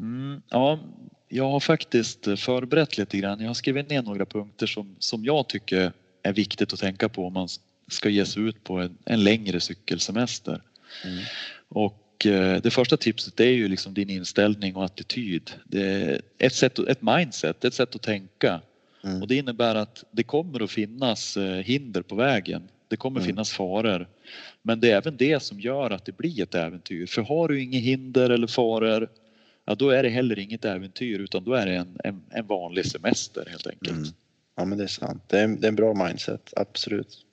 Mm, 0.00 0.42
ja, 0.48 0.80
jag 1.28 1.50
har 1.50 1.60
faktiskt 1.60 2.24
förberett 2.24 2.98
lite 2.98 3.18
grann. 3.18 3.40
Jag 3.40 3.46
har 3.46 3.54
skrivit 3.54 3.90
ner 3.90 4.02
några 4.02 4.26
punkter 4.26 4.66
som, 4.66 4.96
som 4.98 5.24
jag 5.24 5.48
tycker 5.48 5.92
är 6.22 6.32
viktigt 6.32 6.72
att 6.72 6.80
tänka 6.80 7.08
på 7.08 7.26
om 7.26 7.32
man 7.32 7.48
ska 7.88 8.08
ge 8.08 8.26
sig 8.26 8.42
ut 8.42 8.64
på 8.64 8.78
en, 8.78 8.98
en 9.04 9.24
längre 9.24 9.60
cykelsemester. 9.60 10.62
Mm. 11.04 11.24
Och 11.68 12.09
Eh, 12.26 12.62
det 12.62 12.70
första 12.70 12.96
tipset 12.96 13.40
är 13.40 13.50
ju 13.50 13.68
liksom 13.68 13.94
din 13.94 14.10
inställning 14.10 14.76
och 14.76 14.84
attityd. 14.84 15.50
Ett, 16.38 16.54
sätt, 16.54 16.78
ett 16.78 17.02
mindset, 17.02 17.64
ett 17.64 17.74
sätt 17.74 17.94
att 17.94 18.02
tänka. 18.02 18.60
Mm. 19.04 19.22
Och 19.22 19.28
det 19.28 19.36
innebär 19.36 19.74
att 19.74 20.04
det 20.10 20.22
kommer 20.22 20.62
att 20.62 20.70
finnas 20.70 21.36
eh, 21.36 21.56
hinder 21.56 22.02
på 22.02 22.14
vägen. 22.14 22.68
Det 22.88 22.96
kommer 22.96 23.20
mm. 23.20 23.26
finnas 23.26 23.52
faror. 23.52 24.08
Men 24.62 24.80
det 24.80 24.90
är 24.90 24.96
även 24.96 25.16
det 25.16 25.42
som 25.42 25.60
gör 25.60 25.90
att 25.90 26.04
det 26.04 26.16
blir 26.16 26.42
ett 26.42 26.54
äventyr. 26.54 27.06
För 27.06 27.22
har 27.22 27.48
du 27.48 27.62
inga 27.62 27.78
hinder 27.78 28.30
eller 28.30 28.46
faror, 28.46 29.08
ja, 29.64 29.74
då 29.74 29.90
är 29.90 30.02
det 30.02 30.08
heller 30.08 30.38
inget 30.38 30.64
äventyr 30.64 31.18
utan 31.18 31.44
då 31.44 31.54
är 31.54 31.66
det 31.66 31.76
en, 31.76 31.96
en, 32.04 32.22
en 32.30 32.46
vanlig 32.46 32.86
semester 32.86 33.46
helt 33.50 33.66
enkelt. 33.66 33.98
Mm. 33.98 34.08
Ja 34.56 34.64
men 34.64 34.78
det 34.78 34.84
är 34.84 34.88
sant. 34.88 35.22
Det 35.26 35.40
är, 35.40 35.48
det 35.48 35.66
är 35.66 35.68
en 35.68 35.76
bra 35.76 35.94
mindset, 36.06 36.52
absolut. 36.56 37.26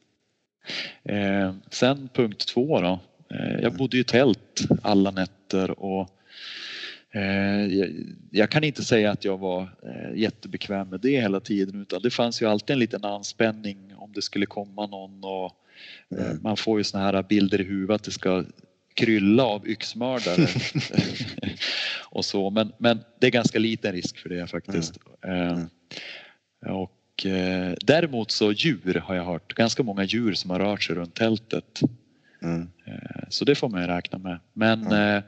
Eh, 1.03 1.55
sen 1.71 2.09
punkt 2.13 2.47
två 2.47 2.81
då. 2.81 2.99
Eh, 3.29 3.59
jag 3.61 3.73
bodde 3.73 3.97
i 3.97 4.03
tält 4.03 4.61
alla 4.81 5.11
nätter 5.11 5.79
och 5.79 6.09
eh, 7.11 7.87
jag 8.31 8.49
kan 8.49 8.63
inte 8.63 8.83
säga 8.83 9.11
att 9.11 9.25
jag 9.25 9.37
var 9.37 9.61
eh, 9.61 10.19
jättebekväm 10.19 10.89
med 10.89 10.99
det 10.99 11.21
hela 11.21 11.39
tiden 11.39 11.81
utan 11.81 12.01
det 12.01 12.09
fanns 12.09 12.41
ju 12.41 12.45
alltid 12.45 12.73
en 12.73 12.79
liten 12.79 13.03
anspänning 13.03 13.93
om 13.97 14.11
det 14.13 14.21
skulle 14.21 14.45
komma 14.45 14.87
någon 14.87 15.23
och 15.23 15.51
mm. 16.11 16.39
man 16.41 16.57
får 16.57 16.79
ju 16.79 16.83
såna 16.83 17.03
här 17.03 17.23
bilder 17.23 17.61
i 17.61 17.63
huvudet 17.63 17.95
att 17.95 18.03
det 18.03 18.11
ska 18.11 18.43
krylla 18.93 19.43
av 19.43 19.67
yxmördare 19.67 20.47
och 22.09 22.25
så 22.25 22.49
men, 22.49 22.71
men 22.77 22.99
det 23.19 23.27
är 23.27 23.31
ganska 23.31 23.59
liten 23.59 23.91
risk 23.91 24.17
för 24.17 24.29
det 24.29 24.47
faktiskt. 24.47 24.99
Mm. 25.23 25.47
Mm. 25.47 25.67
Och 26.75 26.93
däremot 27.81 28.31
så 28.31 28.51
djur 28.51 29.01
har 29.05 29.15
jag 29.15 29.25
hört, 29.25 29.53
ganska 29.53 29.83
många 29.83 30.03
djur 30.03 30.33
som 30.33 30.51
har 30.51 30.59
rört 30.59 30.83
sig 30.83 30.95
runt 30.95 31.15
tältet. 31.15 31.81
Mm. 32.41 32.69
Eh, 32.85 33.23
så 33.29 33.45
det 33.45 33.55
får 33.55 33.69
man 33.69 33.81
ju 33.81 33.87
räkna 33.87 34.17
med. 34.17 34.39
Men 34.53 34.85
mm. 34.85 35.17
eh, 35.17 35.23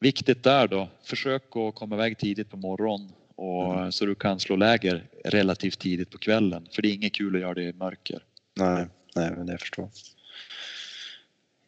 viktigt 0.00 0.42
där 0.42 0.68
då, 0.68 0.88
försök 1.04 1.42
att 1.56 1.74
komma 1.74 1.94
iväg 1.94 2.18
tidigt 2.18 2.50
på 2.50 2.56
morgonen 2.56 3.12
och, 3.36 3.74
mm. 3.74 3.92
så 3.92 4.06
du 4.06 4.14
kan 4.14 4.40
slå 4.40 4.56
läger 4.56 5.04
relativt 5.24 5.78
tidigt 5.78 6.10
på 6.10 6.18
kvällen. 6.18 6.68
För 6.72 6.82
det 6.82 6.88
är 6.88 6.94
inget 6.94 7.14
kul 7.14 7.34
att 7.34 7.40
göra 7.40 7.54
det 7.54 7.62
i 7.62 7.72
mörker. 7.72 8.22
Nej, 8.56 8.86
nej 9.16 9.30
men 9.36 9.46
det 9.46 9.58
förstår 9.58 9.90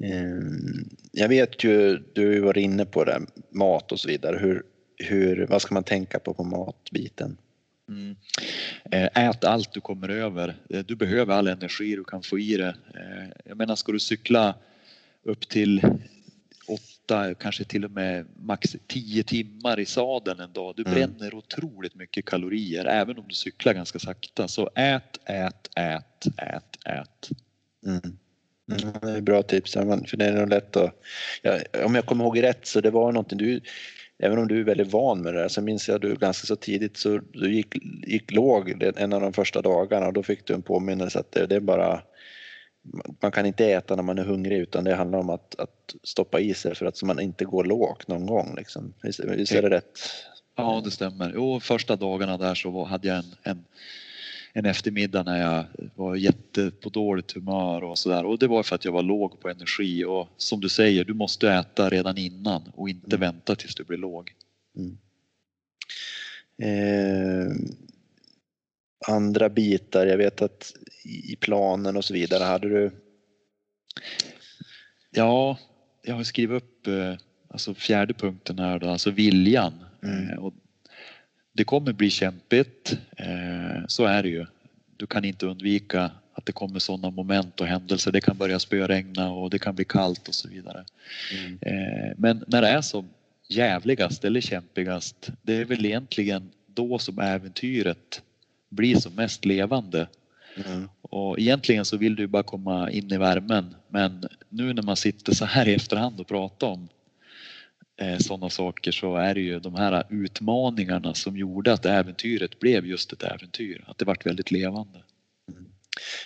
ehm, 0.04 0.88
jag 1.12 1.28
vet 1.28 1.64
ju, 1.64 2.02
du 2.12 2.40
varit 2.40 2.64
inne 2.64 2.84
på 2.84 3.04
det, 3.04 3.20
mat 3.50 3.92
och 3.92 4.00
så 4.00 4.08
vidare. 4.08 4.38
Hur, 4.38 4.62
hur, 4.96 5.46
vad 5.46 5.62
ska 5.62 5.74
man 5.74 5.84
tänka 5.84 6.18
på 6.18 6.34
på 6.34 6.44
matbiten? 6.44 7.36
Mm. 7.88 8.16
Eh, 8.90 9.28
ät 9.28 9.44
allt 9.44 9.72
du 9.72 9.80
kommer 9.80 10.08
över. 10.08 10.56
Eh, 10.70 10.84
du 10.84 10.96
behöver 10.96 11.34
all 11.34 11.48
energi 11.48 11.96
du 11.96 12.04
kan 12.04 12.22
få 12.22 12.38
i 12.38 12.56
det. 12.56 12.76
Eh, 12.94 13.28
jag 13.44 13.56
menar, 13.56 13.76
ska 13.76 13.92
du 13.92 13.98
cykla 13.98 14.54
upp 15.22 15.48
till 15.48 15.82
åtta, 16.66 17.34
kanske 17.34 17.64
till 17.64 17.84
och 17.84 17.90
med 17.90 18.26
max 18.36 18.76
tio 18.86 19.22
timmar 19.22 19.80
i 19.80 19.86
sadeln 19.86 20.40
en 20.40 20.52
dag. 20.52 20.74
Du 20.76 20.82
mm. 20.86 20.94
bränner 20.94 21.34
otroligt 21.34 21.94
mycket 21.94 22.24
kalorier 22.24 22.84
även 22.84 23.18
om 23.18 23.24
du 23.28 23.34
cyklar 23.34 23.74
ganska 23.74 23.98
sakta. 23.98 24.48
Så 24.48 24.70
ät, 24.74 25.18
ät, 25.24 25.70
ät, 25.76 26.26
ät, 26.36 26.78
ät. 26.84 27.30
Mm. 27.86 28.16
Mm, 28.72 28.92
det 29.02 29.10
är 29.10 29.20
bra 29.20 29.42
tips, 29.42 29.72
för 29.72 30.16
det 30.16 30.24
är 30.24 30.32
nog 30.32 30.48
lätt 30.48 30.76
att... 30.76 31.02
Ja, 31.42 31.58
om 31.84 31.94
jag 31.94 32.06
kommer 32.06 32.24
ihåg 32.24 32.42
rätt 32.42 32.66
så 32.66 32.80
det 32.80 32.90
var 32.90 33.12
någonting 33.12 33.38
du 33.38 33.60
även 34.18 34.38
om 34.38 34.48
du 34.48 34.60
är 34.60 34.64
väldigt 34.64 34.92
van 34.92 35.22
med 35.22 35.34
det 35.34 35.40
där 35.40 35.48
så 35.48 35.62
minns 35.62 35.88
jag 35.88 35.94
att 35.94 36.02
du 36.02 36.14
ganska 36.14 36.46
så 36.46 36.56
tidigt 36.56 36.96
så 36.96 37.20
du 37.32 37.54
gick, 37.54 37.74
gick 38.06 38.32
låg 38.32 38.82
en 38.96 39.12
av 39.12 39.20
de 39.20 39.32
första 39.32 39.62
dagarna 39.62 40.06
och 40.06 40.12
då 40.12 40.22
fick 40.22 40.46
du 40.46 40.54
en 40.54 40.62
påminnelse 40.62 41.18
att 41.18 41.32
det, 41.32 41.46
det 41.46 41.56
är 41.56 41.60
bara 41.60 42.02
man 43.22 43.32
kan 43.32 43.46
inte 43.46 43.66
äta 43.66 43.96
när 43.96 44.02
man 44.02 44.18
är 44.18 44.24
hungrig 44.24 44.58
utan 44.58 44.84
det 44.84 44.94
handlar 44.94 45.18
om 45.18 45.30
att, 45.30 45.60
att 45.60 45.94
stoppa 46.02 46.40
i 46.40 46.54
sig 46.54 46.74
för 46.74 46.86
att 46.86 46.96
så 46.96 47.06
man 47.06 47.20
inte 47.20 47.44
går 47.44 47.64
lågt 47.64 48.08
någon 48.08 48.26
gång. 48.26 48.54
Liksom. 48.56 48.94
Visst, 49.02 49.20
visst 49.24 49.52
är 49.52 49.62
det 49.62 49.70
rätt? 49.70 50.00
Ja, 50.56 50.82
det 50.84 50.90
stämmer. 50.90 51.32
Jo, 51.34 51.60
första 51.60 51.96
dagarna 51.96 52.36
där 52.36 52.54
så 52.54 52.84
hade 52.84 53.08
jag 53.08 53.16
en, 53.16 53.34
en 53.42 53.64
en 54.56 54.66
eftermiddag 54.66 55.22
när 55.22 55.40
jag 55.40 55.64
var 55.94 56.16
jätte 56.16 56.70
på 56.70 56.88
dåligt 56.88 57.32
humör 57.32 57.84
och 57.84 57.98
sådär. 57.98 58.24
Och 58.24 58.38
det 58.38 58.46
var 58.46 58.62
för 58.62 58.74
att 58.74 58.84
jag 58.84 58.92
var 58.92 59.02
låg 59.02 59.40
på 59.40 59.48
energi 59.48 60.04
och 60.04 60.28
som 60.36 60.60
du 60.60 60.68
säger, 60.68 61.04
du 61.04 61.14
måste 61.14 61.50
äta 61.50 61.90
redan 61.90 62.18
innan 62.18 62.62
och 62.74 62.88
inte 62.88 63.16
mm. 63.16 63.20
vänta 63.20 63.54
tills 63.54 63.74
du 63.74 63.84
blir 63.84 63.98
låg. 63.98 64.32
Mm. 64.76 64.98
Eh, 66.58 67.52
andra 69.06 69.48
bitar, 69.48 70.06
jag 70.06 70.16
vet 70.16 70.42
att 70.42 70.74
i 71.04 71.36
planen 71.36 71.96
och 71.96 72.04
så 72.04 72.14
vidare, 72.14 72.44
hade 72.44 72.68
du? 72.68 72.90
Ja, 75.10 75.58
jag 76.02 76.14
har 76.14 76.24
skrivit 76.24 76.62
upp 76.62 76.86
eh, 76.86 77.14
alltså 77.48 77.74
fjärde 77.74 78.14
punkten 78.14 78.58
här 78.58 78.78
då, 78.78 78.88
alltså 78.88 79.10
viljan. 79.10 79.74
Mm. 80.02 80.30
Eh, 80.30 80.36
och 80.36 80.54
det 81.54 81.64
kommer 81.64 81.92
bli 81.92 82.10
kämpigt, 82.10 82.98
eh, 83.16 83.86
så 83.88 84.04
är 84.04 84.22
det 84.22 84.28
ju. 84.28 84.46
Du 84.96 85.06
kan 85.06 85.24
inte 85.24 85.46
undvika 85.46 86.10
att 86.32 86.46
det 86.46 86.52
kommer 86.52 86.78
sådana 86.78 87.10
moment 87.10 87.60
och 87.60 87.66
händelser. 87.66 88.12
Det 88.12 88.20
kan 88.20 88.36
börja 88.36 88.58
spöregna 88.58 89.30
och 89.30 89.50
det 89.50 89.58
kan 89.58 89.74
bli 89.74 89.84
kallt 89.84 90.28
och 90.28 90.34
så 90.34 90.48
vidare. 90.48 90.84
Mm. 91.32 91.58
Eh, 91.60 92.12
men 92.16 92.44
när 92.46 92.62
det 92.62 92.68
är 92.68 92.80
som 92.80 93.08
jävligast 93.48 94.24
eller 94.24 94.40
kämpigast, 94.40 95.30
det 95.42 95.54
är 95.54 95.64
väl 95.64 95.86
egentligen 95.86 96.50
då 96.66 96.98
som 96.98 97.18
äventyret 97.18 98.22
blir 98.68 98.96
som 98.96 99.14
mest 99.14 99.44
levande. 99.44 100.06
Mm. 100.66 100.88
Och 101.00 101.38
egentligen 101.38 101.84
så 101.84 101.96
vill 101.96 102.16
du 102.16 102.26
bara 102.26 102.42
komma 102.42 102.90
in 102.90 103.12
i 103.12 103.16
värmen 103.16 103.74
men 103.88 104.28
nu 104.48 104.72
när 104.72 104.82
man 104.82 104.96
sitter 104.96 105.34
så 105.34 105.44
här 105.44 105.68
i 105.68 105.74
efterhand 105.74 106.20
och 106.20 106.26
pratar 106.26 106.66
om 106.66 106.88
Eh, 107.96 108.18
sådana 108.18 108.50
saker 108.50 108.92
så 108.92 109.16
är 109.16 109.34
det 109.34 109.40
ju 109.40 109.60
de 109.60 109.74
här 109.74 110.04
utmaningarna 110.10 111.14
som 111.14 111.36
gjorde 111.36 111.72
att 111.72 111.86
äventyret 111.86 112.58
blev 112.58 112.86
just 112.86 113.12
ett 113.12 113.22
äventyr. 113.22 113.84
Att 113.86 113.98
det 113.98 114.04
vart 114.04 114.26
väldigt 114.26 114.50
levande. 114.50 115.02
Mm. 115.48 115.64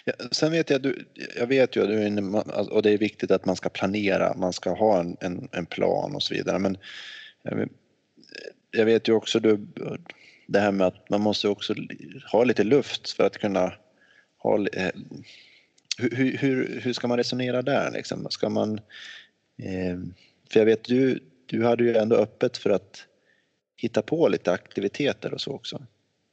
Ja, 0.05 0.13
sen 0.33 0.53
vet 0.53 0.71
jag, 0.71 0.83
du, 0.83 1.05
jag 1.37 1.47
vet 1.47 1.77
ju 1.77 1.87
du 1.87 2.33
och 2.71 2.83
det 2.83 2.91
är 2.91 2.99
viktigt 2.99 3.31
att 3.31 3.47
man 3.47 3.57
ska 3.57 3.69
planera, 3.69 4.35
man 4.37 4.53
ska 4.53 4.71
ha 4.71 5.01
en, 5.01 5.17
en, 5.21 5.49
en 5.53 5.67
plan 5.67 6.15
och 6.15 6.23
så 6.23 6.35
vidare. 6.35 6.59
Men 6.59 6.79
jag, 8.71 8.85
vet 8.85 9.09
ju 9.09 9.13
också 9.13 9.41
du, 9.41 9.67
det 10.47 10.61
här 10.61 10.73
med 10.73 10.87
att 10.87 11.11
man 11.11 11.21
måste 11.21 11.49
också 11.49 11.75
ha 12.33 12.45
lite 12.45 12.65
luft 12.65 13.11
för 13.11 13.27
att 13.27 13.39
kunna 13.39 13.73
ha 14.39 14.67
eh, 14.67 14.91
hur, 15.99 16.37
hur, 16.37 16.81
hur 16.83 16.93
ska 16.93 17.09
man 17.09 17.19
resonera 17.19 17.63
där 17.63 17.91
liksom? 17.91 18.27
Ska 18.31 18.49
man 18.49 18.81
eh, 19.63 19.99
för 20.51 20.61
jag 20.61 20.65
vet 20.67 20.85
du, 20.85 21.21
du 21.49 21.65
hade 21.65 21.85
ju 21.85 21.97
ändå 21.97 22.17
öppet 22.17 22.57
för 22.57 22.71
att 22.71 23.05
hitta 23.77 24.03
på 24.03 24.29
lite 24.29 24.53
aktiviteter 24.53 25.35
och 25.35 25.41
så 25.41 25.53
också. 25.53 25.83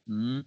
Mm. 0.08 0.44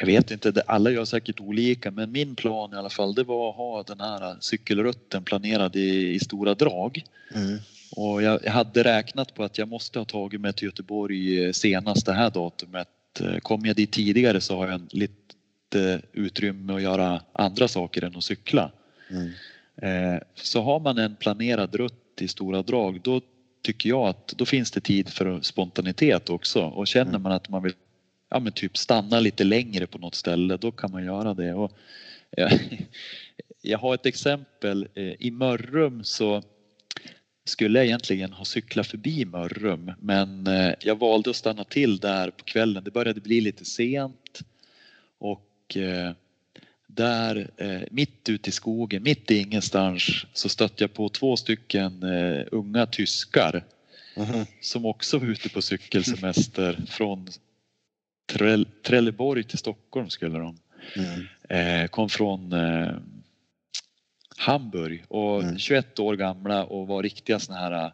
Jag 0.00 0.06
vet 0.06 0.30
inte, 0.30 0.62
alla 0.66 0.90
gör 0.90 1.04
säkert 1.04 1.40
olika 1.40 1.90
men 1.90 2.12
min 2.12 2.36
plan 2.36 2.74
i 2.74 2.76
alla 2.76 2.90
fall 2.90 3.14
det 3.14 3.24
var 3.24 3.50
att 3.50 3.56
ha 3.56 3.82
den 3.82 4.00
här 4.00 4.36
cykelrutten 4.40 5.24
planerad 5.24 5.76
i, 5.76 6.14
i 6.14 6.20
stora 6.20 6.54
drag. 6.54 7.04
Mm. 7.34 7.58
Och 7.96 8.22
jag, 8.22 8.44
jag, 8.44 8.52
hade 8.52 8.84
räknat 8.84 9.34
på 9.34 9.44
att 9.44 9.58
jag 9.58 9.68
måste 9.68 9.98
ha 9.98 10.06
tagit 10.06 10.40
mig 10.40 10.52
till 10.52 10.66
Göteborg 10.66 11.54
senast 11.54 12.06
det 12.06 12.12
här 12.12 12.30
datumet. 12.30 12.88
Kom 13.42 13.66
jag 13.66 13.76
dit 13.76 13.92
tidigare 13.92 14.40
så 14.40 14.56
har 14.56 14.66
jag 14.66 14.74
en 14.74 14.88
lite 14.90 16.02
utrymme 16.12 16.74
att 16.74 16.82
göra 16.82 17.20
andra 17.32 17.68
saker 17.68 18.04
än 18.04 18.16
att 18.16 18.24
cykla. 18.24 18.70
Mm. 19.10 19.30
Eh, 19.76 20.22
så 20.34 20.62
har 20.62 20.80
man 20.80 20.98
en 20.98 21.16
planerad 21.16 21.74
rutt 21.74 22.22
i 22.22 22.28
stora 22.28 22.62
drag 22.62 23.00
då 23.02 23.20
tycker 23.64 23.88
jag 23.88 24.08
att 24.08 24.28
då 24.28 24.46
finns 24.46 24.70
det 24.70 24.80
tid 24.80 25.08
för 25.08 25.40
spontanitet 25.40 26.30
också 26.30 26.62
och 26.62 26.86
känner 26.86 27.10
mm. 27.10 27.22
man 27.22 27.32
att 27.32 27.48
man 27.48 27.62
vill 27.62 27.72
ja, 28.30 28.40
men 28.40 28.52
typ 28.52 28.76
stanna 28.76 29.20
lite 29.20 29.44
längre 29.44 29.86
på 29.86 29.98
något 29.98 30.14
ställe, 30.14 30.56
då 30.56 30.72
kan 30.72 30.90
man 30.90 31.04
göra 31.04 31.34
det. 31.34 31.54
Och, 31.54 31.72
ja, 32.30 32.50
jag 33.62 33.78
har 33.78 33.94
ett 33.94 34.06
exempel. 34.06 34.88
I 35.18 35.30
Mörrum 35.30 36.04
så 36.04 36.42
skulle 37.44 37.78
jag 37.78 37.86
egentligen 37.86 38.32
ha 38.32 38.44
cyklat 38.44 38.86
förbi 38.86 39.24
Mörrum 39.24 39.92
men 39.98 40.46
eh, 40.46 40.74
jag 40.80 40.98
valde 40.98 41.30
att 41.30 41.36
stanna 41.36 41.64
till 41.64 41.98
där 41.98 42.30
på 42.30 42.44
kvällen. 42.44 42.84
Det 42.84 42.90
började 42.90 43.20
bli 43.20 43.40
lite 43.40 43.64
sent 43.64 44.40
och 45.18 45.76
eh, 45.76 46.12
där 46.94 47.50
eh, 47.56 47.82
mitt 47.90 48.28
ute 48.28 48.48
i 48.48 48.52
skogen, 48.52 49.02
mitt 49.02 49.30
i 49.30 49.38
ingenstans 49.38 50.26
så 50.32 50.48
stötte 50.48 50.84
jag 50.84 50.94
på 50.94 51.08
två 51.08 51.36
stycken 51.36 52.02
unga 52.50 52.86
tyskar 52.86 53.64
mm. 54.16 54.46
som 54.60 54.86
också 54.86 55.18
var 55.18 55.26
ute 55.26 55.48
på 55.48 55.62
cykelsemester 55.62 56.78
från 56.88 57.28
Trelleborg 58.86 59.44
till 59.44 59.58
Stockholm 59.58 60.10
skulle 60.10 60.38
de. 60.38 60.58
Mm. 60.96 61.88
Kom 61.88 62.08
från 62.08 62.54
Hamburg 64.36 65.04
och 65.08 65.42
mm. 65.42 65.58
21 65.58 65.98
år 65.98 66.16
gamla 66.16 66.64
och 66.64 66.86
var 66.86 67.02
riktiga 67.02 67.38
såna 67.38 67.58
här 67.58 67.84
äh, 67.84 67.92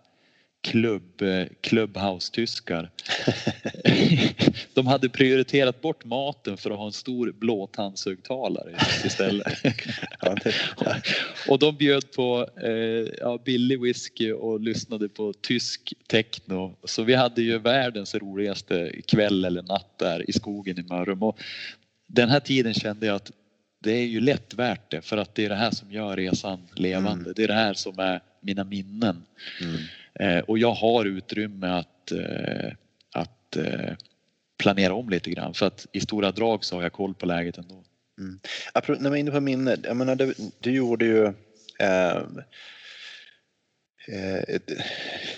klubb, 0.63 1.23
clubhouse-tyskar. 1.61 2.91
de 4.75 4.87
hade 4.87 5.09
prioriterat 5.09 5.81
bort 5.81 6.05
maten 6.05 6.57
för 6.57 6.71
att 6.71 6.79
ha 6.79 6.87
en 6.87 6.93
stor 6.93 7.33
blåtandshögtalare 7.33 8.77
istället. 9.05 9.59
och 11.49 11.59
de 11.59 11.77
bjöd 11.77 12.13
på 12.13 12.49
eh, 12.63 13.13
ja, 13.21 13.39
billig 13.45 13.81
whisky 13.81 14.33
och 14.33 14.61
lyssnade 14.61 15.09
på 15.09 15.33
tysk 15.33 15.93
techno. 16.07 16.77
Så 16.85 17.03
vi 17.03 17.15
hade 17.15 17.43
ju 17.43 17.59
världens 17.59 18.15
roligaste 18.15 18.93
kväll 19.07 19.45
eller 19.45 19.63
natt 19.63 19.99
där 19.99 20.31
i 20.31 20.33
skogen 20.33 20.79
i 20.79 20.83
Mörrum. 20.83 21.23
Och 21.23 21.41
den 22.07 22.29
här 22.29 22.41
tiden 22.41 22.75
kände 22.75 23.07
jag 23.07 23.17
att 23.17 23.31
det 23.83 23.93
är 23.93 24.07
ju 24.07 24.21
lätt 24.21 24.55
värt 24.55 24.91
det 24.91 25.03
för 25.03 25.17
att 25.17 25.35
det 25.35 25.45
är 25.45 25.49
det 25.49 25.55
här 25.55 25.71
som 25.71 25.93
gör 25.93 26.17
resan 26.17 26.69
levande. 26.75 27.25
Mm. 27.25 27.33
Det 27.37 27.45
är 27.45 27.49
det 27.49 27.55
här 27.55 27.75
som 27.75 27.99
är 27.99 28.21
mina 28.41 28.65
minnen. 28.65 29.23
Mm. 29.61 29.81
Eh, 30.21 30.39
och 30.39 30.59
jag 30.59 30.73
har 30.73 31.05
utrymme 31.05 31.67
att, 31.67 32.13
eh, 32.13 32.73
att 33.15 33.57
eh, 33.57 33.95
planera 34.59 34.95
om 34.95 35.09
lite 35.09 35.31
grann 35.31 35.55
för 35.55 35.67
att 35.67 35.87
i 35.93 36.01
stora 36.01 36.31
drag 36.31 36.65
så 36.65 36.77
har 36.77 36.83
jag 36.83 36.93
koll 36.93 37.15
på 37.15 37.27
läget 37.27 37.59
ändå. 37.59 37.85
Mm. 38.19 38.41
när 38.75 39.11
man 39.11 39.13
är 39.13 39.17
inne 39.17 39.31
på 39.31 39.41
minne, 39.41 39.77
jag 39.83 39.97
menar 39.97 40.15
du, 40.15 40.35
du 40.61 40.71
gjorde 40.71 41.05
ju 41.05 41.25
eh, 41.79 42.17
eh 44.09 44.61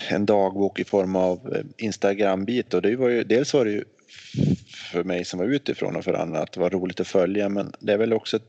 en 0.09 0.25
dagbok 0.25 0.79
i 0.79 0.83
form 0.83 1.15
av 1.15 1.55
eh, 1.55 1.63
Instagram-bit 1.77 2.73
och 2.73 2.81
det 2.81 2.95
var 2.95 3.09
ju, 3.09 3.23
dels 3.23 3.53
var 3.53 3.65
det 3.65 3.71
ju 3.71 3.83
för 4.91 5.03
mig 5.03 5.25
som 5.25 5.39
var 5.39 5.45
utifrån 5.45 5.95
och 5.95 6.03
för 6.03 6.13
andra 6.13 6.39
att 6.39 6.51
det 6.51 6.59
var 6.59 6.69
roligt 6.69 6.99
att 6.99 7.07
följa 7.07 7.49
men 7.49 7.73
det 7.79 7.93
är 7.93 7.97
väl 7.97 8.13
också 8.13 8.37
ett, 8.37 8.47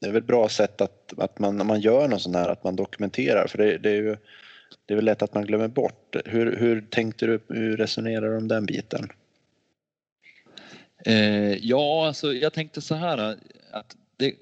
det 0.00 0.06
är 0.06 0.12
väl 0.12 0.22
ett 0.22 0.26
bra 0.26 0.48
sätt 0.48 0.80
att, 0.80 1.12
att 1.18 1.38
man 1.38 1.56
när 1.56 1.64
man 1.64 1.80
gör 1.80 2.08
något 2.08 2.22
sånt 2.22 2.36
här 2.36 2.48
att 2.48 2.64
man 2.64 2.76
dokumenterar 2.76 3.46
för 3.46 3.58
det, 3.58 3.78
det 3.78 3.90
är 3.90 4.02
ju 4.02 4.16
det 4.86 4.94
är 4.94 4.96
väl 4.96 5.04
lätt 5.04 5.22
att 5.22 5.34
man 5.34 5.46
glömmer 5.46 5.68
bort. 5.68 6.16
Hur, 6.24 6.56
hur 6.56 6.80
tänkte 6.80 7.26
du, 7.26 7.40
hur 7.48 7.76
resonerar 7.76 8.30
du 8.30 8.36
om 8.36 8.48
den 8.48 8.66
biten? 8.66 9.08
Eh, 11.04 11.54
ja, 11.54 12.06
alltså 12.06 12.32
jag 12.32 12.52
tänkte 12.52 12.80
så 12.80 12.94
här 12.94 13.36
att 13.72 13.96
det, 14.16 14.34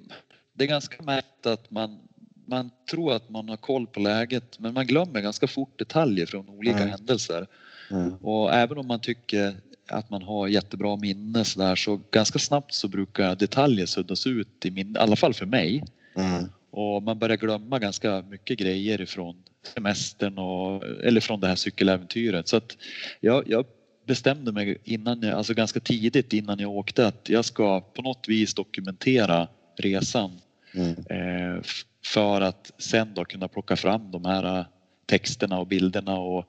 det 0.53 0.65
är 0.65 0.69
ganska 0.69 1.03
märkligt 1.03 1.47
att 1.47 1.71
man, 1.71 1.99
man 2.47 2.71
tror 2.91 3.13
att 3.13 3.31
man 3.31 3.49
har 3.49 3.57
koll 3.57 3.87
på 3.87 4.01
läget 4.01 4.59
men 4.59 4.75
man 4.75 4.87
glömmer 4.87 5.21
ganska 5.21 5.47
fort 5.47 5.79
detaljer 5.79 6.27
från 6.27 6.49
olika 6.49 6.79
mm. 6.79 6.91
händelser. 6.91 7.47
Mm. 7.91 8.15
Och 8.15 8.55
även 8.55 8.79
om 8.79 8.87
man 8.87 9.01
tycker 9.01 9.55
att 9.89 10.11
man 10.11 10.23
har 10.23 10.49
jättebra 10.49 10.97
minne 10.97 11.45
så 11.45 11.61
där 11.61 11.77
så 11.77 12.01
ganska 12.11 12.39
snabbt 12.39 12.75
så 12.75 12.89
brukar 12.89 13.37
detaljer 13.37 13.87
suddas 13.87 14.27
ut 14.27 14.67
i 14.67 14.71
min, 14.71 14.97
i 14.97 14.99
alla 14.99 15.17
fall 15.17 15.35
för 15.35 15.47
mig. 15.47 15.85
Mm. 16.17 16.45
Och 16.71 17.03
man 17.03 17.19
börjar 17.19 17.37
glömma 17.37 17.79
ganska 17.79 18.23
mycket 18.23 18.59
grejer 18.59 19.01
ifrån 19.01 19.43
semestern 19.75 20.39
och, 20.39 20.85
eller 20.85 21.21
från 21.21 21.41
det 21.41 21.47
här 21.47 21.55
cykeläventyret. 21.55 22.49
Så 22.49 22.57
att 22.57 22.77
jag, 23.21 23.45
jag 23.47 23.67
bestämde 24.07 24.53
mig 24.53 24.79
innan 24.85 25.23
jag, 25.23 25.33
alltså 25.33 25.55
ganska 25.55 25.81
tidigt 25.81 26.33
innan 26.33 26.59
jag 26.59 26.71
åkte 26.71 27.07
att 27.07 27.29
jag 27.29 27.45
ska 27.45 27.81
på 27.81 28.03
något 28.03 28.29
vis 28.29 28.55
dokumentera 28.55 29.49
resan. 29.77 30.41
Mm. 30.75 30.91
Eh, 30.91 31.63
för 32.05 32.41
att 32.41 32.73
sen 32.79 33.15
då 33.15 33.25
kunna 33.25 33.49
plocka 33.49 33.77
fram 33.77 34.11
de 34.11 34.25
här 34.25 34.67
texterna 35.07 35.59
och 35.59 35.67
bilderna 35.67 36.19
och 36.19 36.45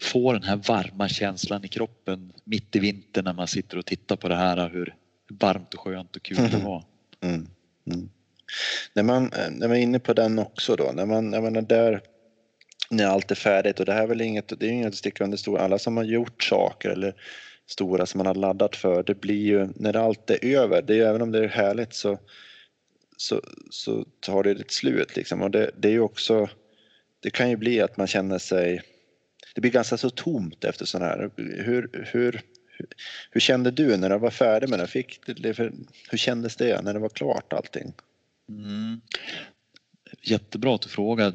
få 0.00 0.32
den 0.32 0.42
här 0.42 0.56
varma 0.56 1.08
känslan 1.08 1.64
i 1.64 1.68
kroppen 1.68 2.32
mitt 2.44 2.76
i 2.76 2.78
vintern 2.78 3.24
när 3.24 3.32
man 3.32 3.46
sitter 3.46 3.78
och 3.78 3.86
tittar 3.86 4.16
på 4.16 4.28
det 4.28 4.36
här 4.36 4.70
hur 4.70 4.94
varmt 5.30 5.74
och 5.74 5.80
skönt 5.80 6.16
och 6.16 6.22
kul 6.22 6.36
det 6.36 6.54
mm. 6.54 6.64
var. 6.64 6.84
Mm. 7.20 7.46
Mm. 7.86 8.10
När, 8.94 9.02
man, 9.02 9.30
när 9.50 9.68
man 9.68 9.76
är 9.76 9.80
inne 9.80 9.98
på 9.98 10.12
den 10.12 10.38
också 10.38 10.76
då, 10.76 10.92
när 10.94 11.06
man, 11.06 11.30
när 11.30 11.40
man 11.40 11.56
är 11.56 11.62
där 11.62 12.02
när 12.90 13.06
allt 13.06 13.30
är 13.30 13.34
färdigt 13.34 13.80
och 13.80 13.86
det 13.86 13.92
här 13.92 14.02
är 14.02 14.06
väl 14.06 14.20
inget, 14.20 14.60
det 14.60 14.66
är 14.66 14.70
inget 14.70 14.88
att 14.88 14.94
sticka 14.94 15.24
under 15.24 15.36
stol, 15.36 15.58
alla 15.58 15.78
som 15.78 15.96
har 15.96 16.04
gjort 16.04 16.42
saker 16.42 16.90
eller 16.90 17.14
stora 17.66 18.06
som 18.06 18.18
man 18.18 18.26
har 18.26 18.34
laddat 18.34 18.76
för, 18.76 19.02
det 19.02 19.20
blir 19.20 19.46
ju 19.46 19.68
när 19.76 19.96
allt 19.96 20.30
är 20.30 20.44
över, 20.44 20.82
det 20.82 20.94
är, 20.98 21.06
även 21.06 21.22
om 21.22 21.32
det 21.32 21.38
är 21.38 21.48
härligt 21.48 21.94
så, 21.94 22.18
så, 23.16 23.42
så 23.70 24.04
tar 24.20 24.42
det 24.42 24.50
ett 24.50 24.72
slut 24.72 25.16
liksom 25.16 25.42
och 25.42 25.50
det, 25.50 25.70
det 25.76 25.88
är 25.88 25.92
ju 25.92 26.00
också, 26.00 26.48
det 27.20 27.30
kan 27.30 27.50
ju 27.50 27.56
bli 27.56 27.80
att 27.80 27.96
man 27.96 28.06
känner 28.06 28.38
sig 28.38 28.82
det 29.54 29.60
blir 29.60 29.70
ganska 29.70 29.96
så 29.96 30.10
tomt 30.10 30.64
efter 30.64 30.84
sådana 30.84 31.10
här. 31.10 31.30
Hur, 31.36 32.06
hur, 32.12 32.40
hur 33.30 33.40
kände 33.40 33.70
du 33.70 33.96
när 33.96 34.10
du 34.10 34.18
var 34.18 34.30
färdig 34.30 34.68
med 34.68 34.78
det? 34.78 34.86
Fick 34.86 35.20
det 35.26 35.58
hur 36.10 36.18
kändes 36.18 36.56
det 36.56 36.82
när 36.82 36.94
det 36.94 37.00
var 37.00 37.08
klart 37.08 37.52
allting? 37.52 37.92
Mm. 38.48 39.00
Jättebra 40.22 40.74
att 40.74 40.80
du 40.80 40.88
frågar. 40.88 41.32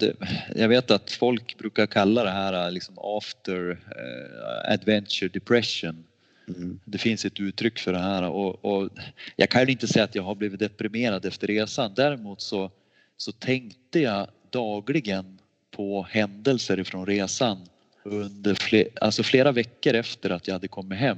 Jag 0.56 0.68
vet 0.68 0.92
att 0.92 1.12
folk 1.12 1.58
brukar 1.58 1.88
kalla 1.88 2.24
det 2.24 2.32
här 2.32 2.72
liksom 2.72 2.96
after 3.00 3.72
uh, 3.72 4.74
adventure 4.74 5.30
depression. 5.30 6.04
Mm. 6.48 6.80
Det 6.86 6.98
finns 6.98 7.26
ett 7.26 7.40
uttryck 7.40 7.80
för 7.80 7.94
det 7.94 8.00
här 8.00 8.24
och, 8.24 8.66
och, 8.66 8.90
jag 9.36 9.50
kan 9.50 9.70
inte 9.70 9.88
säga 9.88 10.06
att 10.06 10.16
jag 10.16 10.24
har 10.24 10.36
blivit 10.36 10.60
deprimerad 10.60 11.26
efter 11.26 11.48
resan. 11.48 11.94
Däremot 11.96 12.42
så, 12.42 12.72
så 13.18 13.32
tänkte 13.32 14.00
jag 14.00 14.28
dagligen 14.50 15.40
på 15.72 16.08
händelser 16.10 16.80
ifrån 16.80 17.06
resan 17.06 17.58
under 18.04 18.56
fler, 18.56 18.88
alltså 19.02 19.24
flera 19.24 19.52
veckor 19.52 19.94
efter 19.94 20.30
att 20.30 20.48
jag 20.48 20.56
hade 20.56 20.68
kommit 20.68 21.00
hem 21.00 21.18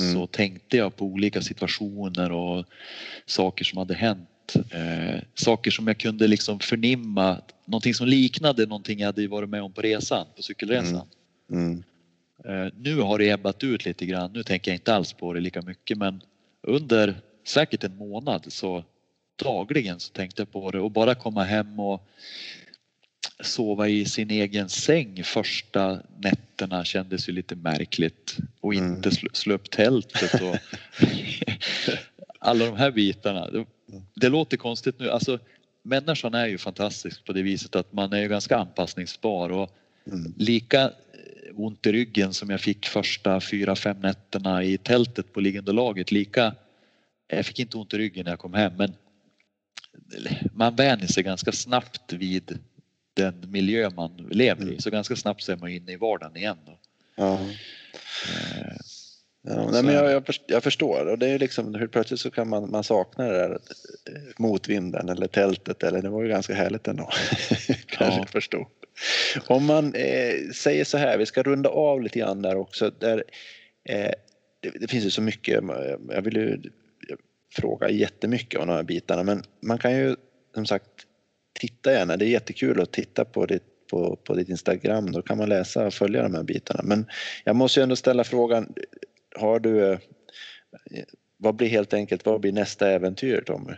mm. 0.00 0.14
så 0.14 0.26
tänkte 0.26 0.76
jag 0.76 0.96
på 0.96 1.04
olika 1.04 1.42
situationer 1.42 2.32
och 2.32 2.64
saker 3.26 3.64
som 3.64 3.78
hade 3.78 3.94
hänt. 3.94 4.28
Eh, 4.56 5.20
saker 5.34 5.70
som 5.70 5.86
jag 5.86 5.98
kunde 5.98 6.26
liksom 6.26 6.60
förnimma, 6.60 7.40
någonting 7.64 7.94
som 7.94 8.06
liknade 8.06 8.66
någonting 8.66 8.98
jag 8.98 9.06
hade 9.06 9.28
varit 9.28 9.48
med 9.48 9.62
om 9.62 9.72
på 9.72 9.82
resan, 9.82 10.26
på 10.36 10.42
cykelresan. 10.42 11.08
Mm. 11.52 11.84
Mm. 12.44 12.66
Eh, 12.66 12.72
nu 12.76 13.00
har 13.00 13.18
det 13.18 13.30
ebbat 13.30 13.64
ut 13.64 13.84
lite 13.84 14.06
grann, 14.06 14.32
nu 14.32 14.42
tänker 14.42 14.70
jag 14.70 14.76
inte 14.76 14.94
alls 14.94 15.12
på 15.12 15.32
det 15.32 15.40
lika 15.40 15.62
mycket 15.62 15.98
men 15.98 16.22
under 16.62 17.20
säkert 17.46 17.84
en 17.84 17.96
månad 17.96 18.44
så 18.48 18.84
dagligen 19.42 20.00
så 20.00 20.12
tänkte 20.12 20.42
jag 20.42 20.52
på 20.52 20.70
det 20.70 20.80
och 20.80 20.90
bara 20.90 21.14
komma 21.14 21.44
hem 21.44 21.80
och 21.80 22.08
sova 23.40 23.88
i 23.88 24.04
sin 24.04 24.30
egen 24.30 24.68
säng 24.68 25.24
första 25.24 26.00
nätterna 26.18 26.84
kändes 26.84 27.28
ju 27.28 27.32
lite 27.32 27.56
märkligt 27.56 28.36
och 28.60 28.74
mm. 28.74 28.96
inte 28.96 29.10
slå, 29.10 29.30
slå 29.32 29.54
upp 29.54 29.70
tältet 29.70 30.42
och 30.42 30.56
alla 32.38 32.64
de 32.64 32.76
här 32.76 32.90
bitarna. 32.90 33.48
Det, 34.14 34.28
låter 34.28 34.56
konstigt 34.56 34.98
nu. 34.98 35.10
Alltså, 35.10 35.38
människan 35.82 36.34
är 36.34 36.46
ju 36.46 36.58
fantastisk 36.58 37.24
på 37.24 37.32
det 37.32 37.42
viset 37.42 37.76
att 37.76 37.92
man 37.92 38.12
är 38.12 38.20
ju 38.20 38.28
ganska 38.28 38.56
anpassningsbar 38.56 39.50
och 39.50 39.70
mm. 40.06 40.34
lika 40.36 40.92
ont 41.54 41.86
i 41.86 41.92
ryggen 41.92 42.34
som 42.34 42.50
jag 42.50 42.60
fick 42.60 42.86
första 42.86 43.40
fyra, 43.40 43.76
fem 43.76 44.00
nätterna 44.00 44.64
i 44.64 44.78
tältet 44.78 45.32
på 45.32 45.40
liggandelaget 45.40 46.12
lika 46.12 46.54
jag 47.28 47.46
fick 47.46 47.58
inte 47.58 47.76
ont 47.76 47.94
i 47.94 47.98
ryggen 47.98 48.24
när 48.24 48.32
jag 48.32 48.38
kom 48.38 48.54
hem 48.54 48.72
men 48.76 48.94
man 50.54 50.76
vänjer 50.76 51.06
sig 51.06 51.22
ganska 51.22 51.52
snabbt 51.52 52.12
vid 52.12 52.58
den 53.14 53.50
miljö 53.50 53.90
man 53.90 54.28
lever 54.30 54.62
i. 54.62 54.68
Mm. 54.68 54.80
Så 54.80 54.90
ganska 54.90 55.16
snabbt 55.16 55.42
så 55.42 55.52
är 55.52 55.56
man 55.56 55.68
inne 55.68 55.92
i 55.92 55.96
vardagen 55.96 56.36
igen. 56.36 56.56
Då. 56.66 56.78
Ja. 57.14 57.40
Eh, 59.48 59.54
ja, 59.56 59.70
nej, 59.70 59.82
men 59.82 59.94
jag, 59.94 60.10
jag, 60.10 60.24
jag, 60.46 60.62
förstår 60.62 61.06
och 61.06 61.18
det 61.18 61.28
är 61.28 61.38
liksom 61.38 61.74
hur 61.74 61.86
plötsligt 61.86 62.20
så 62.20 62.30
kan 62.30 62.48
man, 62.48 62.70
man 62.70 62.84
sakna 62.84 63.24
det 63.24 63.38
där 63.38 63.50
eh, 63.50 64.22
motvinden 64.38 65.08
eller 65.08 65.26
tältet 65.26 65.82
eller 65.82 66.02
det 66.02 66.08
var 66.08 66.22
ju 66.22 66.28
ganska 66.28 66.54
härligt 66.54 66.88
ändå. 66.88 67.10
Kanske 67.86 68.20
ja. 68.20 68.26
förstå. 68.26 68.68
Om 69.46 69.64
man 69.64 69.94
eh, 69.94 70.50
säger 70.54 70.84
så 70.84 70.98
här, 70.98 71.18
vi 71.18 71.26
ska 71.26 71.42
runda 71.42 71.68
av 71.68 72.02
lite 72.02 72.18
grann 72.18 72.42
där 72.42 72.56
också. 72.56 72.90
Där, 72.98 73.24
eh, 73.84 74.10
det, 74.60 74.70
det, 74.80 74.88
finns 74.88 75.04
ju 75.04 75.10
så 75.10 75.22
mycket, 75.22 75.64
jag 76.08 76.22
vill 76.22 76.36
ju 76.36 76.60
fråga 77.56 77.90
jättemycket 77.90 78.60
om 78.60 78.66
de 78.66 78.72
här 78.72 78.82
bitarna 78.82 79.22
men 79.22 79.42
man 79.60 79.78
kan 79.78 79.96
ju 79.96 80.16
som 80.54 80.66
sagt 80.66 80.90
titta 81.60 81.92
gärna. 81.92 82.16
Det 82.16 82.24
är 82.24 82.28
jättekul 82.28 82.80
att 82.80 82.92
titta 82.92 83.24
på 83.24 83.46
ditt, 83.46 83.62
på, 83.90 84.16
på 84.16 84.34
ditt 84.34 84.48
Instagram. 84.48 85.12
Då 85.12 85.22
kan 85.22 85.38
man 85.38 85.48
läsa 85.48 85.86
och 85.86 85.94
följa 85.94 86.22
de 86.22 86.34
här 86.34 86.42
bitarna. 86.42 86.80
Men 86.84 87.06
jag 87.44 87.56
måste 87.56 87.80
ju 87.80 87.82
ändå 87.82 87.96
ställa 87.96 88.24
frågan. 88.24 88.74
Har 89.38 89.60
du, 89.60 89.98
vad 91.36 91.54
blir 91.54 91.68
helt 91.68 91.94
enkelt, 91.94 92.26
vad 92.26 92.40
blir 92.40 92.52
nästa 92.52 92.90
äventyr 92.90 93.40
Tommy? 93.46 93.72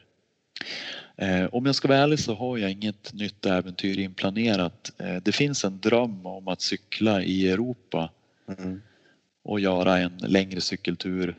Eh, 1.16 1.44
om 1.54 1.66
jag 1.66 1.74
ska 1.74 1.88
vara 1.88 1.98
ärlig 1.98 2.18
så 2.18 2.34
har 2.34 2.58
jag 2.58 2.70
inget 2.70 3.12
nytt 3.12 3.46
äventyr 3.46 3.98
inplanerat. 3.98 4.92
Eh, 4.98 5.16
det 5.22 5.32
finns 5.32 5.64
en 5.64 5.80
dröm 5.80 6.26
om 6.26 6.48
att 6.48 6.60
cykla 6.60 7.22
i 7.22 7.50
Europa 7.50 8.10
Mm. 8.58 8.82
och 9.44 9.60
göra 9.60 9.98
en 9.98 10.16
längre 10.18 10.60
cykeltur 10.60 11.36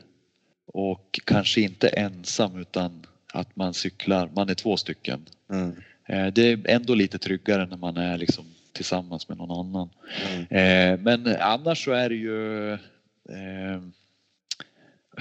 och 0.66 1.20
kanske 1.24 1.60
inte 1.60 1.88
ensam 1.88 2.60
utan 2.60 3.06
att 3.32 3.56
man 3.56 3.74
cyklar, 3.74 4.30
man 4.34 4.48
är 4.48 4.54
två 4.54 4.76
stycken. 4.76 5.26
Mm. 5.50 5.76
Eh, 6.06 6.26
Det 6.32 6.42
är 6.52 6.60
ändå 6.68 6.94
lite 6.94 7.18
tryggare 7.18 7.66
när 7.66 7.76
man 7.76 7.96
är 7.96 8.18
liksom 8.18 8.44
tillsammans 8.72 9.28
med 9.28 9.38
någon 9.38 9.66
annan. 9.66 9.88
Mm. 10.30 10.42
Eh, 10.50 11.00
Men 11.00 11.36
annars 11.40 11.84
så 11.84 11.92
är 11.92 12.08
det 12.08 12.14
ju 12.14 12.72
eh, 12.72 13.80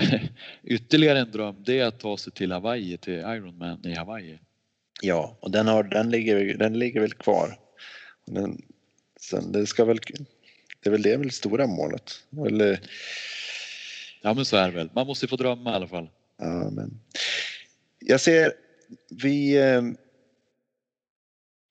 ytterligare 0.63 1.19
en 1.19 1.31
dröm 1.31 1.55
det 1.65 1.79
är 1.79 1.85
att 1.85 1.99
ta 1.99 2.17
sig 2.17 2.33
till 2.33 2.51
Hawaii, 2.51 2.97
till 2.97 3.13
Ironman 3.13 3.85
i 3.85 3.93
Hawaii. 3.93 4.39
Ja, 5.01 5.37
och 5.39 5.51
den, 5.51 5.67
har, 5.67 5.83
den, 5.83 6.09
ligger, 6.09 6.57
den 6.57 6.79
ligger 6.79 7.01
väl 7.01 7.13
kvar. 7.13 7.59
Den, 8.25 8.61
sen, 9.19 9.51
det, 9.51 9.67
ska 9.67 9.85
väl, 9.85 9.99
det 10.83 10.89
är 10.89 10.91
väl 10.91 11.01
det 11.01 11.17
väl 11.17 11.31
stora 11.31 11.67
målet. 11.67 12.23
Eller, 12.47 12.79
Ja 14.21 14.33
men 14.33 14.45
så 14.45 14.57
är 14.57 14.71
det 14.71 14.75
väl, 14.75 14.89
man 14.93 15.07
måste 15.07 15.27
få 15.27 15.35
drömma 15.35 15.71
i 15.71 15.75
alla 15.75 15.87
fall. 15.87 16.09
ja, 16.37 16.69
men. 16.69 16.99
Jag 17.99 18.21
ser, 18.21 18.53
vi... 19.09 19.57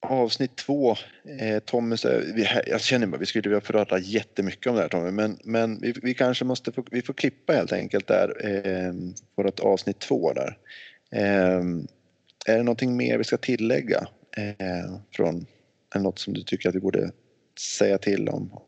Avsnitt 0.03 0.55
två, 0.55 0.95
eh, 1.39 1.59
Tommy, 1.59 1.95
vi, 2.35 2.47
jag 2.67 2.81
känner 2.81 3.07
bara 3.07 3.17
vi 3.17 3.25
skulle 3.25 3.49
vilja 3.49 3.61
prata 3.61 3.99
jättemycket 3.99 4.67
om 4.67 4.75
det 4.75 4.81
här 4.81 4.89
Tommy, 4.89 5.11
men, 5.11 5.39
men 5.43 5.81
vi, 5.81 5.93
vi 6.03 6.13
kanske 6.13 6.45
måste 6.45 6.71
få, 6.71 6.85
vi 6.91 7.01
får 7.01 7.13
klippa 7.13 7.53
helt 7.53 7.71
enkelt 7.71 8.07
där, 8.07 8.45
eh, 8.45 8.93
vårt 9.35 9.59
avsnitt 9.59 9.99
två 9.99 10.33
där. 10.33 10.57
Eh, 11.11 11.61
är 12.45 12.57
det 12.57 12.63
någonting 12.63 12.97
mer 12.97 13.17
vi 13.17 13.23
ska 13.23 13.37
tillägga 13.37 14.07
eh, 14.37 14.95
från, 15.11 15.45
eller 15.95 16.03
något 16.03 16.19
som 16.19 16.33
du 16.33 16.43
tycker 16.43 16.69
att 16.69 16.75
vi 16.75 16.79
borde 16.79 17.11
säga 17.59 17.97
till 17.97 18.29
om? 18.29 18.59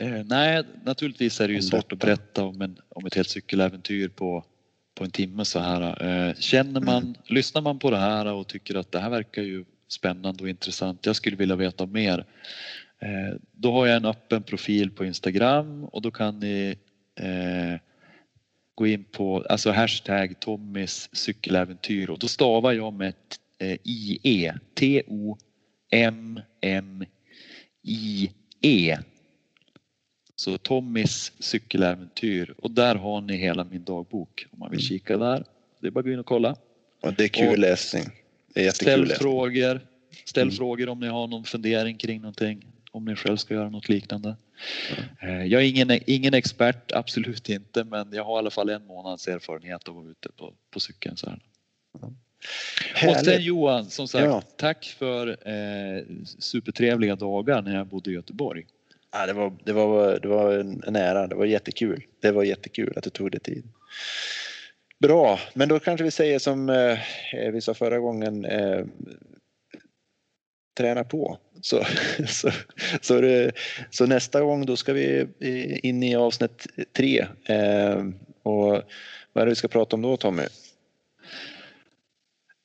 Eh, 0.00 0.24
nej, 0.24 0.64
naturligtvis 0.84 1.40
är 1.40 1.48
det 1.48 1.52
ju 1.52 1.58
Om 1.58 1.62
svårt 1.62 1.92
att 1.92 1.98
berätta 1.98 2.44
om, 2.44 2.62
en, 2.62 2.78
om 2.88 3.06
ett 3.06 3.14
helt 3.14 3.28
cykeläventyr 3.30 4.08
på, 4.08 4.44
på 4.94 5.04
en 5.04 5.10
timme 5.10 5.44
så 5.44 5.58
här. 5.58 6.04
Eh, 6.06 6.34
känner 6.34 6.80
man, 6.80 7.02
Mm. 7.02 7.14
lyssnar 7.24 7.62
man 7.62 7.78
på 7.78 7.90
det 7.90 7.98
här 7.98 8.26
och 8.26 8.46
tycker 8.46 8.74
att 8.74 8.92
det 8.92 8.98
här 8.98 9.10
verkar 9.10 9.42
ju 9.42 9.64
spännande 9.92 10.42
och 10.42 10.48
intressant, 10.48 11.06
jag 11.06 11.16
skulle 11.16 11.36
vilja 11.36 11.56
veta 11.56 11.86
mer. 11.86 12.26
Eh, 12.98 13.36
då 13.52 13.72
har 13.72 13.86
jag 13.86 13.96
en 13.96 14.04
öppen 14.04 14.42
profil 14.42 14.90
på 14.90 15.04
Instagram 15.04 15.84
och 15.84 16.02
då 16.02 16.10
kan 16.10 16.38
ni 16.38 16.76
eh, 17.20 17.80
gå 18.74 18.86
in 18.86 19.04
på 19.04 19.44
alltså 19.48 19.70
hashtag 19.70 20.40
Tommys 20.40 21.08
cykeläventyr 21.12 22.10
och 22.10 22.18
då 22.18 22.28
stavar 22.28 22.72
jag 22.72 22.92
med 22.92 23.08
ett 23.08 23.38
eh, 23.58 23.78
IE, 23.84 24.54
T-O-M-M-I-E. 27.82 28.98
Så 30.36 30.58
Tommys 30.58 31.32
cykeläventyr 31.38 32.54
och 32.58 32.70
där 32.70 32.94
har 32.94 33.20
ni 33.20 33.36
hela 33.36 33.64
min 33.64 33.84
dagbok 33.84 34.46
om 34.50 34.58
man 34.58 34.70
vill 34.70 34.80
kika 34.80 35.18
där. 35.18 35.44
Det 35.80 35.86
är 35.86 35.90
bara 35.90 36.00
att 36.00 36.06
gå 36.06 36.12
in 36.12 36.18
och 36.18 36.26
kolla. 36.26 36.56
Och 37.00 37.14
det 37.14 37.24
är 37.24 37.28
kul 37.28 37.48
Och- 37.48 37.58
läsning. 37.58 38.04
Det 38.54 38.60
är 38.60 38.64
jättekul 38.64 39.06
Ställ 39.06 39.18
frågor. 39.18 39.80
Ställ 40.24 40.42
Mm. 40.42 40.54
frågor 40.56 40.88
om 40.88 41.00
ni 41.00 41.06
har 41.06 41.26
någon 41.26 41.44
fundering 41.44 41.96
kring 41.96 42.20
någonting. 42.20 42.66
Om 42.90 43.04
ni 43.04 43.16
själv 43.16 43.36
ska 43.36 43.54
göra 43.54 43.70
något 43.70 43.88
liknande. 43.88 44.36
Eh, 45.22 45.44
Jag 45.44 45.62
är 45.62 45.66
ingen, 45.66 46.00
ingen 46.06 46.34
expert, 46.34 46.92
absolut 46.92 47.48
inte, 47.48 47.84
men 47.84 48.12
jag 48.12 48.24
har 48.24 48.36
i 48.36 48.38
alla 48.38 48.50
fall 48.50 48.68
en 48.68 48.86
månads 48.86 49.28
erfarenhet 49.28 49.88
av 49.88 49.98
att 49.98 50.02
vara 50.04 50.10
ute 50.10 50.28
på, 50.36 50.54
på 50.70 50.80
cykeln. 50.80 51.16
Så 51.16 51.30
här. 51.30 51.38
Och 51.92 52.12
Härligt. 52.94 53.24
sen 53.24 53.42
Johan, 53.42 53.90
som 53.90 54.08
sagt, 54.08 54.24
Ja. 54.24 54.42
tack 54.56 54.84
för 54.98 55.28
eh, 55.28 56.02
supertrevliga 56.38 57.16
dagar 57.16 57.62
när 57.62 57.74
jag 57.76 57.86
bodde 57.86 58.10
i 58.10 58.14
Göteborg. 58.14 58.66
Ja, 59.12 59.26
det, 59.26 59.32
var, 59.32 59.52
det, 59.64 59.72
var, 59.72 60.18
det 60.22 60.28
var 60.28 60.52
en 60.86 60.96
ära, 60.96 61.26
det 61.26 61.34
var 61.34 61.44
jättekul. 61.46 62.04
Det 62.20 62.30
var 62.30 62.42
jättekul 62.44 62.92
att 62.96 63.04
du 63.04 63.10
tog 63.10 63.30
dig 63.30 63.40
tid. 63.40 63.64
Bra, 65.02 65.38
men 65.54 65.68
då 65.68 65.78
kanske 65.78 66.04
vi 66.04 66.10
säger 66.10 66.38
som 66.38 66.68
eh, 66.68 66.98
eh, 67.34 67.52
vi 67.52 67.60
sa 67.60 67.74
förra 67.74 67.98
gången. 67.98 68.44
Eh, 68.44 68.84
träna 70.78 71.04
på. 71.04 71.38
Så, 71.60 71.84
så, 72.26 72.50
så, 73.00 73.20
det, 73.20 73.52
så 73.90 74.06
nästa 74.06 74.40
gång 74.40 74.66
då 74.66 74.76
ska 74.76 74.92
vi 74.92 75.20
eh, 75.40 75.86
in 75.86 76.02
i 76.02 76.16
avsnitt 76.16 76.66
tre. 76.96 77.26
Eh, 77.44 78.04
och 78.42 78.82
vad 79.32 79.42
är 79.42 79.46
det 79.46 79.50
vi 79.50 79.54
ska 79.54 79.68
prata 79.68 79.96
om 79.96 80.02
då 80.02 80.16
Tommy? 80.16 80.42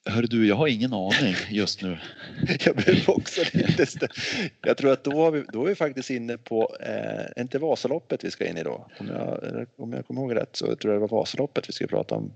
Hör 0.10 0.22
du, 0.22 0.48
jag 0.48 0.56
har 0.56 0.68
ingen 0.68 0.94
aning 0.94 1.36
just 1.50 1.82
nu. 1.82 1.98
Jag 2.66 2.76
blev 2.76 3.10
också 3.10 3.42
lite 3.54 3.86
stä- 3.86 4.12
Jag 4.62 4.78
tror 4.78 4.92
att 4.92 5.04
då, 5.04 5.12
har 5.24 5.32
vi, 5.32 5.44
då 5.54 5.64
är 5.64 5.68
vi 5.70 5.76
faktiskt 5.76 6.10
inne 6.10 6.38
på, 6.38 6.76
eh, 6.80 7.42
inte 7.42 7.60
Vasaloppet 7.60 8.24
vi 8.24 8.32
ska 8.32 8.48
in 8.48 8.58
i 8.58 8.64
då. 8.64 8.88
Om 9.00 9.08
jag, 9.08 9.66
om 9.78 9.94
jag 9.94 10.08
kommer 10.08 10.22
ihåg 10.22 10.36
rätt 10.36 10.56
så 10.56 10.76
tror 10.76 10.94
jag 10.94 11.02
det 11.02 11.08
var 11.08 11.20
Vasaloppet 11.20 11.70
vi 11.70 11.74
skulle 11.74 11.88
prata 11.88 12.16
om. 12.16 12.32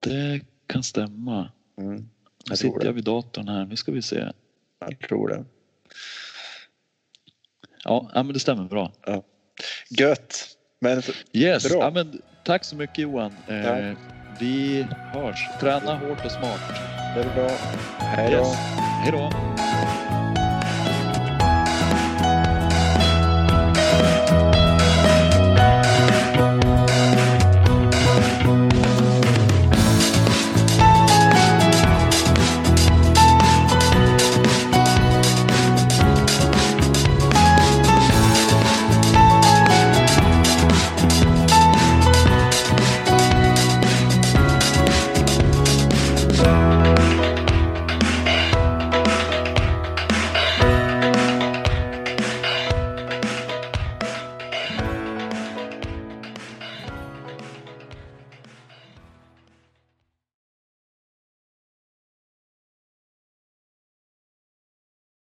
Det 0.00 0.40
kan 0.66 0.82
stämma. 0.82 1.50
Mm, 1.78 1.94
Nu 1.94 2.02
jag 2.48 2.58
tror 2.58 2.70
sitter 2.70 2.86
jag 2.86 2.94
det. 2.94 2.96
vid 2.96 3.04
datorn 3.04 3.48
här. 3.48 3.64
Nu 3.64 3.76
ska 3.76 3.92
vi 3.92 4.02
se. 4.02 4.24
Jag 4.80 4.98
tror 5.08 5.28
det. 5.28 5.44
Ja, 7.84 8.10
ja 8.14 8.22
men 8.22 8.32
det 8.32 8.40
stämmer 8.40 8.64
bra. 8.64 8.92
Gött! 9.90 10.48
Men 10.80 11.02
Yes, 11.32 11.68
Bra. 11.68 11.78
ja, 11.80 11.90
men 11.90 12.22
tack 12.42 12.64
så 12.64 12.76
mycket 12.76 12.98
Johan. 12.98 13.32
Eh, 13.48 13.56
Ja. 13.56 13.94
Vi 14.38 14.86
hörs. 15.12 15.48
Träna 15.60 15.94
hårt 15.96 16.24
och 16.24 16.32
smart. 16.32 16.60
Det 17.14 17.20
är 17.20 17.34
bra. 17.34 17.50
Hej 17.98 18.30
då. 18.30 18.36
Yes. 18.36 18.56
Hej 19.02 19.12
då. 19.12 19.30